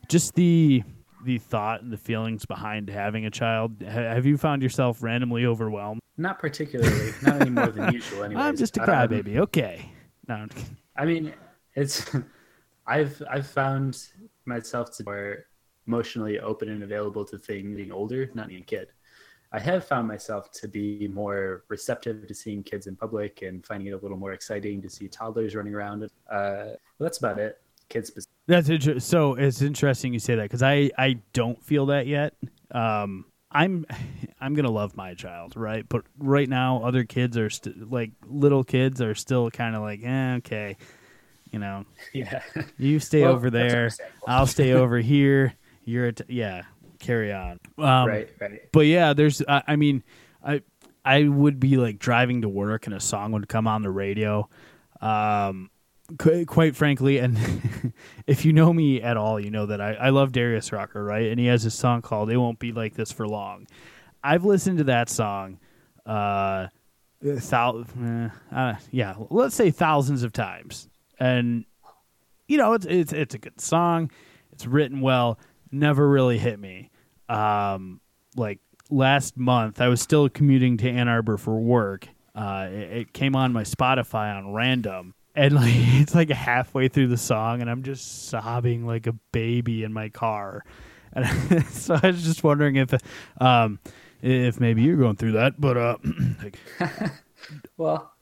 just 0.09 0.35
the 0.35 0.83
the 1.23 1.37
thought 1.37 1.81
and 1.81 1.91
the 1.91 1.97
feelings 1.97 2.45
behind 2.45 2.89
having 2.89 3.25
a 3.25 3.31
child. 3.31 3.81
Have 3.81 4.25
you 4.25 4.37
found 4.37 4.61
yourself 4.61 5.01
randomly 5.01 5.45
overwhelmed? 5.45 6.01
Not 6.17 6.39
particularly, 6.39 7.13
not 7.21 7.41
any 7.41 7.51
more 7.51 7.67
than 7.67 7.93
usual. 7.93 8.23
Anyways, 8.23 8.43
I'm 8.43 8.57
just 8.57 8.77
a 8.77 8.81
crybaby. 8.81 9.37
Okay. 9.37 9.89
No. 10.27 10.47
I 10.95 11.05
mean, 11.05 11.33
it's 11.75 12.09
I've 12.87 13.21
I've 13.29 13.47
found 13.47 14.07
myself 14.45 14.95
to 14.97 15.03
be 15.03 15.11
more 15.11 15.45
emotionally 15.85 16.39
open 16.39 16.69
and 16.69 16.83
available 16.83 17.23
to 17.25 17.37
things 17.37 17.75
being 17.75 17.91
older, 17.91 18.29
not 18.33 18.47
being 18.47 18.61
a 18.61 18.65
kid. 18.65 18.89
I 19.51 19.59
have 19.59 19.85
found 19.85 20.07
myself 20.07 20.51
to 20.53 20.67
be 20.67 21.07
more 21.07 21.63
receptive 21.69 22.27
to 22.27 22.33
seeing 22.33 22.63
kids 22.63 22.87
in 22.87 22.95
public 22.95 23.41
and 23.41 23.65
finding 23.65 23.87
it 23.87 23.91
a 23.91 23.97
little 23.97 24.17
more 24.17 24.33
exciting 24.33 24.81
to 24.81 24.89
see 24.89 25.07
toddlers 25.07 25.55
running 25.55 25.73
around. 25.73 26.03
Uh, 26.03 26.07
well, 26.29 26.77
that's 26.99 27.19
about 27.19 27.39
it. 27.39 27.61
Kids 27.89 28.09
specific. 28.09 28.33
That's 28.47 28.67
inter- 28.69 28.99
so. 28.99 29.35
It's 29.35 29.61
interesting 29.61 30.13
you 30.13 30.19
say 30.19 30.35
that 30.35 30.43
because 30.43 30.63
I 30.63 30.91
I 30.97 31.19
don't 31.33 31.63
feel 31.63 31.85
that 31.87 32.07
yet. 32.07 32.33
Um, 32.71 33.25
I'm 33.49 33.85
I'm 34.41 34.53
gonna 34.53 34.71
love 34.71 34.97
my 34.97 35.13
child, 35.13 35.55
right? 35.55 35.87
But 35.87 36.03
right 36.17 36.49
now, 36.49 36.83
other 36.83 37.05
kids 37.05 37.37
are 37.37 37.49
st- 37.49 37.89
like 37.89 38.11
little 38.25 38.63
kids 38.65 39.01
are 39.01 39.15
still 39.15 39.49
kind 39.49 39.75
of 39.75 39.81
like, 39.81 40.01
eh, 40.03 40.35
okay, 40.39 40.75
you 41.51 41.59
know, 41.59 41.85
Yeah, 42.13 42.41
you 42.77 42.99
stay 42.99 43.21
Well, 43.23 43.33
over 43.33 43.49
there. 43.49 43.91
I'll 44.27 44.47
stay 44.47 44.73
over 44.73 44.99
here. 44.99 45.53
You're 45.85 46.11
yeah, 46.27 46.63
carry 46.99 47.31
on. 47.33 47.59
Um, 47.77 48.07
right, 48.07 48.29
right. 48.39 48.61
but 48.71 48.85
yeah, 48.87 49.13
there's. 49.13 49.41
I, 49.47 49.63
I 49.67 49.75
mean, 49.75 50.03
I 50.43 50.61
I 51.05 51.23
would 51.27 51.59
be 51.59 51.77
like 51.77 51.99
driving 51.99 52.41
to 52.41 52.49
work 52.49 52.85
and 52.85 52.95
a 52.95 52.99
song 52.99 53.31
would 53.31 53.47
come 53.47 53.67
on 53.67 53.81
the 53.81 53.89
radio. 53.89 54.49
Um, 55.01 55.69
qu- 56.17 56.45
quite 56.45 56.75
frankly, 56.75 57.17
and 57.19 57.37
if 58.27 58.45
you 58.45 58.53
know 58.53 58.73
me 58.73 59.01
at 59.01 59.17
all, 59.17 59.39
you 59.39 59.49
know 59.49 59.65
that 59.67 59.81
I, 59.81 59.93
I 59.93 60.09
love 60.09 60.31
Darius 60.31 60.71
Rucker, 60.71 61.03
right? 61.03 61.27
And 61.27 61.39
he 61.39 61.45
has 61.47 61.65
a 61.65 61.71
song 61.71 62.01
called 62.01 62.29
"It 62.29 62.37
Won't 62.37 62.59
Be 62.59 62.71
Like 62.71 62.95
This 62.95 63.11
for 63.11 63.27
Long." 63.27 63.67
I've 64.23 64.43
listened 64.43 64.79
to 64.79 64.83
that 64.85 65.09
song, 65.09 65.59
uh, 66.05 66.67
thou- 67.21 67.85
eh, 68.03 68.29
uh, 68.51 68.75
yeah, 68.91 69.15
let's 69.29 69.55
say 69.55 69.71
thousands 69.71 70.23
of 70.23 70.33
times, 70.33 70.89
and 71.19 71.65
you 72.47 72.57
know 72.57 72.73
it's 72.73 72.85
it's 72.85 73.13
it's 73.13 73.35
a 73.35 73.39
good 73.39 73.61
song. 73.61 74.11
It's 74.51 74.65
written 74.65 75.01
well. 75.01 75.39
Never 75.71 76.07
really 76.07 76.37
hit 76.37 76.59
me. 76.59 76.89
Um, 77.29 77.99
like 78.35 78.59
last 78.89 79.37
month, 79.37 79.81
I 79.81 79.87
was 79.87 80.01
still 80.01 80.29
commuting 80.29 80.77
to 80.77 80.89
Ann 80.89 81.07
Arbor 81.07 81.37
for 81.37 81.59
work. 81.59 82.07
uh, 82.35 82.67
it, 82.71 82.91
it 82.97 83.13
came 83.13 83.35
on 83.35 83.51
my 83.51 83.63
Spotify 83.63 84.35
on 84.37 84.53
random, 84.53 85.13
and 85.35 85.55
like 85.55 85.65
it's 85.73 86.15
like 86.15 86.29
halfway 86.29 86.87
through 86.87 87.07
the 87.07 87.17
song, 87.17 87.61
and 87.61 87.69
I'm 87.69 87.83
just 87.83 88.27
sobbing 88.29 88.85
like 88.85 89.07
a 89.07 89.13
baby 89.31 89.83
in 89.83 89.91
my 89.93 90.09
car. 90.09 90.63
And 91.13 91.65
so 91.69 91.97
I 92.01 92.07
was 92.07 92.23
just 92.23 92.43
wondering 92.43 92.75
if, 92.75 92.93
um, 93.41 93.79
if 94.21 94.59
maybe 94.59 94.83
you're 94.83 94.97
going 94.97 95.15
through 95.15 95.31
that, 95.33 95.59
but 95.59 95.77
uh, 95.77 95.97
like, 96.43 96.59
Well, 97.77 98.13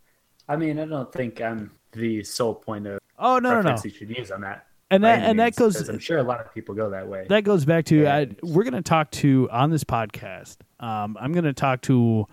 I 0.47 0.55
mean, 0.55 0.79
I 0.79 0.85
don't 0.85 1.11
think 1.11 1.41
I'm 1.41 1.71
the 1.91 2.23
sole 2.23 2.53
point 2.55 2.87
of 2.87 2.99
oh 3.17 3.39
no 3.39 3.61
no 3.61 3.71
no, 3.71 3.77
you 3.83 3.89
should 3.89 4.09
use 4.15 4.31
on 4.31 4.41
that. 4.41 4.67
And 4.91 5.03
that 5.03 5.23
and 5.23 5.39
that 5.39 5.55
goes 5.55 5.89
I'm 5.89 5.99
sure 5.99 6.17
a 6.17 6.23
lot 6.23 6.39
of 6.39 6.53
people 6.53 6.75
go 6.75 6.89
that 6.91 7.07
way. 7.07 7.25
that 7.29 7.43
goes 7.43 7.65
back 7.65 7.85
to 7.85 8.07
I, 8.07 8.27
we're 8.43 8.63
going 8.63 8.73
to 8.73 8.81
talk 8.81 9.11
to 9.11 9.49
on 9.51 9.71
this 9.71 9.83
podcast. 9.83 10.57
Um, 10.79 11.17
I'm 11.19 11.31
going 11.31 11.45
to 11.45 11.53
talk 11.53 11.81
to 11.83 12.27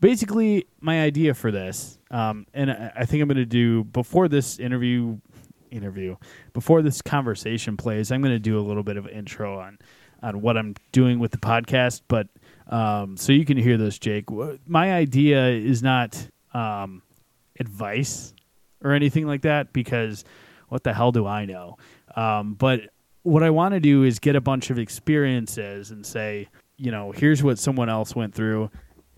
basically 0.00 0.66
my 0.80 1.02
idea 1.02 1.34
for 1.34 1.50
this, 1.50 1.98
um, 2.10 2.46
and 2.54 2.70
I, 2.70 2.92
I 2.96 3.04
think 3.04 3.22
I'm 3.22 3.28
going 3.28 3.36
to 3.36 3.46
do 3.46 3.84
before 3.84 4.28
this 4.28 4.58
interview 4.58 5.18
interview 5.70 6.16
before 6.52 6.82
this 6.82 7.02
conversation 7.02 7.76
plays. 7.76 8.10
I'm 8.10 8.22
going 8.22 8.34
to 8.34 8.38
do 8.38 8.58
a 8.58 8.62
little 8.62 8.82
bit 8.82 8.96
of 8.96 9.06
intro 9.06 9.58
on 9.58 9.78
on 10.22 10.40
what 10.40 10.56
I'm 10.56 10.74
doing 10.92 11.18
with 11.18 11.30
the 11.30 11.38
podcast, 11.38 12.02
but 12.08 12.28
um, 12.68 13.16
so 13.16 13.32
you 13.32 13.44
can 13.44 13.56
hear 13.56 13.76
this, 13.76 13.98
Jake. 13.98 14.24
My 14.66 14.92
idea 14.94 15.50
is 15.50 15.82
not 15.82 16.28
um, 16.52 17.02
advice 17.60 18.34
or 18.82 18.92
anything 18.92 19.26
like 19.26 19.42
that 19.42 19.72
because 19.72 20.24
what 20.68 20.84
the 20.84 20.92
hell 20.92 21.12
do 21.12 21.26
I 21.26 21.44
know? 21.44 21.76
Um, 22.16 22.54
but 22.54 22.80
what 23.22 23.42
I 23.42 23.50
want 23.50 23.74
to 23.74 23.80
do 23.80 24.04
is 24.04 24.18
get 24.18 24.36
a 24.36 24.40
bunch 24.40 24.70
of 24.70 24.78
experiences 24.78 25.90
and 25.90 26.04
say, 26.06 26.48
you 26.76 26.90
know, 26.90 27.12
here's 27.12 27.42
what 27.42 27.58
someone 27.58 27.88
else 27.88 28.14
went 28.14 28.34
through, 28.34 28.70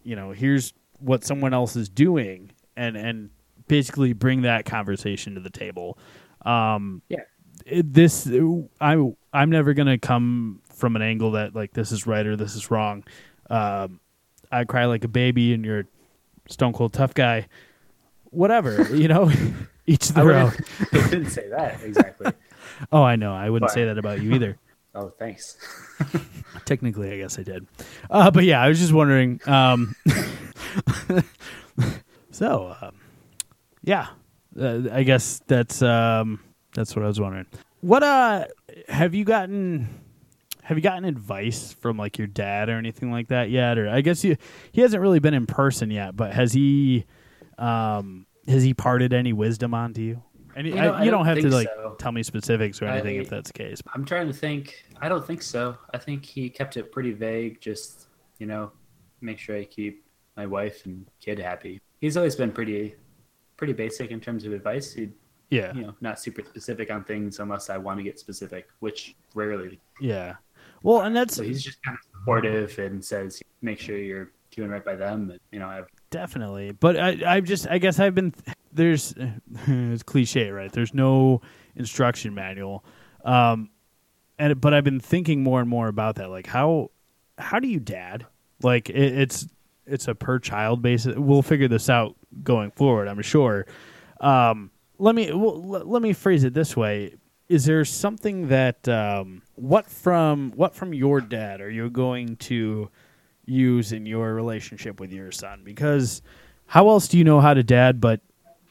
you 0.02 0.16
know, 0.16 0.30
here's 0.32 0.72
what 1.00 1.24
someone 1.24 1.52
else 1.54 1.76
is 1.76 1.88
doing, 1.88 2.50
and 2.76 2.96
and 2.96 3.30
basically 3.68 4.12
bring 4.14 4.42
that 4.42 4.64
conversation 4.64 5.34
to 5.34 5.40
the 5.40 5.50
table. 5.50 5.98
Um, 6.42 7.02
Yeah. 7.08 7.18
this 7.84 8.26
I 8.80 9.12
I'm 9.32 9.50
never 9.50 9.74
gonna 9.74 9.98
come 9.98 10.62
from 10.74 10.96
an 10.96 11.02
angle 11.02 11.32
that 11.32 11.54
like 11.54 11.72
this 11.74 11.92
is 11.92 12.06
right 12.06 12.26
or 12.26 12.37
this 12.37 12.54
is 12.54 12.70
wrong. 12.70 13.04
Um, 13.50 14.00
I 14.50 14.64
cry 14.64 14.87
like 14.87 15.04
a 15.04 15.08
baby, 15.08 15.52
and 15.52 15.64
you're 15.64 15.80
a 15.80 15.84
stone 16.48 16.72
cold 16.72 16.92
tough 16.94 17.12
guy. 17.14 17.46
Whatever, 18.30 18.82
you 18.96 19.08
know, 19.08 19.30
each 19.88 20.11
I 20.11 20.22
their 20.22 20.33
own. 20.35 20.53
wouldn't, 20.92 20.94
I 21.07 21.11
didn't 21.11 21.31
say 21.31 21.48
that 21.48 21.83
exactly. 21.83 22.33
Oh, 22.92 23.03
I 23.03 23.16
know. 23.16 23.33
I 23.35 23.51
wouldn't 23.51 23.70
But- 23.70 23.74
say 23.74 23.87
that 23.87 23.98
about 23.98 24.22
you 24.22 24.35
either. 24.35 24.57
Oh, 24.94 25.11
thanks. 25.16 25.57
Technically, 26.64 27.12
I 27.12 27.18
guess 27.18 27.38
I 27.38 27.42
did. 27.44 27.66
Uh, 28.11 28.31
but 28.33 28.42
yeah, 28.44 28.61
I 28.61 28.68
was 28.68 28.81
just 28.81 28.92
wondering. 28.92 29.38
Um, 29.46 29.94
so, 32.33 32.74
um, 32.81 32.96
yeah, 33.85 34.09
uh, 34.59 34.81
I 34.90 35.03
guess 35.05 35.40
that's 35.46 35.83
um, 35.83 36.40
that's 36.74 36.96
what 36.96 37.05
I 37.05 37.09
was 37.09 37.20
wondering. 37.20 37.46
What 37.81 38.03
uh, 38.03 38.46
have 38.88 39.14
you 39.14 39.24
gotten? 39.24 39.88
Have 40.62 40.77
you 40.77 40.83
gotten 40.83 41.05
advice 41.05 41.72
from 41.74 41.96
like 41.96 42.18
your 42.18 42.27
dad 42.27 42.68
or 42.68 42.77
anything 42.77 43.12
like 43.12 43.29
that 43.29 43.51
yet? 43.51 43.79
Or 43.79 43.88
I 43.88 44.01
guess 44.01 44.24
you, 44.24 44.37
he 44.72 44.81
hasn't 44.81 45.01
really 45.01 45.20
been 45.20 45.35
in 45.35 45.46
person 45.46 45.90
yet, 45.90 46.16
but 46.16 46.33
has 46.33 46.53
he? 46.53 47.05
Um, 47.57 48.27
has 48.48 48.62
he 48.62 48.74
parted 48.74 49.12
any 49.12 49.32
wisdom 49.32 49.74
onto 49.74 50.00
you? 50.00 50.22
And 50.56 50.66
You 50.66 50.74
know, 50.74 50.92
I, 50.92 51.00
I 51.00 51.04
you 51.04 51.11
don't 51.11 51.24
don't 51.24 51.26
have 51.26 51.38
to 51.44 51.50
like 51.50 51.68
so. 51.76 51.94
tell 51.98 52.11
me 52.11 52.22
specifics 52.22 52.82
or 52.82 52.87
anything 52.87 53.18
I- 53.18 53.20
if 53.20 53.28
that's 53.30 53.50
the 53.52 53.58
case. 53.58 53.80
I'm 53.94 54.04
trying 54.04 54.26
to 54.26 54.32
think. 54.32 54.84
I 55.00 55.08
don't 55.08 55.24
think 55.24 55.42
so. 55.42 55.76
I 55.94 55.98
think 55.98 56.24
he 56.24 56.48
kept 56.50 56.76
it 56.76 56.90
pretty 56.90 57.12
vague. 57.12 57.61
Just 57.61 58.08
you 58.38 58.46
know, 58.46 58.72
make 59.20 59.38
sure 59.38 59.56
I 59.56 59.64
keep 59.64 60.04
my 60.37 60.46
wife 60.46 60.84
and 60.87 61.06
kid 61.20 61.38
happy. 61.38 61.80
He's 62.00 62.16
always 62.16 62.37
been 62.37 62.52
pretty, 62.52 62.94
pretty 63.56 63.72
basic 63.72 64.11
in 64.11 64.20
terms 64.20 64.44
of 64.44 64.52
advice. 64.52 64.92
He, 64.92 65.11
Yeah, 65.50 65.72
you 65.74 65.82
know, 65.82 65.94
not 66.00 66.20
super 66.20 66.42
specific 66.44 66.90
on 66.90 67.02
things 67.04 67.40
unless 67.40 67.68
I 67.70 67.76
want 67.78 67.98
to 67.98 68.04
get 68.04 68.18
specific, 68.20 68.68
which 68.80 69.16
rarely. 69.34 69.80
yeah. 70.00 70.37
Well, 70.84 71.00
and 71.02 71.16
that's 71.16 71.34
So 71.34 71.42
he's 71.42 71.61
just 71.62 71.82
kind 71.82 71.96
of 71.98 72.04
supportive 72.20 72.78
and 72.78 73.04
says, 73.04 73.42
make 73.62 73.80
sure 73.80 73.98
you're 73.98 74.30
doing 74.52 74.70
right 74.70 74.84
by 74.84 74.94
them. 74.94 75.30
And, 75.32 75.40
you 75.50 75.58
know, 75.58 75.66
I've 75.68 75.88
Definitely, 76.11 76.73
but 76.73 76.99
I, 76.99 77.18
I've 77.27 77.44
just, 77.44 77.66
I 77.68 77.79
guess 77.79 78.01
I've 78.01 78.14
been 78.14 78.35
there's, 78.73 79.14
it's 79.66 80.03
cliche, 80.03 80.51
right? 80.51 80.73
There's 80.73 80.94
no 80.94 81.42
instruction 81.77 82.35
manual, 82.35 82.85
um, 83.25 83.71
and 84.38 84.59
but 84.61 84.73
I've 84.73 84.85
been 84.85 85.01
thinking 85.01 85.42
more 85.42 85.61
and 85.61 85.68
more 85.68 85.88
about 85.88 86.14
that. 86.16 86.31
Like 86.31 86.47
how, 86.47 86.90
how 87.37 87.59
do 87.59 87.68
you 87.68 87.79
dad? 87.79 88.27
Like 88.62 88.88
it, 88.88 89.18
it's 89.18 89.47
it's 89.87 90.09
a 90.09 90.14
per 90.14 90.38
child 90.38 90.83
basis. 90.83 91.16
We'll 91.16 91.42
figure 91.42 91.68
this 91.68 91.88
out 91.88 92.16
going 92.42 92.71
forward, 92.71 93.09
I'm 93.09 93.23
sure. 93.23 93.66
Um, 94.21 94.71
let 94.99 95.14
me 95.14 95.33
well, 95.33 95.61
let 95.61 96.03
me 96.03 96.12
phrase 96.12 96.44
it 96.44 96.55
this 96.55 96.77
way: 96.77 97.14
Is 97.49 97.64
there 97.64 97.85
something 97.85 98.49
that 98.49 98.88
um, 98.88 99.42
what 99.55 99.90
from 99.90 100.53
what 100.53 100.75
from 100.75 100.92
your 100.92 101.21
dad 101.21 101.61
are 101.61 101.71
you 101.71 101.90
going 101.90 102.37
to 102.37 102.90
use 103.48 103.92
in 103.92 104.06
your 104.06 104.34
relationship 104.34 105.00
with 105.00 105.12
your 105.12 105.32
son? 105.32 105.62
Because 105.64 106.22
how 106.66 106.88
else 106.88 107.08
do 107.08 107.18
you 107.18 107.24
know 107.24 107.40
how 107.40 107.54
to 107.54 107.62
dad 107.62 108.00
but 108.00 108.20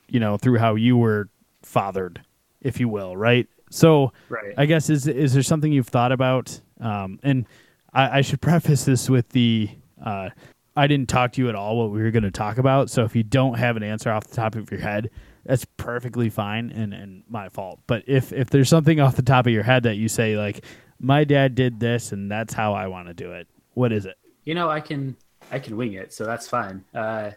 you 0.07 0.19
know 0.19 0.37
through 0.37 0.57
how 0.57 0.75
you 0.75 0.97
were 0.97 1.29
fathered, 1.63 2.21
if 2.61 2.79
you 2.79 2.87
will, 2.87 3.17
right? 3.17 3.47
So 3.69 4.13
right. 4.29 4.53
I 4.57 4.65
guess 4.65 4.89
is 4.89 5.07
is 5.07 5.33
there 5.33 5.43
something 5.43 5.71
you've 5.71 5.87
thought 5.87 6.11
about? 6.11 6.59
Um, 6.79 7.19
and 7.23 7.45
I, 7.93 8.19
I 8.19 8.21
should 8.21 8.41
preface 8.49 8.85
this 8.85 9.09
with 9.09 9.29
the 9.29 9.69
uh, 10.03 10.29
I 10.75 10.87
didn't 10.87 11.09
talk 11.09 11.33
to 11.33 11.41
you 11.41 11.49
at 11.49 11.55
all 11.55 11.77
what 11.77 11.91
we 11.91 12.01
were 12.01 12.11
going 12.11 12.23
to 12.23 12.31
talk 12.31 12.59
about. 12.59 12.89
So 12.89 13.03
if 13.03 13.15
you 13.15 13.23
don't 13.23 13.55
have 13.55 13.77
an 13.77 13.83
answer 13.83 14.11
off 14.11 14.27
the 14.27 14.35
top 14.35 14.55
of 14.55 14.69
your 14.69 14.79
head, 14.79 15.09
that's 15.43 15.65
perfectly 15.77 16.29
fine 16.29 16.71
and, 16.71 16.93
and 16.93 17.23
my 17.27 17.49
fault. 17.49 17.79
But 17.87 18.03
if 18.05 18.31
if 18.31 18.49
there's 18.49 18.69
something 18.69 18.99
off 18.99 19.15
the 19.15 19.21
top 19.23 19.47
of 19.47 19.51
your 19.51 19.63
head 19.63 19.83
that 19.83 19.95
you 19.95 20.07
say 20.07 20.37
like 20.37 20.63
my 20.99 21.23
dad 21.23 21.55
did 21.55 21.79
this 21.79 22.11
and 22.11 22.29
that's 22.29 22.53
how 22.53 22.73
I 22.73 22.87
want 22.87 23.07
to 23.07 23.13
do 23.13 23.31
it, 23.31 23.47
what 23.73 23.91
is 23.91 24.05
it? 24.05 24.17
You 24.47 24.55
know 24.55 24.69
i 24.69 24.79
can 24.79 25.13
i 25.51 25.59
can 25.59 25.75
wing 25.75 25.93
it 25.93 26.13
so 26.13 26.25
that's 26.25 26.47
fine. 26.47 26.83
Uh 26.95 27.31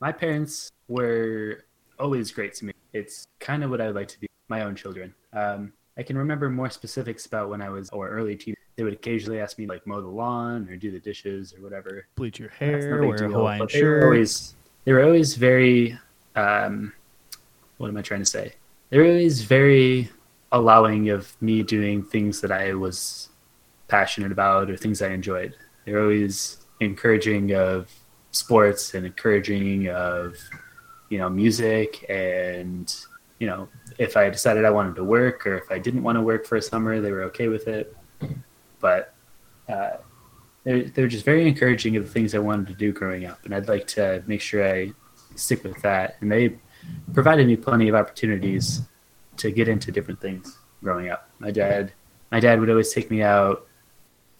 my 0.00 0.12
parents 0.12 0.70
were 0.86 1.64
always 1.98 2.30
great 2.30 2.54
to 2.54 2.66
me. 2.66 2.72
It's 2.92 3.26
kind 3.40 3.64
of 3.64 3.70
what 3.70 3.80
i 3.80 3.86
would 3.86 3.96
like 3.96 4.06
to 4.08 4.20
be 4.20 4.28
my 4.48 4.62
own 4.62 4.76
children. 4.76 5.12
Um 5.32 5.72
i 5.98 6.02
can 6.04 6.16
remember 6.16 6.48
more 6.48 6.70
specifics 6.70 7.26
about 7.26 7.50
when 7.50 7.60
i 7.60 7.68
was 7.68 7.90
or 7.90 8.08
early 8.08 8.36
teen 8.36 8.54
they 8.76 8.84
would 8.84 8.92
occasionally 8.92 9.40
ask 9.40 9.58
me 9.58 9.66
like 9.66 9.84
mow 9.84 10.00
the 10.00 10.06
lawn 10.06 10.68
or 10.70 10.76
do 10.76 10.92
the 10.92 11.00
dishes 11.00 11.52
or 11.52 11.60
whatever. 11.60 12.06
Bleach 12.14 12.38
your 12.38 12.50
hair, 12.50 13.02
wear 13.02 13.16
a 13.16 13.28
Hawaiian 13.28 13.66
they 13.72 13.82
were 13.82 14.04
always 14.04 14.54
they 14.84 14.92
were 14.92 15.02
always 15.02 15.34
very 15.34 15.98
um 16.36 16.92
what 17.78 17.88
am 17.88 17.96
i 17.96 18.02
trying 18.02 18.20
to 18.20 18.32
say? 18.38 18.54
They 18.90 18.98
were 18.98 19.06
always 19.06 19.42
very 19.42 20.08
allowing 20.52 21.10
of 21.10 21.36
me 21.42 21.62
doing 21.62 22.02
things 22.02 22.40
that 22.40 22.50
i 22.50 22.72
was 22.72 23.28
passionate 23.88 24.32
about 24.32 24.70
or 24.70 24.76
things 24.78 25.02
i 25.02 25.08
enjoyed 25.08 25.54
they're 25.88 26.02
always 26.02 26.58
encouraging 26.80 27.54
of 27.54 27.90
sports 28.30 28.94
and 28.94 29.06
encouraging 29.06 29.88
of 29.88 30.36
you 31.08 31.18
know 31.18 31.30
music. 31.30 32.04
And 32.08 32.94
you 33.38 33.46
know 33.46 33.68
if 33.98 34.16
i 34.16 34.28
decided 34.28 34.64
i 34.64 34.70
wanted 34.70 34.96
to 34.96 35.04
work 35.04 35.46
or 35.46 35.56
if 35.56 35.70
i 35.70 35.78
didn't 35.78 36.02
want 36.02 36.16
to 36.16 36.22
work 36.22 36.44
for 36.44 36.56
a 36.56 36.62
summer 36.62 37.00
they 37.00 37.12
were 37.12 37.22
okay 37.22 37.48
with 37.48 37.68
it. 37.68 37.96
But 38.80 39.14
uh, 39.68 39.98
they're, 40.64 40.84
they're 40.84 41.08
just 41.08 41.24
very 41.24 41.46
encouraging 41.46 41.96
of 41.96 42.04
the 42.04 42.10
things 42.10 42.34
i 42.34 42.38
wanted 42.38 42.66
to 42.68 42.74
do 42.74 42.92
growing 42.92 43.26
up. 43.26 43.44
And 43.44 43.54
i'd 43.54 43.68
like 43.68 43.86
to 43.88 44.22
make 44.26 44.40
sure 44.40 44.68
i 44.68 44.92
stick 45.36 45.62
with 45.62 45.80
that. 45.82 46.16
And 46.20 46.30
they 46.30 46.58
provided 47.14 47.46
me 47.46 47.56
plenty 47.56 47.88
of 47.88 47.94
opportunities 47.94 48.82
to 49.36 49.50
get 49.50 49.68
into 49.68 49.92
different 49.92 50.20
things 50.20 50.58
growing 50.82 51.08
up. 51.08 51.30
My 51.38 51.50
dad 51.50 51.92
my 52.30 52.40
dad 52.40 52.60
would 52.60 52.70
always 52.70 52.92
take 52.92 53.10
me 53.10 53.22
out 53.22 53.66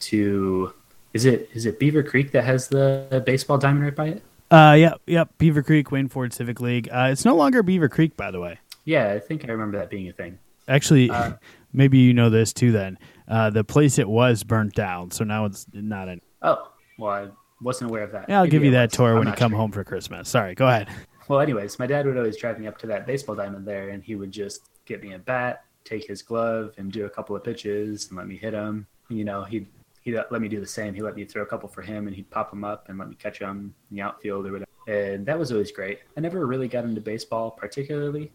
to 0.01 0.73
is 1.15 1.25
it 1.25 1.49
is 1.55 1.67
it 1.67 1.79
Beaver 1.79 2.03
Creek 2.03 2.33
that 2.33 2.45
has 2.45 2.69
the 2.69 3.23
baseball 3.27 3.59
diamond 3.59 3.85
right 3.85 3.95
by 3.97 4.07
it? 4.09 4.23
Uh, 4.51 4.75
yep, 4.79 5.01
yep. 5.07 5.29
Beaver 5.39 5.63
Creek, 5.63 5.91
Wayne 5.91 6.09
Ford 6.09 6.33
Civic 6.33 6.61
League. 6.61 6.89
Uh, 6.91 7.09
it's 7.13 7.25
no 7.25 7.35
longer 7.37 7.63
Beaver 7.63 7.89
Creek, 7.89 8.17
by 8.17 8.31
the 8.31 8.41
way. 8.41 8.59
Yeah, 8.85 9.13
I 9.13 9.19
think 9.19 9.45
I 9.47 9.53
remember 9.53 9.77
that 9.79 9.91
being 9.91 10.09
a 10.09 10.13
thing. 10.13 10.39
Actually, 10.69 11.11
Uh, 11.11 11.33
maybe 11.73 11.99
you 11.99 12.15
know 12.15 12.31
this 12.31 12.53
too. 12.55 12.73
Then 12.73 12.99
uh, 13.29 13.51
the 13.51 13.65
place 13.65 13.99
it 13.99 14.09
was 14.09 14.43
burnt 14.45 14.75
down, 14.75 15.11
so 15.11 15.25
now 15.25 15.45
it's 15.45 15.67
not 15.75 16.09
in. 16.09 16.21
Oh, 16.41 16.71
well, 16.99 17.11
I 17.13 17.29
wasn't 17.61 17.91
aware 17.91 18.05
of 18.05 18.13
that. 18.13 18.27
Yeah, 18.29 18.39
I'll 18.39 18.45
Maybe 18.45 18.51
give 18.53 18.65
you 18.65 18.71
that 18.73 18.91
was. 18.91 18.97
tour 18.97 19.11
I'm 19.13 19.19
when 19.19 19.29
you 19.29 19.35
come 19.35 19.53
sure. 19.53 19.59
home 19.59 19.73
for 19.73 19.85
Christmas. 19.85 20.29
Sorry, 20.31 20.55
go 20.55 20.67
ahead. 20.67 20.89
Well, 21.29 21.41
anyways, 21.41 21.79
my 21.79 21.87
dad 21.87 22.07
would 22.07 22.17
always 22.17 22.39
drive 22.39 22.59
me 22.59 22.67
up 22.67 22.79
to 22.79 22.87
that 22.87 23.07
baseball 23.07 23.35
diamond 23.35 23.67
there, 23.67 23.91
and 23.91 24.03
he 24.03 24.15
would 24.15 24.33
just 24.33 24.63
get 24.87 25.03
me 25.03 25.13
a 25.13 25.19
bat, 25.19 25.65
take 25.85 26.07
his 26.07 26.23
glove, 26.23 26.73
and 26.79 26.91
do 26.91 27.05
a 27.05 27.11
couple 27.11 27.37
of 27.37 27.45
pitches 27.45 28.09
and 28.09 28.17
let 28.17 28.27
me 28.27 28.37
hit 28.39 28.55
him. 28.55 28.87
You 29.11 29.25
know, 29.27 29.45
he'd 29.45 29.67
he'd 30.11 30.25
let 30.31 30.41
me 30.41 30.49
do 30.49 30.61
the 30.61 30.67
same. 30.67 30.95
He 30.95 31.03
let 31.03 31.15
me 31.15 31.25
throw 31.25 31.43
a 31.43 31.47
couple 31.47 31.69
for 31.69 31.83
him, 31.83 32.07
and 32.07 32.17
he'd 32.17 32.31
pop 32.31 32.51
them 32.51 32.65
up 32.65 32.89
and 32.89 32.99
let 32.99 33.09
me 33.09 33.15
catch 33.15 33.39
them 33.39 33.75
in 33.91 33.97
the 33.97 34.03
outfield 34.03 34.47
or 34.47 34.53
whatever. 34.53 34.71
And 34.87 35.27
that 35.27 35.39
was 35.39 35.53
always 35.53 35.71
great. 35.71 36.01
I 36.17 36.21
never 36.21 36.47
really 36.47 36.69
got 36.69 36.85
into 36.85 37.01
baseball 37.01 37.51
particularly, 37.51 38.33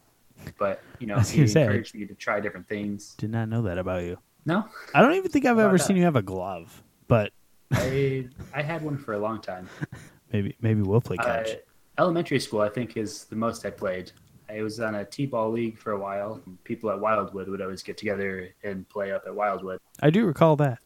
but 0.58 0.82
you 1.00 1.08
know, 1.08 1.20
he 1.20 1.48
say. 1.48 1.64
encouraged 1.64 1.96
me 1.96 2.06
to 2.06 2.14
try 2.14 2.40
different 2.40 2.68
things. 2.68 3.16
Did 3.18 3.32
not 3.32 3.50
know 3.50 3.62
that 3.64 3.78
about 3.78 4.04
you. 4.04 4.18
No, 4.46 4.66
I 4.94 5.02
don't 5.02 5.14
even 5.14 5.32
think 5.32 5.46
I've 5.46 5.60
ever 5.60 5.78
that? 5.78 5.84
seen 5.84 5.96
you 5.96 6.04
have 6.04 6.18
a 6.18 6.22
glove, 6.22 6.84
but 7.08 7.32
I 7.72 8.28
I 8.54 8.62
had 8.62 8.82
one 8.82 8.98
for 8.98 9.14
a 9.14 9.20
long 9.20 9.42
time. 9.42 9.70
maybe 10.34 10.56
maybe 10.62 10.82
we'll 10.82 11.02
play 11.02 11.18
catch. 11.18 11.52
Uh, 11.52 11.56
elementary 11.98 12.40
school, 12.40 12.62
I 12.62 12.70
think, 12.70 12.98
is 12.98 13.24
the 13.26 13.36
most 13.36 13.66
I 13.66 13.70
played. 13.70 14.12
I 14.50 14.62
was 14.62 14.80
on 14.80 14.96
a 14.96 15.06
t-ball 15.06 15.52
league 15.52 15.78
for 15.78 15.94
a 15.94 16.00
while. 16.00 16.42
People 16.64 16.92
at 16.92 17.00
Wildwood 17.00 17.48
would 17.48 17.62
always 17.62 17.82
get 17.82 17.98
together 17.98 18.50
and 18.64 18.88
play 18.90 19.12
up 19.12 19.24
at 19.26 19.34
Wildwood. 19.34 19.80
I 20.02 20.10
do 20.10 20.26
recall 20.26 20.56
that. 20.58 20.80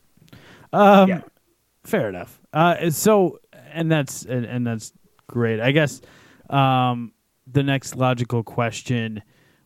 Um, 0.74 1.10
Yeah. 1.10 1.22
Fair 1.84 2.10
enough. 2.10 2.42
Uh, 2.52 2.90
so, 2.90 3.40
and 3.72 3.90
that's 3.92 4.26
and, 4.26 4.46
and 4.46 4.68
that's 4.68 4.92
great. 5.28 5.62
I 5.62 5.72
guess 5.72 6.02
um, 6.50 7.14
the 7.52 7.64
next 7.64 7.96
logical 7.96 8.44
question 8.44 9.22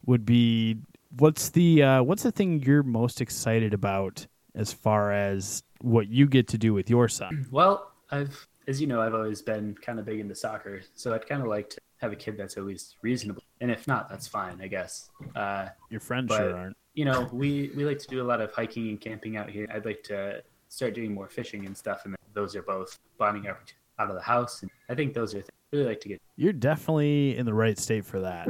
would 0.06 0.24
be, 0.26 0.78
what's 1.18 1.50
the 1.50 1.82
uh, 1.82 2.04
what's 2.04 2.22
the 2.24 2.32
thing 2.32 2.62
you're 2.64 2.84
most 2.84 3.22
excited 3.22 3.74
about 3.74 4.28
as 4.54 4.72
far 4.72 5.12
as 5.12 5.64
what 5.82 6.10
you 6.10 6.28
get 6.28 6.48
to 6.50 6.58
do 6.60 6.74
with 6.76 6.90
your 6.90 7.08
son? 7.08 7.48
Well, 7.52 7.92
I've, 8.12 8.48
as 8.68 8.80
you 8.80 8.86
know, 8.88 9.02
I've 9.02 9.16
always 9.16 9.42
been 9.42 9.74
kind 9.82 9.98
of 10.00 10.06
big 10.06 10.20
into 10.20 10.36
soccer, 10.36 10.82
so 10.94 11.14
I'd 11.16 11.28
kind 11.28 11.42
of 11.42 11.48
like 11.48 11.72
to 11.72 11.78
have 12.02 12.12
a 12.12 12.16
kid 12.16 12.38
that's 12.38 12.56
at 12.58 12.66
least 12.66 12.98
reasonable. 13.02 13.42
And 13.62 13.72
if 13.72 13.88
not, 13.88 14.10
that's 14.10 14.28
fine, 14.28 14.60
I 14.62 14.68
guess. 14.68 15.10
Uh, 15.36 15.70
Your 15.90 16.02
friends 16.02 16.28
But- 16.28 16.38
sure 16.38 16.56
aren't. 16.58 16.78
you 16.94 17.06
know, 17.06 17.28
we 17.34 17.72
we 17.76 17.84
like 17.84 17.98
to 18.00 18.08
do 18.08 18.22
a 18.22 18.28
lot 18.28 18.42
of 18.42 18.52
hiking 18.54 18.90
and 18.90 19.02
camping 19.02 19.38
out 19.38 19.50
here. 19.50 19.68
I'd 19.74 19.86
like 19.86 20.04
to 20.04 20.44
start 20.72 20.96
doing 20.96 21.14
more 21.14 21.28
fishing 21.28 21.66
and 21.66 21.76
stuff, 21.78 22.06
and 22.06 22.16
those 22.34 22.56
are 22.56 22.64
both 22.64 22.98
bonding 23.18 23.48
out 23.48 23.74
out 24.00 24.10
of 24.10 24.16
the 24.16 24.22
house. 24.22 24.62
And 24.62 24.72
I 24.90 24.96
think 24.96 25.14
those 25.14 25.36
are 25.36 25.40
things 25.42 25.50
I 25.72 25.76
really 25.76 25.90
like 25.90 26.00
to 26.02 26.08
get. 26.08 26.22
You're 26.38 26.54
definitely 26.54 27.38
in 27.38 27.46
the 27.46 27.54
right 27.54 27.78
state 27.78 28.06
for 28.06 28.22
that. 28.22 28.48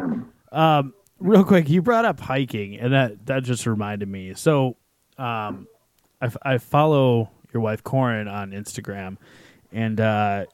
Um, 0.52 0.94
real 1.20 1.44
quick, 1.44 1.68
you 1.68 1.82
brought 1.82 2.06
up 2.06 2.20
hiking, 2.20 2.78
and 2.80 2.94
that 2.94 3.26
that 3.26 3.44
just 3.44 3.66
reminded 3.66 4.08
me. 4.08 4.34
So, 4.36 4.78
um, 5.18 5.68
I, 6.22 6.30
I 6.44 6.58
follow 6.60 7.32
your 7.54 7.62
wife 7.62 7.84
Corin 7.84 8.28
on 8.28 8.52
Instagram, 8.52 9.18
and 9.72 10.00
uh, 10.00 10.46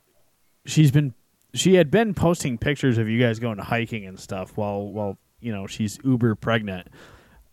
she's 0.65 0.91
been 0.91 1.13
she 1.53 1.75
had 1.75 1.91
been 1.91 2.13
posting 2.13 2.57
pictures 2.57 2.97
of 2.97 3.09
you 3.09 3.19
guys 3.19 3.39
going 3.39 3.57
hiking 3.57 4.05
and 4.05 4.19
stuff 4.19 4.55
while 4.55 4.87
while 4.87 5.17
you 5.41 5.51
know 5.51 5.67
she's 5.67 5.99
uber 6.03 6.35
pregnant, 6.35 6.87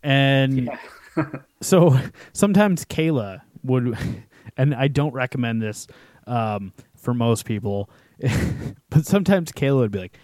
and 0.05 0.71
so 1.61 1.99
sometimes 2.33 2.85
Kayla 2.85 3.41
would, 3.65 3.97
and 4.57 4.75
I 4.75 4.89
don't 4.89 5.13
recommend 5.13 5.63
this 5.63 5.87
um, 6.27 6.73
for 6.97 7.15
most 7.15 7.45
people, 7.45 7.91
but 8.91 9.07
sometimes 9.07 9.53
Kayla 9.53 9.79
would 9.79 9.91
be 9.91 10.01
like, 10.01 10.19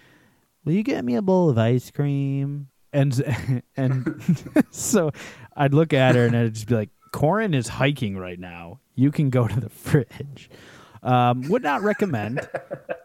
"Will 0.64 0.74
you 0.74 0.82
get 0.82 1.04
me 1.04 1.16
a 1.16 1.22
bowl 1.22 1.50
of 1.50 1.58
ice 1.58 1.90
cream?" 1.90 2.68
And 2.92 3.62
and 3.76 4.62
so 4.70 5.10
I'd 5.56 5.74
look 5.74 5.92
at 5.92 6.14
her 6.14 6.26
and 6.26 6.36
I'd 6.36 6.54
just 6.54 6.66
be 6.66 6.74
like, 6.74 6.90
"Corin 7.12 7.54
is 7.54 7.68
hiking 7.68 8.16
right 8.16 8.38
now. 8.38 8.80
You 8.94 9.10
can 9.10 9.30
go 9.30 9.48
to 9.48 9.60
the 9.60 9.70
fridge." 9.70 10.50
Um, 11.02 11.48
would 11.48 11.62
not 11.62 11.80
recommend. 11.82 12.46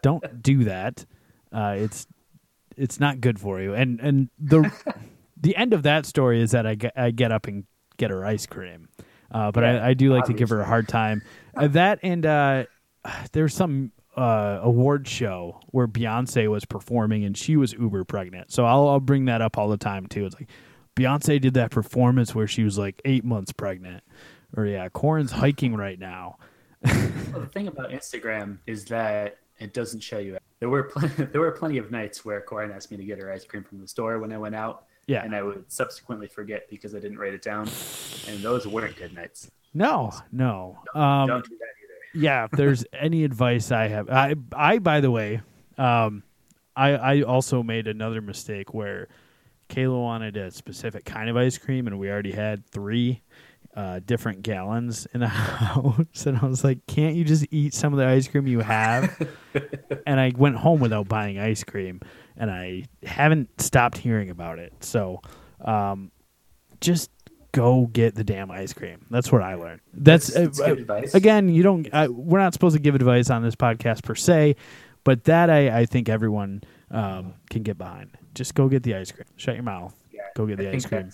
don't 0.02 0.42
do 0.42 0.64
that. 0.64 1.06
Uh, 1.50 1.76
it's 1.78 2.06
it's 2.76 3.00
not 3.00 3.20
good 3.20 3.38
for 3.38 3.60
you. 3.60 3.74
And 3.74 4.00
and 4.00 4.28
the 4.38 4.70
the 5.36 5.56
end 5.56 5.72
of 5.72 5.82
that 5.84 6.06
story 6.06 6.40
is 6.40 6.50
that 6.52 6.66
I 6.66 6.74
get, 6.74 6.92
I 6.96 7.10
get 7.10 7.32
up 7.32 7.46
and 7.46 7.64
get 7.96 8.10
her 8.10 8.24
ice 8.24 8.46
cream. 8.46 8.88
Uh, 9.30 9.50
but 9.50 9.64
Yeah, 9.64 9.84
I, 9.84 9.88
I 9.88 9.94
do 9.94 10.12
like 10.12 10.24
to 10.26 10.32
give 10.32 10.50
her 10.50 10.60
a 10.60 10.66
hard 10.66 10.88
time. 10.88 11.22
Uh, 11.58 11.68
that 11.68 11.98
and 12.02 12.26
uh, 12.26 12.64
there's 13.32 13.54
some 13.54 13.90
uh, 14.16 14.60
award 14.62 15.08
show 15.08 15.60
where 15.68 15.86
Beyonce 15.88 16.50
was 16.50 16.66
performing 16.66 17.24
and 17.24 17.34
she 17.34 17.56
was 17.56 17.72
uber 17.72 18.04
pregnant. 18.04 18.52
So 18.52 18.66
I'll, 18.66 18.88
I'll 18.88 19.00
bring 19.00 19.24
that 19.24 19.40
up 19.40 19.56
all 19.56 19.68
the 19.68 19.76
time 19.76 20.06
too. 20.06 20.26
It's 20.26 20.34
like 20.34 20.50
Beyonce 20.96 21.40
did 21.40 21.54
that 21.54 21.70
performance 21.70 22.34
where 22.34 22.46
she 22.46 22.62
was 22.62 22.76
like 22.76 23.00
eight 23.04 23.24
months 23.24 23.52
pregnant. 23.52 24.02
Or 24.56 24.66
yeah, 24.66 24.88
Corin's 24.88 25.32
hiking 25.32 25.74
right 25.74 25.98
now. 25.98 26.36
Well, 27.32 27.44
the 27.44 27.50
thing 27.50 27.68
about 27.68 27.90
Instagram 27.90 28.58
is 28.66 28.86
that 28.86 29.38
it 29.58 29.74
doesn't 29.74 30.00
show 30.00 30.18
you. 30.18 30.38
There 30.60 30.70
were 30.70 30.84
plenty, 30.84 31.24
there 31.32 31.40
were 31.42 31.50
plenty 31.50 31.76
of 31.76 31.90
nights 31.90 32.24
where 32.24 32.40
Corin 32.40 32.70
asked 32.70 32.90
me 32.90 32.96
to 32.96 33.04
get 33.04 33.18
her 33.18 33.30
ice 33.30 33.44
cream 33.44 33.62
from 33.62 33.80
the 33.80 33.88
store 33.88 34.18
when 34.18 34.32
I 34.32 34.38
went 34.38 34.54
out, 34.54 34.86
Yeah. 35.06 35.22
and 35.24 35.34
I 35.36 35.42
would 35.42 35.70
subsequently 35.70 36.26
forget 36.26 36.68
because 36.68 36.94
I 36.94 36.98
didn't 37.00 37.18
write 37.18 37.32
it 37.34 37.42
down, 37.42 37.68
and 38.28 38.40
those 38.42 38.66
weren't 38.66 38.96
good 38.96 39.14
nights. 39.14 39.50
No, 39.72 40.12
no. 40.32 40.78
Um, 40.94 41.28
Don't 41.28 41.44
do 41.44 41.56
that 41.58 41.64
either. 41.82 42.24
yeah 42.24 42.44
if 42.46 42.50
there's 42.52 42.84
any 42.92 43.24
advice 43.24 43.70
i 43.70 43.88
have 43.88 44.08
i 44.08 44.34
i 44.54 44.78
by 44.78 45.00
the 45.00 45.10
way 45.10 45.42
um 45.76 46.22
i 46.74 46.90
i 46.92 47.22
also 47.22 47.62
made 47.62 47.86
another 47.86 48.22
mistake 48.22 48.72
where 48.72 49.06
kayla 49.68 50.00
wanted 50.00 50.36
a 50.38 50.50
specific 50.50 51.04
kind 51.04 51.28
of 51.28 51.36
ice 51.36 51.58
cream 51.58 51.86
and 51.86 51.98
we 51.98 52.08
already 52.10 52.32
had 52.32 52.64
three 52.70 53.20
uh, 53.76 54.00
different 54.06 54.40
gallons 54.42 55.06
in 55.12 55.20
the 55.20 55.28
house 55.60 56.24
and 56.24 56.38
i 56.38 56.46
was 56.46 56.64
like 56.64 56.78
can't 56.86 57.14
you 57.14 57.22
just 57.24 57.44
eat 57.50 57.74
some 57.74 57.92
of 57.92 57.98
the 57.98 58.06
ice 58.06 58.26
cream 58.26 58.46
you 58.46 58.60
have 58.60 59.14
and 60.06 60.18
i 60.18 60.32
went 60.38 60.56
home 60.56 60.80
without 60.80 61.06
buying 61.08 61.38
ice 61.38 61.62
cream 61.64 62.00
and 62.36 62.50
i 62.50 62.84
haven't 63.04 63.48
stopped 63.60 63.98
hearing 63.98 64.30
about 64.30 64.58
it 64.58 64.72
so 64.80 65.20
um 65.64 66.10
just 66.80 67.10
go 67.52 67.86
get 67.86 68.14
the 68.14 68.24
damn 68.24 68.50
ice 68.50 68.72
cream 68.72 69.04
that's 69.10 69.32
what 69.32 69.42
i 69.42 69.54
learned 69.54 69.80
that's, 69.94 70.28
That's- 70.28 70.60
uh, 70.60 70.68
good 70.68 70.78
advice. 70.80 71.14
again 71.14 71.48
you 71.48 71.62
don't 71.62 71.88
I, 71.92 72.08
we're 72.08 72.38
not 72.38 72.52
supposed 72.52 72.76
to 72.76 72.82
give 72.82 72.94
advice 72.94 73.30
on 73.30 73.42
this 73.42 73.54
podcast 73.56 74.02
per 74.04 74.14
se 74.14 74.56
but 75.04 75.24
that 75.24 75.48
i, 75.50 75.80
I 75.80 75.86
think 75.86 76.08
everyone 76.08 76.62
um, 76.90 77.34
can 77.50 77.62
get 77.62 77.78
behind 77.78 78.10
just 78.34 78.54
go 78.54 78.68
get 78.68 78.82
the 78.82 78.94
ice 78.94 79.10
cream 79.10 79.26
shut 79.36 79.54
your 79.54 79.64
mouth 79.64 79.94
Yeah, 80.12 80.20
go 80.36 80.46
get 80.46 80.58
the 80.58 80.64
think 80.64 80.76
ice 80.76 80.86
cream 80.86 81.10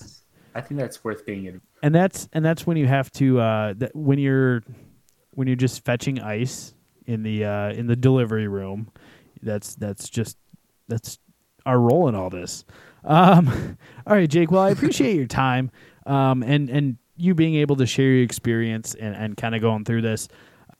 I 0.55 0.61
think 0.61 0.79
that's 0.79 1.03
worth 1.03 1.25
being. 1.25 1.47
in. 1.47 1.63
and 1.83 1.95
that's 1.95 2.29
and 2.35 2.45
that's 2.45 2.67
when 2.67 2.77
you 2.77 2.87
have 2.87 3.11
to 3.13 3.41
uh, 3.41 3.73
that 3.79 3.97
when 3.97 4.19
you're 4.19 4.63
when 5.31 5.47
you're 5.47 5.57
just 5.57 5.83
fetching 5.83 6.21
ice 6.21 6.75
in 7.07 7.23
the 7.23 7.47
uh, 7.47 7.71
in 7.73 7.87
the 7.87 7.97
delivery 7.97 8.49
room 8.49 8.91
that's 9.43 9.75
that's 9.77 10.11
just 10.11 10.37
that's 10.93 11.19
our 11.67 11.79
role 11.79 12.09
in 12.09 12.15
all 12.15 12.31
this 12.31 12.65
um, 13.05 13.77
all 14.07 14.17
right 14.17 14.31
jake 14.31 14.51
well 14.51 14.63
i 14.63 14.71
appreciate 14.71 15.17
your 15.17 15.27
time 15.27 15.71
um, 16.07 16.43
and 16.43 16.69
and 16.71 16.97
you 17.17 17.35
being 17.35 17.55
able 17.57 17.77
to 17.77 17.87
share 17.87 18.07
your 18.07 18.25
experience 18.25 18.95
and, 18.95 19.15
and 19.15 19.37
kind 19.37 19.55
of 19.55 19.61
going 19.61 19.85
through 19.85 20.03
this 20.03 20.29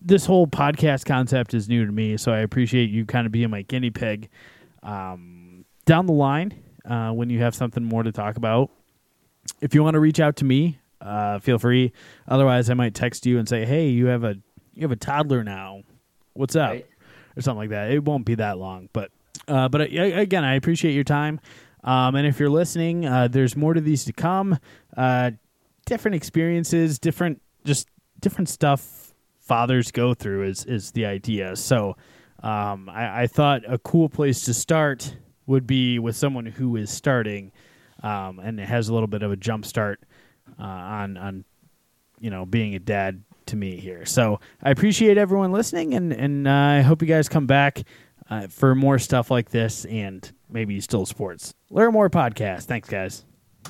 this 0.01 0.27
whole 0.27 0.47
podcast 0.47 1.05
concept 1.05 1.55
is 1.55 1.69
new 1.69 1.87
to 1.87 1.93
me 1.93 2.17
so 2.17 2.33
i 2.33 2.39
appreciate 2.39 2.91
you 2.91 3.05
kind 3.05 3.27
of 3.27 3.33
being 3.33 3.51
my 3.51 3.63
guinea 3.63 3.91
pig 3.91 4.29
um, 4.83 5.65
down 5.85 6.07
the 6.07 6.13
line 6.13 6.53
uh, 6.85 7.11
when 7.13 7.31
you 7.31 7.39
have 7.39 7.55
something 7.55 7.85
more 7.85 8.03
to 8.03 8.11
talk 8.11 8.37
about 8.37 8.71
if 9.61 9.75
you 9.75 9.83
want 9.83 9.95
to 9.95 10.01
reach 10.01 10.21
out 10.21 10.37
to 10.37 10.45
me, 10.45 10.79
uh, 11.01 11.39
feel 11.39 11.59
free. 11.59 11.93
Otherwise, 12.29 12.71
I 12.71 12.75
might 12.75 12.95
text 12.95 13.27
you 13.27 13.39
and 13.39 13.49
say, 13.49 13.65
"Hey, 13.65 13.89
you 13.89 14.07
have 14.07 14.25
a 14.25 14.37
you 14.75 14.83
have 14.83 14.93
a 14.93 14.97
toddler 14.97 15.43
now. 15.45 15.83
What's 16.35 16.57
up?" 16.57 16.71
Right. 16.71 16.87
or 17.37 17.43
something 17.43 17.59
like 17.59 17.71
that. 17.71 17.91
It 17.91 18.05
won't 18.05 18.25
be 18.25 18.35
that 18.37 18.59
long, 18.59 18.89
but 18.93 19.11
uh, 19.49 19.69
but 19.69 19.81
uh, 19.81 19.85
again, 19.85 20.45
I 20.45 20.55
appreciate 20.55 20.93
your 20.93 21.05
time. 21.05 21.41
Um, 21.85 22.15
and 22.15 22.27
if 22.27 22.39
you're 22.39 22.51
listening, 22.51 23.07
uh, 23.07 23.29
there's 23.29 23.57
more 23.57 23.75
to 23.75 23.81
these 23.81 24.05
to 24.05 24.13
come. 24.13 24.59
Uh, 24.97 25.33
different 25.87 26.15
experiences, 26.15 26.99
different 26.99 27.43
just 27.65 27.89
different 28.21 28.49
stuff 28.49 29.15
fathers 29.41 29.91
go 29.91 30.15
through 30.15 30.45
is 30.45 30.65
is 30.65 30.93
the 30.93 31.07
idea. 31.07 31.57
So 31.57 31.97
um, 32.43 32.89
I, 32.89 33.23
I 33.23 33.27
thought 33.27 33.63
a 33.67 33.79
cool 33.79 34.09
place 34.09 34.45
to 34.45 34.55
start 34.55 35.17
would 35.47 35.67
be 35.67 35.99
with 35.99 36.17
someone 36.17 36.47
who 36.47 36.77
is 36.77 36.91
starting 36.91 37.53
um, 38.03 38.39
and 38.39 38.59
has 38.61 38.89
a 38.89 38.95
little 38.95 39.09
bit 39.09 39.23
of 39.23 39.33
a 39.33 39.37
jump 39.37 39.65
start 39.65 40.01
uh, 40.59 40.63
on 40.63 41.17
on 41.17 41.45
you 42.21 42.31
know 42.31 42.47
being 42.47 42.75
a 42.75 42.79
dad 42.79 43.23
to 43.47 43.57
me 43.57 43.77
here. 43.77 44.07
So 44.07 44.41
I 44.63 44.71
appreciate 44.71 45.19
everyone 45.19 45.53
listening, 45.53 45.95
and 45.95 46.13
and 46.13 46.47
uh, 46.47 46.51
I 46.51 46.81
hope 46.83 47.03
you 47.03 47.09
guys 47.09 47.29
come 47.29 47.47
back 47.47 47.83
uh, 48.33 48.47
for 48.49 48.75
more 48.75 48.99
stuff 48.99 49.31
like 49.31 49.51
this 49.51 49.85
and 49.85 50.33
maybe 50.49 50.81
still 50.81 51.05
sports. 51.05 51.53
Learn 51.71 51.93
more 51.93 52.09
podcast. 52.09 52.65
Thanks, 52.65 52.89
guys. 52.89 53.25